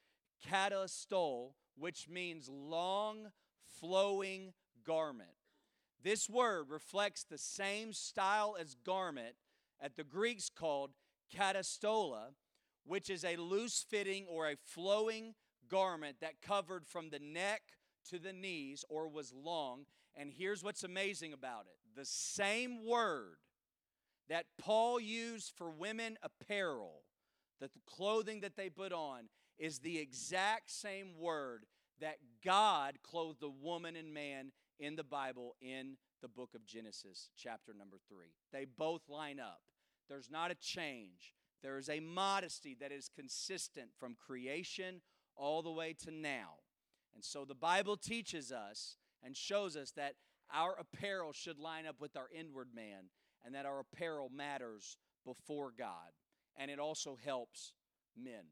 katastol, 0.48 1.54
which 1.76 2.08
means 2.08 2.48
long, 2.48 3.32
flowing 3.80 4.52
garment. 4.86 5.30
This 6.04 6.30
word 6.30 6.66
reflects 6.70 7.24
the 7.24 7.38
same 7.38 7.92
style 7.92 8.56
as 8.60 8.76
garment 8.76 9.34
at 9.84 9.96
the 9.96 10.02
Greeks 10.02 10.48
called 10.48 10.92
katastola, 11.32 12.28
which 12.86 13.10
is 13.10 13.22
a 13.22 13.36
loose 13.36 13.84
fitting 13.88 14.24
or 14.26 14.48
a 14.48 14.56
flowing 14.56 15.34
garment 15.68 16.16
that 16.20 16.40
covered 16.42 16.86
from 16.86 17.10
the 17.10 17.18
neck 17.18 17.60
to 18.08 18.18
the 18.18 18.32
knees 18.32 18.84
or 18.88 19.08
was 19.08 19.32
long. 19.32 19.84
And 20.16 20.32
here's 20.36 20.62
what's 20.62 20.84
amazing 20.84 21.32
about 21.34 21.66
it 21.66 21.76
the 21.94 22.04
same 22.04 22.84
word 22.84 23.36
that 24.28 24.46
Paul 24.58 24.98
used 24.98 25.52
for 25.54 25.70
women 25.70 26.16
apparel, 26.22 27.02
that 27.60 27.74
the 27.74 27.80
clothing 27.86 28.40
that 28.40 28.56
they 28.56 28.70
put 28.70 28.92
on, 28.92 29.28
is 29.58 29.78
the 29.78 29.98
exact 29.98 30.70
same 30.70 31.18
word 31.20 31.66
that 32.00 32.16
God 32.44 32.98
clothed 33.02 33.40
the 33.40 33.50
woman 33.50 33.96
and 33.96 34.12
man 34.12 34.50
in 34.80 34.96
the 34.96 35.04
Bible 35.04 35.54
in 35.60 35.96
the 36.22 36.28
book 36.28 36.54
of 36.54 36.66
Genesis, 36.66 37.28
chapter 37.36 37.72
number 37.78 37.98
three. 38.08 38.32
They 38.50 38.64
both 38.64 39.02
line 39.08 39.38
up. 39.38 39.60
There's 40.08 40.30
not 40.30 40.50
a 40.50 40.56
change. 40.56 41.34
There 41.62 41.78
is 41.78 41.88
a 41.88 42.00
modesty 42.00 42.76
that 42.80 42.92
is 42.92 43.08
consistent 43.14 43.88
from 43.98 44.16
creation 44.26 45.00
all 45.36 45.62
the 45.62 45.70
way 45.70 45.94
to 46.04 46.10
now. 46.10 46.58
And 47.14 47.24
so 47.24 47.44
the 47.44 47.54
Bible 47.54 47.96
teaches 47.96 48.52
us 48.52 48.96
and 49.22 49.36
shows 49.36 49.76
us 49.76 49.92
that 49.92 50.14
our 50.52 50.76
apparel 50.78 51.32
should 51.32 51.58
line 51.58 51.86
up 51.86 51.96
with 52.00 52.16
our 52.16 52.28
inward 52.36 52.68
man 52.74 53.10
and 53.44 53.54
that 53.54 53.66
our 53.66 53.80
apparel 53.80 54.30
matters 54.34 54.98
before 55.24 55.72
God. 55.76 56.12
And 56.56 56.70
it 56.70 56.78
also 56.78 57.18
helps 57.22 57.72
men. 58.16 58.44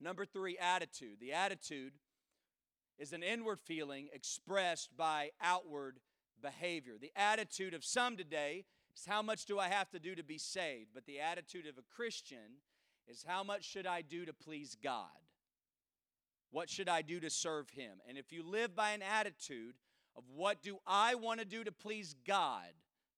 Number 0.00 0.24
three, 0.24 0.58
attitude. 0.58 1.18
The 1.20 1.32
attitude 1.32 1.92
is 2.98 3.12
an 3.12 3.22
inward 3.22 3.60
feeling 3.60 4.08
expressed 4.12 4.96
by 4.96 5.30
outward 5.40 5.98
behavior. 6.40 6.94
The 7.00 7.12
attitude 7.14 7.74
of 7.74 7.84
some 7.84 8.16
today 8.16 8.64
is 8.96 9.04
how 9.06 9.22
much 9.22 9.46
do 9.46 9.58
I 9.58 9.68
have 9.68 9.90
to 9.90 9.98
do 9.98 10.14
to 10.14 10.22
be 10.22 10.38
saved? 10.38 10.90
But 10.94 11.06
the 11.06 11.20
attitude 11.20 11.66
of 11.66 11.78
a 11.78 11.94
Christian 11.94 12.60
is 13.08 13.24
how 13.26 13.42
much 13.42 13.64
should 13.64 13.86
I 13.86 14.02
do 14.02 14.24
to 14.24 14.32
please 14.32 14.76
God? 14.82 15.06
What 16.50 16.68
should 16.68 16.88
I 16.88 17.02
do 17.02 17.18
to 17.20 17.30
serve 17.30 17.70
Him? 17.70 17.98
And 18.08 18.18
if 18.18 18.32
you 18.32 18.42
live 18.42 18.76
by 18.76 18.90
an 18.90 19.02
attitude 19.02 19.74
of 20.16 20.24
what 20.34 20.62
do 20.62 20.78
I 20.86 21.14
want 21.14 21.40
to 21.40 21.46
do 21.46 21.64
to 21.64 21.72
please 21.72 22.14
God, 22.26 22.68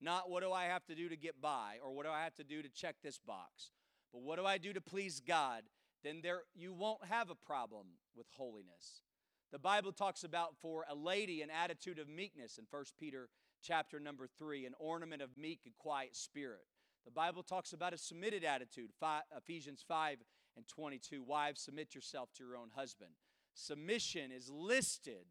not 0.01 0.31
what 0.31 0.43
do 0.43 0.53
I 0.53 0.65
have 0.65 0.85
to 0.87 0.95
do 0.95 1.09
to 1.09 1.17
get 1.17 1.41
by 1.41 1.77
or 1.83 1.93
what 1.93 2.07
do 2.07 2.13
I 2.13 2.23
have 2.23 2.35
to 2.37 2.45
do 2.45 2.63
to 2.63 2.69
check 2.69 2.97
this 3.03 3.19
box, 3.19 3.73
but 4.13 4.23
what 4.23 4.39
do 4.39 4.47
I 4.47 4.59
do 4.59 4.73
to 4.73 4.81
please 4.81 5.21
God, 5.21 5.63
then 6.05 6.21
there 6.23 6.43
you 6.55 6.73
won't 6.73 7.05
have 7.07 7.31
a 7.31 7.35
problem 7.35 7.87
with 8.15 8.27
holiness. 8.37 9.03
The 9.51 9.59
Bible 9.59 9.93
talks 9.93 10.25
about 10.25 10.57
for 10.61 10.85
a 10.89 10.95
lady 10.95 11.43
an 11.43 11.51
attitude 11.51 11.99
of 11.99 12.09
meekness 12.09 12.59
in 12.59 12.65
1 12.71 12.85
Peter 12.99 13.29
chapter 13.65 13.99
number 13.99 14.29
3, 14.39 14.67
an 14.67 14.75
ornament 14.79 15.23
of 15.23 15.31
meek 15.39 15.61
and 15.65 15.75
quiet 15.79 16.15
spirit. 16.15 16.67
The 17.05 17.11
Bible 17.11 17.43
talks 17.43 17.73
about 17.73 17.95
a 17.95 17.99
submitted 17.99 18.45
attitude, 18.45 18.91
Ephesians 19.37 19.85
5 19.87 20.19
and 20.57 20.69
22. 20.69 21.23
Wives, 21.23 21.63
submit 21.63 21.95
yourself 21.95 22.29
to 22.35 22.45
your 22.45 22.57
own 22.57 22.69
husband. 22.75 23.11
Submission 23.55 24.31
is 24.31 24.51
listed 24.51 25.27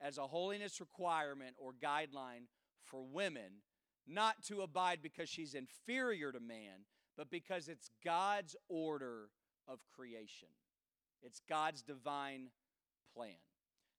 as 0.00 0.18
a 0.18 0.26
holiness 0.26 0.80
requirement 0.80 1.54
or 1.58 1.72
guideline 1.72 2.46
for 2.84 3.04
women, 3.04 3.62
not 4.06 4.42
to 4.48 4.62
abide 4.62 5.00
because 5.02 5.28
she's 5.28 5.54
inferior 5.54 6.32
to 6.32 6.40
man, 6.40 6.86
but 7.16 7.30
because 7.30 7.68
it's 7.68 7.90
God's 8.04 8.56
order 8.68 9.28
of 9.68 9.78
creation. 9.94 10.48
It's 11.22 11.40
God's 11.48 11.82
divine 11.82 12.48
plan. 13.14 13.34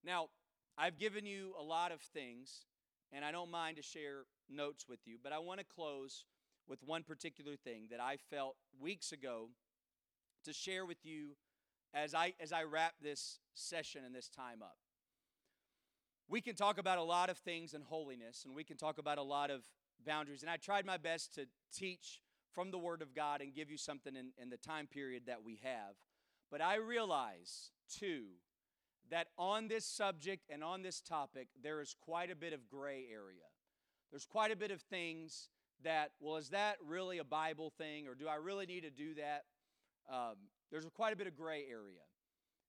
Now, 0.03 0.29
I've 0.77 0.97
given 0.97 1.25
you 1.25 1.53
a 1.59 1.63
lot 1.63 1.91
of 1.91 2.01
things, 2.01 2.65
and 3.11 3.25
I 3.25 3.31
don't 3.31 3.51
mind 3.51 3.77
to 3.77 3.83
share 3.83 4.23
notes 4.49 4.87
with 4.87 4.99
you, 5.05 5.17
but 5.21 5.33
I 5.33 5.39
want 5.39 5.59
to 5.59 5.65
close 5.65 6.25
with 6.67 6.83
one 6.83 7.03
particular 7.03 7.55
thing 7.55 7.87
that 7.91 7.99
I 7.99 8.17
felt 8.29 8.55
weeks 8.79 9.11
ago 9.11 9.49
to 10.45 10.53
share 10.53 10.85
with 10.85 11.03
you 11.03 11.35
as 11.93 12.13
I 12.13 12.33
as 12.39 12.53
I 12.53 12.63
wrap 12.63 12.93
this 13.01 13.39
session 13.53 14.03
and 14.05 14.15
this 14.15 14.29
time 14.29 14.61
up. 14.61 14.77
We 16.29 16.39
can 16.39 16.55
talk 16.55 16.77
about 16.77 16.97
a 16.97 17.03
lot 17.03 17.29
of 17.29 17.37
things 17.37 17.73
in 17.73 17.81
holiness 17.81 18.45
and 18.45 18.55
we 18.55 18.63
can 18.63 18.77
talk 18.77 18.97
about 18.97 19.17
a 19.17 19.23
lot 19.23 19.51
of 19.51 19.65
boundaries 20.05 20.41
and 20.41 20.49
I 20.49 20.57
tried 20.57 20.85
my 20.85 20.97
best 20.97 21.35
to 21.35 21.45
teach 21.73 22.21
from 22.53 22.71
the 22.71 22.77
word 22.77 23.01
of 23.01 23.13
God 23.13 23.41
and 23.41 23.53
give 23.53 23.69
you 23.69 23.77
something 23.77 24.15
in, 24.15 24.31
in 24.41 24.49
the 24.49 24.57
time 24.57 24.87
period 24.87 25.23
that 25.27 25.43
we 25.43 25.59
have. 25.63 25.95
But 26.49 26.61
I 26.61 26.75
realize 26.75 27.71
too 27.89 28.23
that 29.11 29.27
on 29.37 29.67
this 29.67 29.85
subject 29.85 30.45
and 30.49 30.63
on 30.63 30.81
this 30.81 31.01
topic, 31.01 31.49
there 31.61 31.81
is 31.81 31.95
quite 32.01 32.31
a 32.31 32.35
bit 32.35 32.53
of 32.53 32.67
gray 32.69 33.05
area. 33.11 33.45
There's 34.09 34.25
quite 34.25 34.51
a 34.51 34.55
bit 34.55 34.71
of 34.71 34.81
things 34.81 35.49
that, 35.83 36.11
well, 36.19 36.37
is 36.37 36.49
that 36.49 36.77
really 36.85 37.17
a 37.17 37.23
Bible 37.23 37.71
thing, 37.77 38.07
or 38.07 38.15
do 38.15 38.27
I 38.27 38.35
really 38.35 38.65
need 38.65 38.81
to 38.81 38.89
do 38.89 39.13
that? 39.15 39.43
Um, 40.11 40.35
there's 40.71 40.85
quite 40.93 41.13
a 41.13 41.15
bit 41.15 41.27
of 41.27 41.35
gray 41.35 41.65
area. 41.69 42.01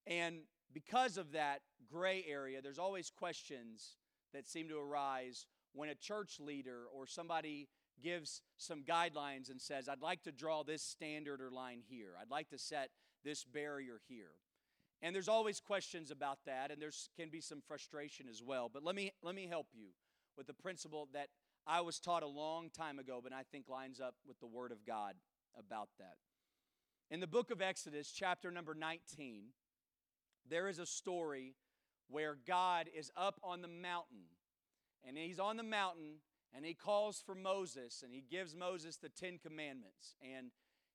And 0.07 0.41
because 0.73 1.17
of 1.17 1.33
that 1.33 1.61
gray 1.91 2.25
area, 2.29 2.61
there's 2.61 2.79
always 2.79 3.11
questions 3.11 3.97
that 4.33 4.49
seem 4.49 4.69
to 4.69 4.79
arise 4.79 5.47
when 5.73 5.89
a 5.89 5.95
church 5.95 6.41
leader 6.41 6.85
or 6.93 7.07
somebody 7.07 7.69
gives 8.03 8.43
some 8.57 8.83
guidelines 8.83 9.51
and 9.51 9.61
says, 9.61 9.89
I'd 9.89 10.03
like 10.03 10.23
to 10.25 10.33
draw 10.33 10.65
this 10.65 10.83
standard 10.83 11.41
or 11.41 11.51
line 11.51 11.83
here. 11.89 12.15
I'd 12.21 12.31
like 12.31 12.49
to 12.51 12.59
set 12.59 12.91
this 13.25 13.45
barrier 13.45 14.01
here. 14.09 14.33
And 15.03 15.15
there's 15.15 15.29
always 15.29 15.59
questions 15.59 16.13
about 16.13 16.39
that, 16.47 16.71
and 16.71 16.81
there 16.81 16.93
can 17.19 17.29
be 17.29 17.41
some 17.41 17.61
frustration 17.61 18.27
as 18.31 18.41
well. 18.41 18.71
But 18.73 18.85
let 18.85 18.95
me, 18.95 19.13
let 19.23 19.35
me 19.35 19.49
help 19.49 19.67
you 19.75 19.89
with 20.37 20.47
the 20.47 20.55
principle 20.55 21.09
that 21.13 21.29
I 21.67 21.81
was 21.81 21.99
taught 21.99 22.23
a 22.23 22.29
long 22.29 22.71
time 22.71 23.01
ago, 23.01 23.21
but 23.23 23.33
I 23.33 23.43
think 23.51 23.69
lines 23.69 24.01
up 24.01 24.15
with 24.27 24.39
the 24.39 24.47
Word 24.47 24.71
of 24.71 24.87
God 24.87 25.15
about 25.59 25.89
that. 25.99 26.17
In 27.11 27.21
the 27.21 27.27
book 27.27 27.51
of 27.51 27.61
Exodus, 27.61 28.13
chapter 28.13 28.51
number 28.51 28.75
19, 28.75 29.47
there 30.49 30.69
is 30.69 30.79
a 30.79 30.87
story 30.87 31.57
where 32.09 32.37
God 32.47 32.89
is 32.97 33.11
up 33.17 33.41
on 33.43 33.61
the 33.61 33.69
mountain, 33.69 34.27
and 35.07 35.17
he's 35.17 35.41
on 35.41 35.57
the 35.57 35.63
mountain, 35.63 36.21
and 36.55 36.65
he 36.65 36.75
calls 36.75 37.23
for 37.25 37.35
Moses, 37.35 38.03
and 38.05 38.15
he 38.15 38.25
gives 38.31 38.55
Moses 38.55 38.97
the 38.97 39.09
Ten 39.09 39.39
Commandments. 39.39 40.15
And 40.23 40.51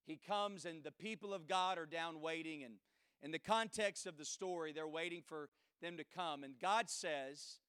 he 0.06 0.18
comes, 0.18 0.66
and 0.66 0.84
the 0.84 0.92
people 0.92 1.34
of 1.34 1.48
God 1.48 1.78
are 1.78 1.86
down 1.86 2.22
waiting, 2.22 2.64
and 2.64 2.76
in 3.22 3.32
the 3.32 3.40
context 3.40 4.06
of 4.06 4.18
the 4.18 4.26
story, 4.26 4.72
they're 4.72 4.88
waiting 4.88 5.22
for 5.26 5.50
them 5.82 5.98
to 5.98 6.04
come. 6.04 6.44
And 6.44 6.60
God 6.60 6.90
says 6.90 7.60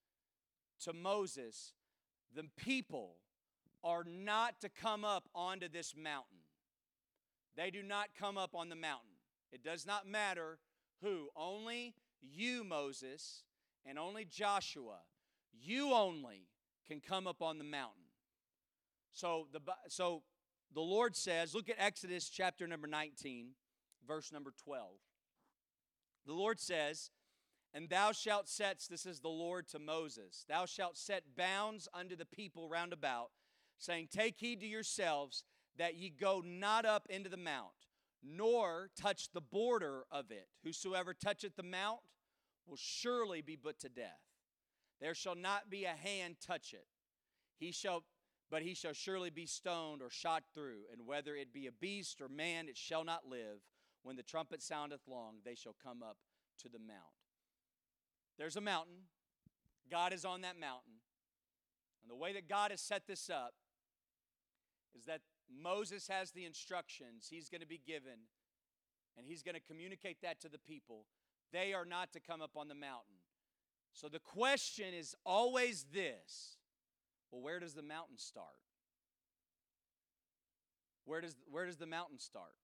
to 0.84 0.92
Moses, 0.92 1.72
The 2.34 2.44
people 2.56 3.16
are 3.82 4.04
not 4.04 4.60
to 4.60 4.68
come 4.68 5.04
up 5.04 5.28
onto 5.34 5.68
this 5.68 5.94
mountain. 5.96 6.38
They 7.56 7.70
do 7.70 7.82
not 7.82 8.08
come 8.18 8.38
up 8.38 8.54
on 8.54 8.68
the 8.68 8.76
mountain. 8.76 9.08
It 9.52 9.64
does 9.64 9.86
not 9.86 10.06
matter 10.06 10.58
who? 11.02 11.28
Only 11.36 11.94
you, 12.20 12.64
Moses, 12.64 13.42
and 13.86 13.98
only 13.98 14.24
Joshua. 14.24 14.98
You 15.52 15.92
only 15.92 16.48
can 16.88 17.00
come 17.00 17.26
up 17.26 17.42
on 17.42 17.58
the 17.58 17.64
mountain. 17.64 18.04
So 19.12 19.46
the, 19.52 19.60
so 19.88 20.22
the 20.74 20.80
Lord 20.80 21.16
says, 21.16 21.54
look 21.54 21.68
at 21.68 21.76
Exodus 21.78 22.28
chapter 22.28 22.66
number 22.66 22.86
19, 22.86 23.50
verse 24.06 24.32
number 24.32 24.52
12. 24.64 24.90
The 26.28 26.34
Lord 26.34 26.60
says, 26.60 27.10
And 27.74 27.88
thou 27.88 28.12
shalt 28.12 28.48
set, 28.48 28.86
this 28.88 29.06
is 29.06 29.20
the 29.20 29.28
Lord 29.28 29.66
to 29.68 29.80
Moses, 29.80 30.44
thou 30.48 30.66
shalt 30.66 30.96
set 30.96 31.34
bounds 31.36 31.88
unto 31.92 32.14
the 32.14 32.26
people 32.26 32.68
round 32.68 32.92
about, 32.92 33.30
saying, 33.78 34.08
Take 34.12 34.38
heed 34.38 34.60
to 34.60 34.66
yourselves 34.66 35.42
that 35.78 35.96
ye 35.96 36.10
go 36.10 36.42
not 36.44 36.84
up 36.84 37.06
into 37.08 37.30
the 37.30 37.36
mount 37.36 37.72
nor 38.22 38.90
touch 39.00 39.30
the 39.32 39.40
border 39.40 40.04
of 40.10 40.30
it. 40.30 40.48
Whosoever 40.64 41.14
toucheth 41.14 41.56
the 41.56 41.62
mount 41.62 42.00
will 42.66 42.76
surely 42.76 43.40
be 43.40 43.56
put 43.56 43.78
to 43.80 43.88
death. 43.88 44.20
There 45.00 45.14
shall 45.14 45.36
not 45.36 45.70
be 45.70 45.84
a 45.84 45.90
hand 45.90 46.36
touch 46.44 46.74
it. 46.74 46.86
He 47.58 47.72
shall 47.72 48.04
but 48.50 48.62
he 48.62 48.72
shall 48.72 48.94
surely 48.94 49.28
be 49.28 49.44
stoned 49.44 50.00
or 50.00 50.08
shot 50.08 50.42
through, 50.54 50.80
and 50.90 51.06
whether 51.06 51.36
it 51.36 51.52
be 51.52 51.66
a 51.66 51.72
beast 51.72 52.22
or 52.22 52.30
man, 52.30 52.66
it 52.66 52.78
shall 52.78 53.04
not 53.04 53.28
live. 53.28 53.60
When 54.08 54.16
the 54.16 54.22
trumpet 54.22 54.62
soundeth 54.62 55.06
long, 55.06 55.34
they 55.44 55.54
shall 55.54 55.76
come 55.84 56.02
up 56.02 56.16
to 56.62 56.70
the 56.70 56.78
mount. 56.78 57.12
There's 58.38 58.56
a 58.56 58.60
mountain. 58.62 59.02
God 59.92 60.14
is 60.14 60.24
on 60.24 60.40
that 60.40 60.58
mountain. 60.58 60.94
And 62.00 62.10
the 62.10 62.16
way 62.16 62.32
that 62.32 62.48
God 62.48 62.70
has 62.70 62.80
set 62.80 63.06
this 63.06 63.28
up 63.28 63.52
is 64.96 65.04
that 65.04 65.20
Moses 65.54 66.08
has 66.08 66.30
the 66.30 66.46
instructions 66.46 67.26
he's 67.28 67.50
going 67.50 67.60
to 67.60 67.66
be 67.66 67.82
given, 67.86 68.30
and 69.18 69.26
he's 69.26 69.42
going 69.42 69.56
to 69.56 69.60
communicate 69.60 70.22
that 70.22 70.40
to 70.40 70.48
the 70.48 70.56
people. 70.56 71.04
They 71.52 71.74
are 71.74 71.84
not 71.84 72.10
to 72.14 72.18
come 72.18 72.40
up 72.40 72.56
on 72.56 72.68
the 72.68 72.74
mountain. 72.74 73.20
So 73.92 74.08
the 74.08 74.20
question 74.20 74.94
is 74.98 75.14
always 75.26 75.84
this 75.92 76.56
well, 77.30 77.42
where 77.42 77.60
does 77.60 77.74
the 77.74 77.82
mountain 77.82 78.16
start? 78.16 78.56
Where 81.04 81.20
does, 81.20 81.36
where 81.50 81.66
does 81.66 81.76
the 81.76 81.86
mountain 81.86 82.18
start? 82.18 82.54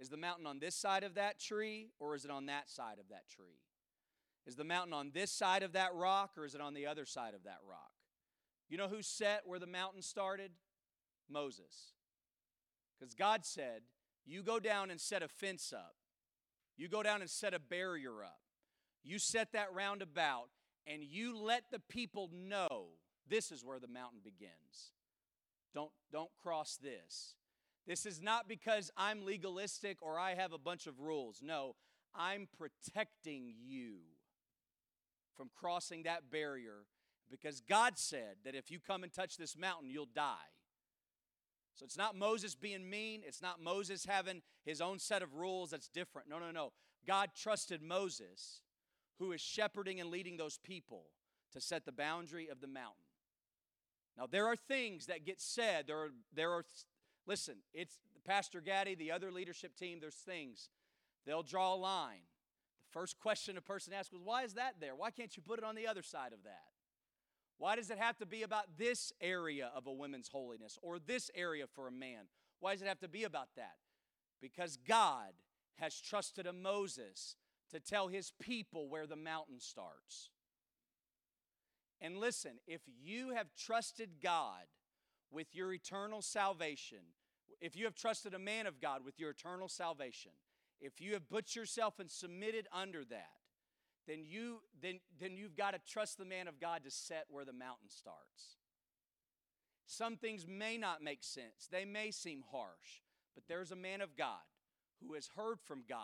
Is 0.00 0.08
the 0.08 0.16
mountain 0.16 0.46
on 0.46 0.58
this 0.58 0.74
side 0.74 1.04
of 1.04 1.14
that 1.14 1.38
tree, 1.38 1.90
or 2.00 2.14
is 2.14 2.24
it 2.24 2.30
on 2.30 2.46
that 2.46 2.68
side 2.68 2.98
of 2.98 3.08
that 3.10 3.28
tree? 3.28 3.60
Is 4.46 4.56
the 4.56 4.64
mountain 4.64 4.92
on 4.92 5.10
this 5.14 5.30
side 5.30 5.62
of 5.62 5.72
that 5.72 5.94
rock, 5.94 6.32
or 6.36 6.44
is 6.44 6.54
it 6.54 6.60
on 6.60 6.74
the 6.74 6.86
other 6.86 7.06
side 7.06 7.34
of 7.34 7.44
that 7.44 7.58
rock? 7.68 7.92
You 8.68 8.76
know 8.76 8.88
who 8.88 9.02
set 9.02 9.42
where 9.46 9.58
the 9.58 9.66
mountain 9.66 10.02
started? 10.02 10.50
Moses. 11.30 11.92
Because 12.98 13.14
God 13.14 13.44
said, 13.44 13.82
You 14.26 14.42
go 14.42 14.58
down 14.58 14.90
and 14.90 15.00
set 15.00 15.22
a 15.22 15.28
fence 15.28 15.72
up, 15.72 15.94
you 16.76 16.88
go 16.88 17.02
down 17.02 17.20
and 17.20 17.30
set 17.30 17.54
a 17.54 17.58
barrier 17.58 18.22
up, 18.24 18.40
you 19.02 19.18
set 19.18 19.52
that 19.52 19.72
roundabout, 19.72 20.48
and 20.86 21.02
you 21.02 21.38
let 21.38 21.70
the 21.70 21.80
people 21.80 22.30
know 22.32 22.86
this 23.28 23.50
is 23.50 23.64
where 23.64 23.78
the 23.78 23.88
mountain 23.88 24.20
begins. 24.22 24.92
Don't, 25.74 25.90
don't 26.12 26.30
cross 26.42 26.78
this. 26.80 27.34
This 27.86 28.06
is 28.06 28.20
not 28.20 28.48
because 28.48 28.90
I'm 28.96 29.24
legalistic 29.24 29.98
or 30.00 30.18
I 30.18 30.34
have 30.34 30.52
a 30.52 30.58
bunch 30.58 30.86
of 30.86 31.00
rules. 31.00 31.40
No, 31.42 31.76
I'm 32.14 32.48
protecting 32.56 33.54
you 33.62 33.96
from 35.36 35.50
crossing 35.54 36.04
that 36.04 36.30
barrier 36.30 36.86
because 37.30 37.60
God 37.60 37.98
said 37.98 38.36
that 38.44 38.54
if 38.54 38.70
you 38.70 38.78
come 38.80 39.02
and 39.02 39.12
touch 39.12 39.36
this 39.36 39.56
mountain, 39.56 39.90
you'll 39.90 40.08
die. 40.14 40.50
So 41.74 41.84
it's 41.84 41.98
not 41.98 42.16
Moses 42.16 42.54
being 42.54 42.88
mean. 42.88 43.22
It's 43.26 43.42
not 43.42 43.60
Moses 43.60 44.06
having 44.06 44.42
his 44.64 44.80
own 44.80 44.98
set 44.98 45.22
of 45.22 45.34
rules 45.34 45.70
that's 45.70 45.88
different. 45.88 46.28
No, 46.28 46.38
no, 46.38 46.52
no. 46.52 46.72
God 47.06 47.30
trusted 47.36 47.82
Moses, 47.82 48.62
who 49.18 49.32
is 49.32 49.40
shepherding 49.40 50.00
and 50.00 50.08
leading 50.08 50.36
those 50.36 50.58
people, 50.58 51.06
to 51.52 51.60
set 51.60 51.84
the 51.84 51.92
boundary 51.92 52.48
of 52.48 52.60
the 52.60 52.66
mountain. 52.66 52.94
Now, 54.16 54.26
there 54.26 54.46
are 54.46 54.56
things 54.56 55.06
that 55.06 55.26
get 55.26 55.40
said. 55.40 55.86
There 55.88 55.98
are, 55.98 56.10
there 56.32 56.52
are 56.52 56.64
listen, 57.26 57.56
it's 57.72 57.98
Pastor 58.24 58.60
Gaddy, 58.60 58.94
the 58.94 59.12
other 59.12 59.30
leadership 59.30 59.76
team, 59.76 59.98
there's 60.00 60.14
things. 60.14 60.70
They'll 61.26 61.42
draw 61.42 61.74
a 61.74 61.76
line. 61.76 62.22
The 62.92 63.00
first 63.00 63.18
question 63.18 63.56
a 63.56 63.60
person 63.60 63.92
asks 63.92 64.12
was, 64.12 64.22
Why 64.22 64.44
is 64.44 64.54
that 64.54 64.76
there? 64.80 64.94
Why 64.94 65.10
can't 65.10 65.36
you 65.36 65.42
put 65.42 65.58
it 65.58 65.64
on 65.64 65.74
the 65.74 65.86
other 65.86 66.02
side 66.02 66.32
of 66.32 66.42
that? 66.44 66.62
Why 67.58 67.76
does 67.76 67.90
it 67.90 67.98
have 67.98 68.18
to 68.18 68.26
be 68.26 68.42
about 68.42 68.76
this 68.78 69.12
area 69.20 69.70
of 69.74 69.86
a 69.86 69.92
woman's 69.92 70.28
holiness 70.28 70.78
or 70.82 70.98
this 70.98 71.30
area 71.34 71.66
for 71.66 71.86
a 71.86 71.92
man? 71.92 72.24
Why 72.60 72.72
does 72.72 72.82
it 72.82 72.88
have 72.88 73.00
to 73.00 73.08
be 73.08 73.24
about 73.24 73.48
that? 73.56 73.76
Because 74.40 74.76
God 74.76 75.32
has 75.76 76.00
trusted 76.00 76.46
a 76.46 76.52
Moses 76.52 77.36
to 77.70 77.80
tell 77.80 78.08
his 78.08 78.32
people 78.40 78.88
where 78.88 79.06
the 79.06 79.16
mountain 79.16 79.60
starts. 79.60 80.30
And 82.00 82.18
listen, 82.18 82.58
if 82.66 82.82
you 83.02 83.30
have 83.30 83.54
trusted 83.56 84.20
God 84.22 84.64
with 85.30 85.54
your 85.54 85.72
eternal 85.72 86.22
salvation, 86.22 86.98
if 87.60 87.76
you 87.76 87.84
have 87.84 87.94
trusted 87.94 88.34
a 88.34 88.38
man 88.38 88.66
of 88.66 88.80
God 88.80 89.04
with 89.04 89.18
your 89.18 89.30
eternal 89.30 89.68
salvation, 89.68 90.32
if 90.80 91.00
you 91.00 91.14
have 91.14 91.28
put 91.28 91.56
yourself 91.56 91.98
and 91.98 92.10
submitted 92.10 92.66
under 92.72 93.04
that, 93.04 93.32
then 94.06 94.24
you 94.24 94.58
then 94.82 95.00
then 95.18 95.36
you've 95.36 95.56
got 95.56 95.72
to 95.72 95.80
trust 95.90 96.18
the 96.18 96.24
man 96.24 96.46
of 96.46 96.60
God 96.60 96.84
to 96.84 96.90
set 96.90 97.24
where 97.30 97.44
the 97.44 97.52
mountain 97.52 97.88
starts. 97.88 98.58
Some 99.86 100.16
things 100.16 100.46
may 100.46 100.76
not 100.76 101.02
make 101.02 101.22
sense. 101.22 101.68
They 101.70 101.84
may 101.84 102.10
seem 102.10 102.44
harsh, 102.50 103.02
but 103.34 103.44
there's 103.48 103.70
a 103.70 103.76
man 103.76 104.00
of 104.00 104.16
God 104.16 104.44
who 105.00 105.14
has 105.14 105.28
heard 105.36 105.60
from 105.60 105.84
God 105.88 105.98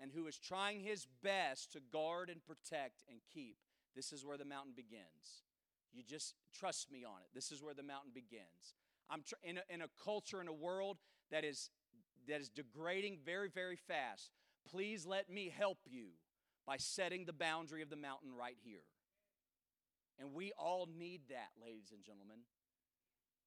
and 0.00 0.10
who 0.12 0.26
is 0.26 0.38
trying 0.38 0.80
his 0.80 1.06
best 1.22 1.72
to 1.72 1.80
guard 1.92 2.30
and 2.30 2.44
protect 2.44 3.04
and 3.10 3.20
keep. 3.32 3.56
This 3.94 4.12
is 4.12 4.24
where 4.24 4.38
the 4.38 4.44
mountain 4.44 4.72
begins. 4.76 5.42
You 5.92 6.02
just 6.02 6.34
trust 6.58 6.90
me 6.90 7.04
on 7.04 7.22
it. 7.22 7.28
This 7.34 7.50
is 7.50 7.62
where 7.62 7.74
the 7.74 7.82
mountain 7.82 8.10
begins. 8.14 8.74
I'm 9.10 9.22
tr- 9.22 9.34
in, 9.42 9.58
a, 9.58 9.62
in 9.72 9.82
a 9.82 9.88
culture, 10.04 10.40
in 10.40 10.48
a 10.48 10.52
world 10.52 10.98
that 11.30 11.44
is 11.44 11.70
that 12.28 12.40
is 12.40 12.50
degrading 12.50 13.18
very, 13.24 13.48
very 13.48 13.76
fast. 13.76 14.30
Please 14.70 15.06
let 15.06 15.30
me 15.30 15.52
help 15.56 15.78
you 15.86 16.08
by 16.66 16.76
setting 16.76 17.24
the 17.24 17.32
boundary 17.32 17.82
of 17.82 17.88
the 17.88 17.96
mountain 17.96 18.30
right 18.38 18.56
here. 18.62 18.84
And 20.18 20.34
we 20.34 20.52
all 20.58 20.86
need 20.98 21.22
that, 21.30 21.48
ladies 21.60 21.90
and 21.92 22.04
gentlemen. 22.04 22.40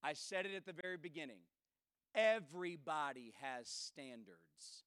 I 0.04 0.14
said 0.14 0.46
it 0.46 0.56
at 0.56 0.66
the 0.66 0.82
very 0.82 0.98
beginning. 0.98 1.42
Everybody 2.16 3.34
has 3.42 3.68
standards. 3.68 4.84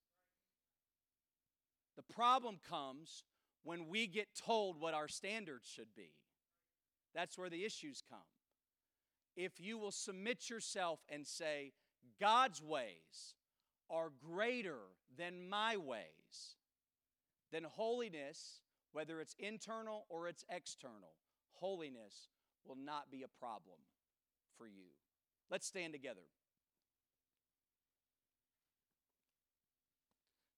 The 1.96 2.02
problem 2.14 2.58
comes 2.68 3.22
when 3.62 3.86
we 3.86 4.08
get 4.08 4.26
told 4.34 4.80
what 4.80 4.94
our 4.94 5.08
standards 5.08 5.68
should 5.68 5.94
be. 5.94 6.10
That's 7.14 7.38
where 7.38 7.50
the 7.50 7.64
issues 7.64 8.02
come. 8.08 8.18
If 9.36 9.60
you 9.60 9.78
will 9.78 9.92
submit 9.92 10.48
yourself 10.50 11.00
and 11.08 11.26
say, 11.26 11.72
God's 12.20 12.62
ways 12.62 13.34
are 13.90 14.10
greater 14.24 14.78
than 15.16 15.48
my 15.48 15.76
ways, 15.76 16.56
then 17.52 17.64
holiness 17.64 18.60
whether 18.92 19.20
it's 19.20 19.34
internal 19.40 20.06
or 20.08 20.28
it's 20.28 20.44
external, 20.48 21.16
holiness 21.54 22.28
will 22.64 22.76
not 22.76 23.10
be 23.10 23.24
a 23.24 23.38
problem 23.40 23.78
for 24.56 24.66
you. 24.66 24.86
Let's 25.50 25.66
stand 25.66 25.92
together. 25.92 26.22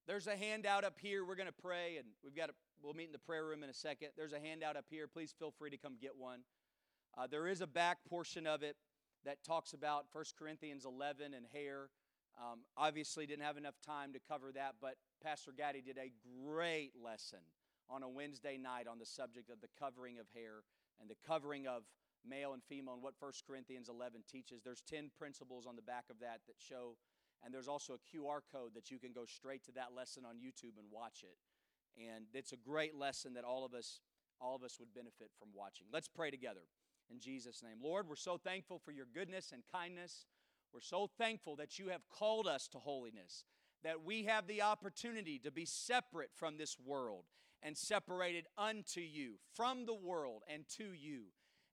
There's 0.07 0.29
a 0.29 0.37
handout 0.37 0.85
up 0.85 0.99
here. 1.01 1.25
We're 1.25 1.35
going 1.35 1.49
to 1.49 1.63
pray, 1.63 1.97
and 1.97 2.07
we've 2.23 2.37
got 2.37 2.49
a, 2.49 2.53
we'll 2.81 2.95
meet 2.95 3.07
in 3.07 3.13
the 3.13 3.19
prayer 3.19 3.45
room 3.45 3.65
in 3.65 3.71
a 3.71 3.75
second. 3.75 4.11
There's 4.17 4.33
a 4.33 4.39
handout 4.39 4.77
up 4.77 4.85
here. 4.89 5.09
Please 5.09 5.35
feel 5.37 5.51
free 5.51 5.71
to 5.71 5.77
come 5.77 5.97
get 6.01 6.17
one. 6.17 6.41
Uh, 7.19 7.27
there 7.27 7.49
is 7.49 7.61
a 7.61 7.67
back 7.67 7.99
portion 8.09 8.47
of 8.47 8.63
it 8.63 8.77
that 9.25 9.43
talks 9.43 9.73
about 9.73 10.07
1 10.13 10.25
Corinthians 10.39 10.85
11 10.85 11.35
and 11.35 11.45
hair. 11.53 11.89
Um, 12.39 12.61
obviously, 12.77 13.27
didn't 13.27 13.45
have 13.45 13.57
enough 13.57 13.75
time 13.85 14.13
to 14.13 14.21
cover 14.21 14.53
that, 14.53 14.77
but 14.81 14.95
Pastor 15.25 15.53
Gaddy 15.57 15.81
did 15.81 15.99
a 15.99 16.13
great 16.45 16.93
lesson 17.03 17.41
on 17.91 18.05
a 18.05 18.09
Wednesday 18.09 18.57
night 18.57 18.87
on 18.87 19.01
the 19.01 19.07
subject 19.07 19.51
of 19.51 19.61
the 19.61 19.69
covering 19.77 20.21
of 20.21 20.27
hair 20.35 20.63
and 21.01 21.11
the 21.11 21.17
covering 21.27 21.67
of 21.67 21.83
male 22.29 22.53
and 22.53 22.63
female 22.63 22.95
and 22.95 23.03
what 23.03 23.15
1 23.19 23.33
Corinthians 23.45 23.89
11 23.89 24.23
teaches. 24.31 24.63
There's 24.63 24.83
10 24.83 25.11
principles 25.19 25.67
on 25.67 25.75
the 25.75 25.83
back 25.83 26.05
of 26.11 26.21
that 26.21 26.43
that 26.47 26.57
show 26.59 26.97
and 27.45 27.53
there's 27.53 27.69
also 27.69 27.95
a 27.95 28.17
QR 28.17 28.41
code 28.53 28.73
that 28.75 28.91
you 28.91 28.99
can 28.99 29.13
go 29.13 29.25
straight 29.25 29.65
to 29.65 29.73
that 29.73 29.95
lesson 29.97 30.25
on 30.25 30.37
YouTube 30.37 30.79
and 30.79 30.87
watch 30.91 31.23
it. 31.23 31.37
And 32.03 32.27
it's 32.35 32.53
a 32.53 32.57
great 32.57 32.95
lesson 32.95 33.35
that 33.35 33.45
all 33.45 33.65
of 33.65 33.75
us 33.75 34.01
all 34.41 34.55
of 34.55 34.63
us 34.63 34.79
would 34.79 34.93
benefit 34.95 35.31
from 35.39 35.49
watching. 35.55 35.87
Let's 35.93 36.09
pray 36.09 36.31
together 36.31 36.61
in 37.11 37.21
Jesus 37.21 37.63
name. 37.63 37.79
Lord, 37.83 38.09
we're 38.09 38.17
so 38.17 38.37
thankful 38.37 38.79
for 38.79 38.93
your 38.93 39.07
goodness 39.15 39.53
and 39.53 39.63
kindness. 39.73 40.27
We're 40.73 40.81
so 40.81 41.09
thankful 41.19 41.57
that 41.57 41.79
you 41.79 41.89
have 41.89 42.09
called 42.09 42.47
us 42.47 42.69
to 42.69 42.79
holiness, 42.79 43.45
that 43.83 44.05
we 44.05 44.25
have 44.25 44.47
the 44.47 44.63
opportunity 44.63 45.39
to 45.39 45.51
be 45.51 45.65
separate 45.65 46.31
from 46.35 46.59
this 46.59 46.77
world 46.85 47.25
and 47.63 47.77
separated 47.77 48.47
unto 48.59 49.01
you, 49.01 49.35
from 49.55 49.87
the 49.87 49.95
world 49.95 50.43
and 50.53 50.65
to 50.77 50.93
you. 50.93 51.25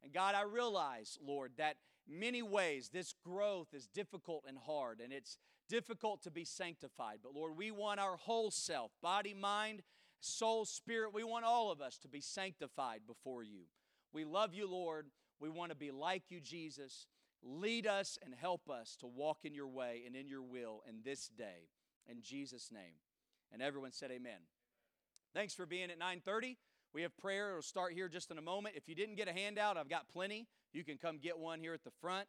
And 0.01 0.13
God, 0.13 0.35
I 0.35 0.43
realize, 0.43 1.17
Lord, 1.21 1.53
that 1.57 1.77
many 2.07 2.41
ways 2.41 2.89
this 2.89 3.13
growth 3.23 3.73
is 3.73 3.87
difficult 3.87 4.45
and 4.47 4.57
hard, 4.57 4.99
and 5.01 5.13
it's 5.13 5.37
difficult 5.73 6.21
to 6.21 6.29
be 6.29 6.45
sanctified. 6.45 7.17
But 7.23 7.33
Lord, 7.33 7.57
we 7.57 7.71
want 7.71 7.99
our 7.99 8.15
whole 8.15 8.51
self, 8.51 8.91
body, 9.01 9.33
mind, 9.33 9.81
soul, 10.19 10.65
spirit, 10.65 11.15
we 11.15 11.23
want 11.23 11.45
all 11.45 11.71
of 11.71 11.81
us 11.81 11.97
to 12.03 12.07
be 12.07 12.21
sanctified 12.21 13.01
before 13.07 13.41
you. 13.41 13.61
We 14.13 14.23
love 14.23 14.53
you, 14.53 14.69
Lord. 14.69 15.07
We 15.39 15.49
want 15.49 15.71
to 15.71 15.75
be 15.75 15.89
like 15.89 16.29
you, 16.29 16.39
Jesus. 16.39 17.07
Lead 17.41 17.87
us 17.87 18.19
and 18.23 18.35
help 18.35 18.69
us 18.69 18.95
to 18.99 19.07
walk 19.07 19.39
in 19.45 19.55
your 19.55 19.67
way 19.67 20.03
and 20.05 20.15
in 20.15 20.29
your 20.29 20.43
will 20.43 20.83
in 20.87 20.97
this 21.03 21.27
day. 21.27 21.69
In 22.07 22.21
Jesus' 22.21 22.69
name. 22.71 23.01
And 23.51 23.59
everyone 23.59 23.93
said 23.93 24.11
amen. 24.11 24.41
Thanks 25.33 25.55
for 25.55 25.65
being 25.65 25.89
at 25.89 25.97
930. 25.97 26.55
We 26.93 27.01
have 27.01 27.17
prayer. 27.17 27.49
It'll 27.49 27.63
start 27.63 27.93
here 27.93 28.07
just 28.07 28.29
in 28.29 28.37
a 28.37 28.43
moment. 28.43 28.75
If 28.77 28.87
you 28.87 28.93
didn't 28.93 29.15
get 29.15 29.27
a 29.27 29.33
handout, 29.33 29.77
I've 29.77 29.89
got 29.89 30.07
plenty. 30.07 30.45
You 30.71 30.83
can 30.83 30.99
come 30.99 31.17
get 31.17 31.39
one 31.39 31.59
here 31.59 31.73
at 31.73 31.83
the 31.83 31.91
front. 31.99 32.27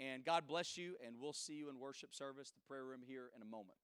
And 0.00 0.24
God 0.24 0.46
bless 0.48 0.78
you, 0.78 0.96
and 1.06 1.16
we'll 1.20 1.34
see 1.34 1.54
you 1.54 1.68
in 1.68 1.78
worship 1.78 2.14
service, 2.14 2.50
the 2.50 2.62
prayer 2.66 2.84
room 2.84 3.00
here 3.06 3.30
in 3.36 3.42
a 3.42 3.44
moment. 3.44 3.76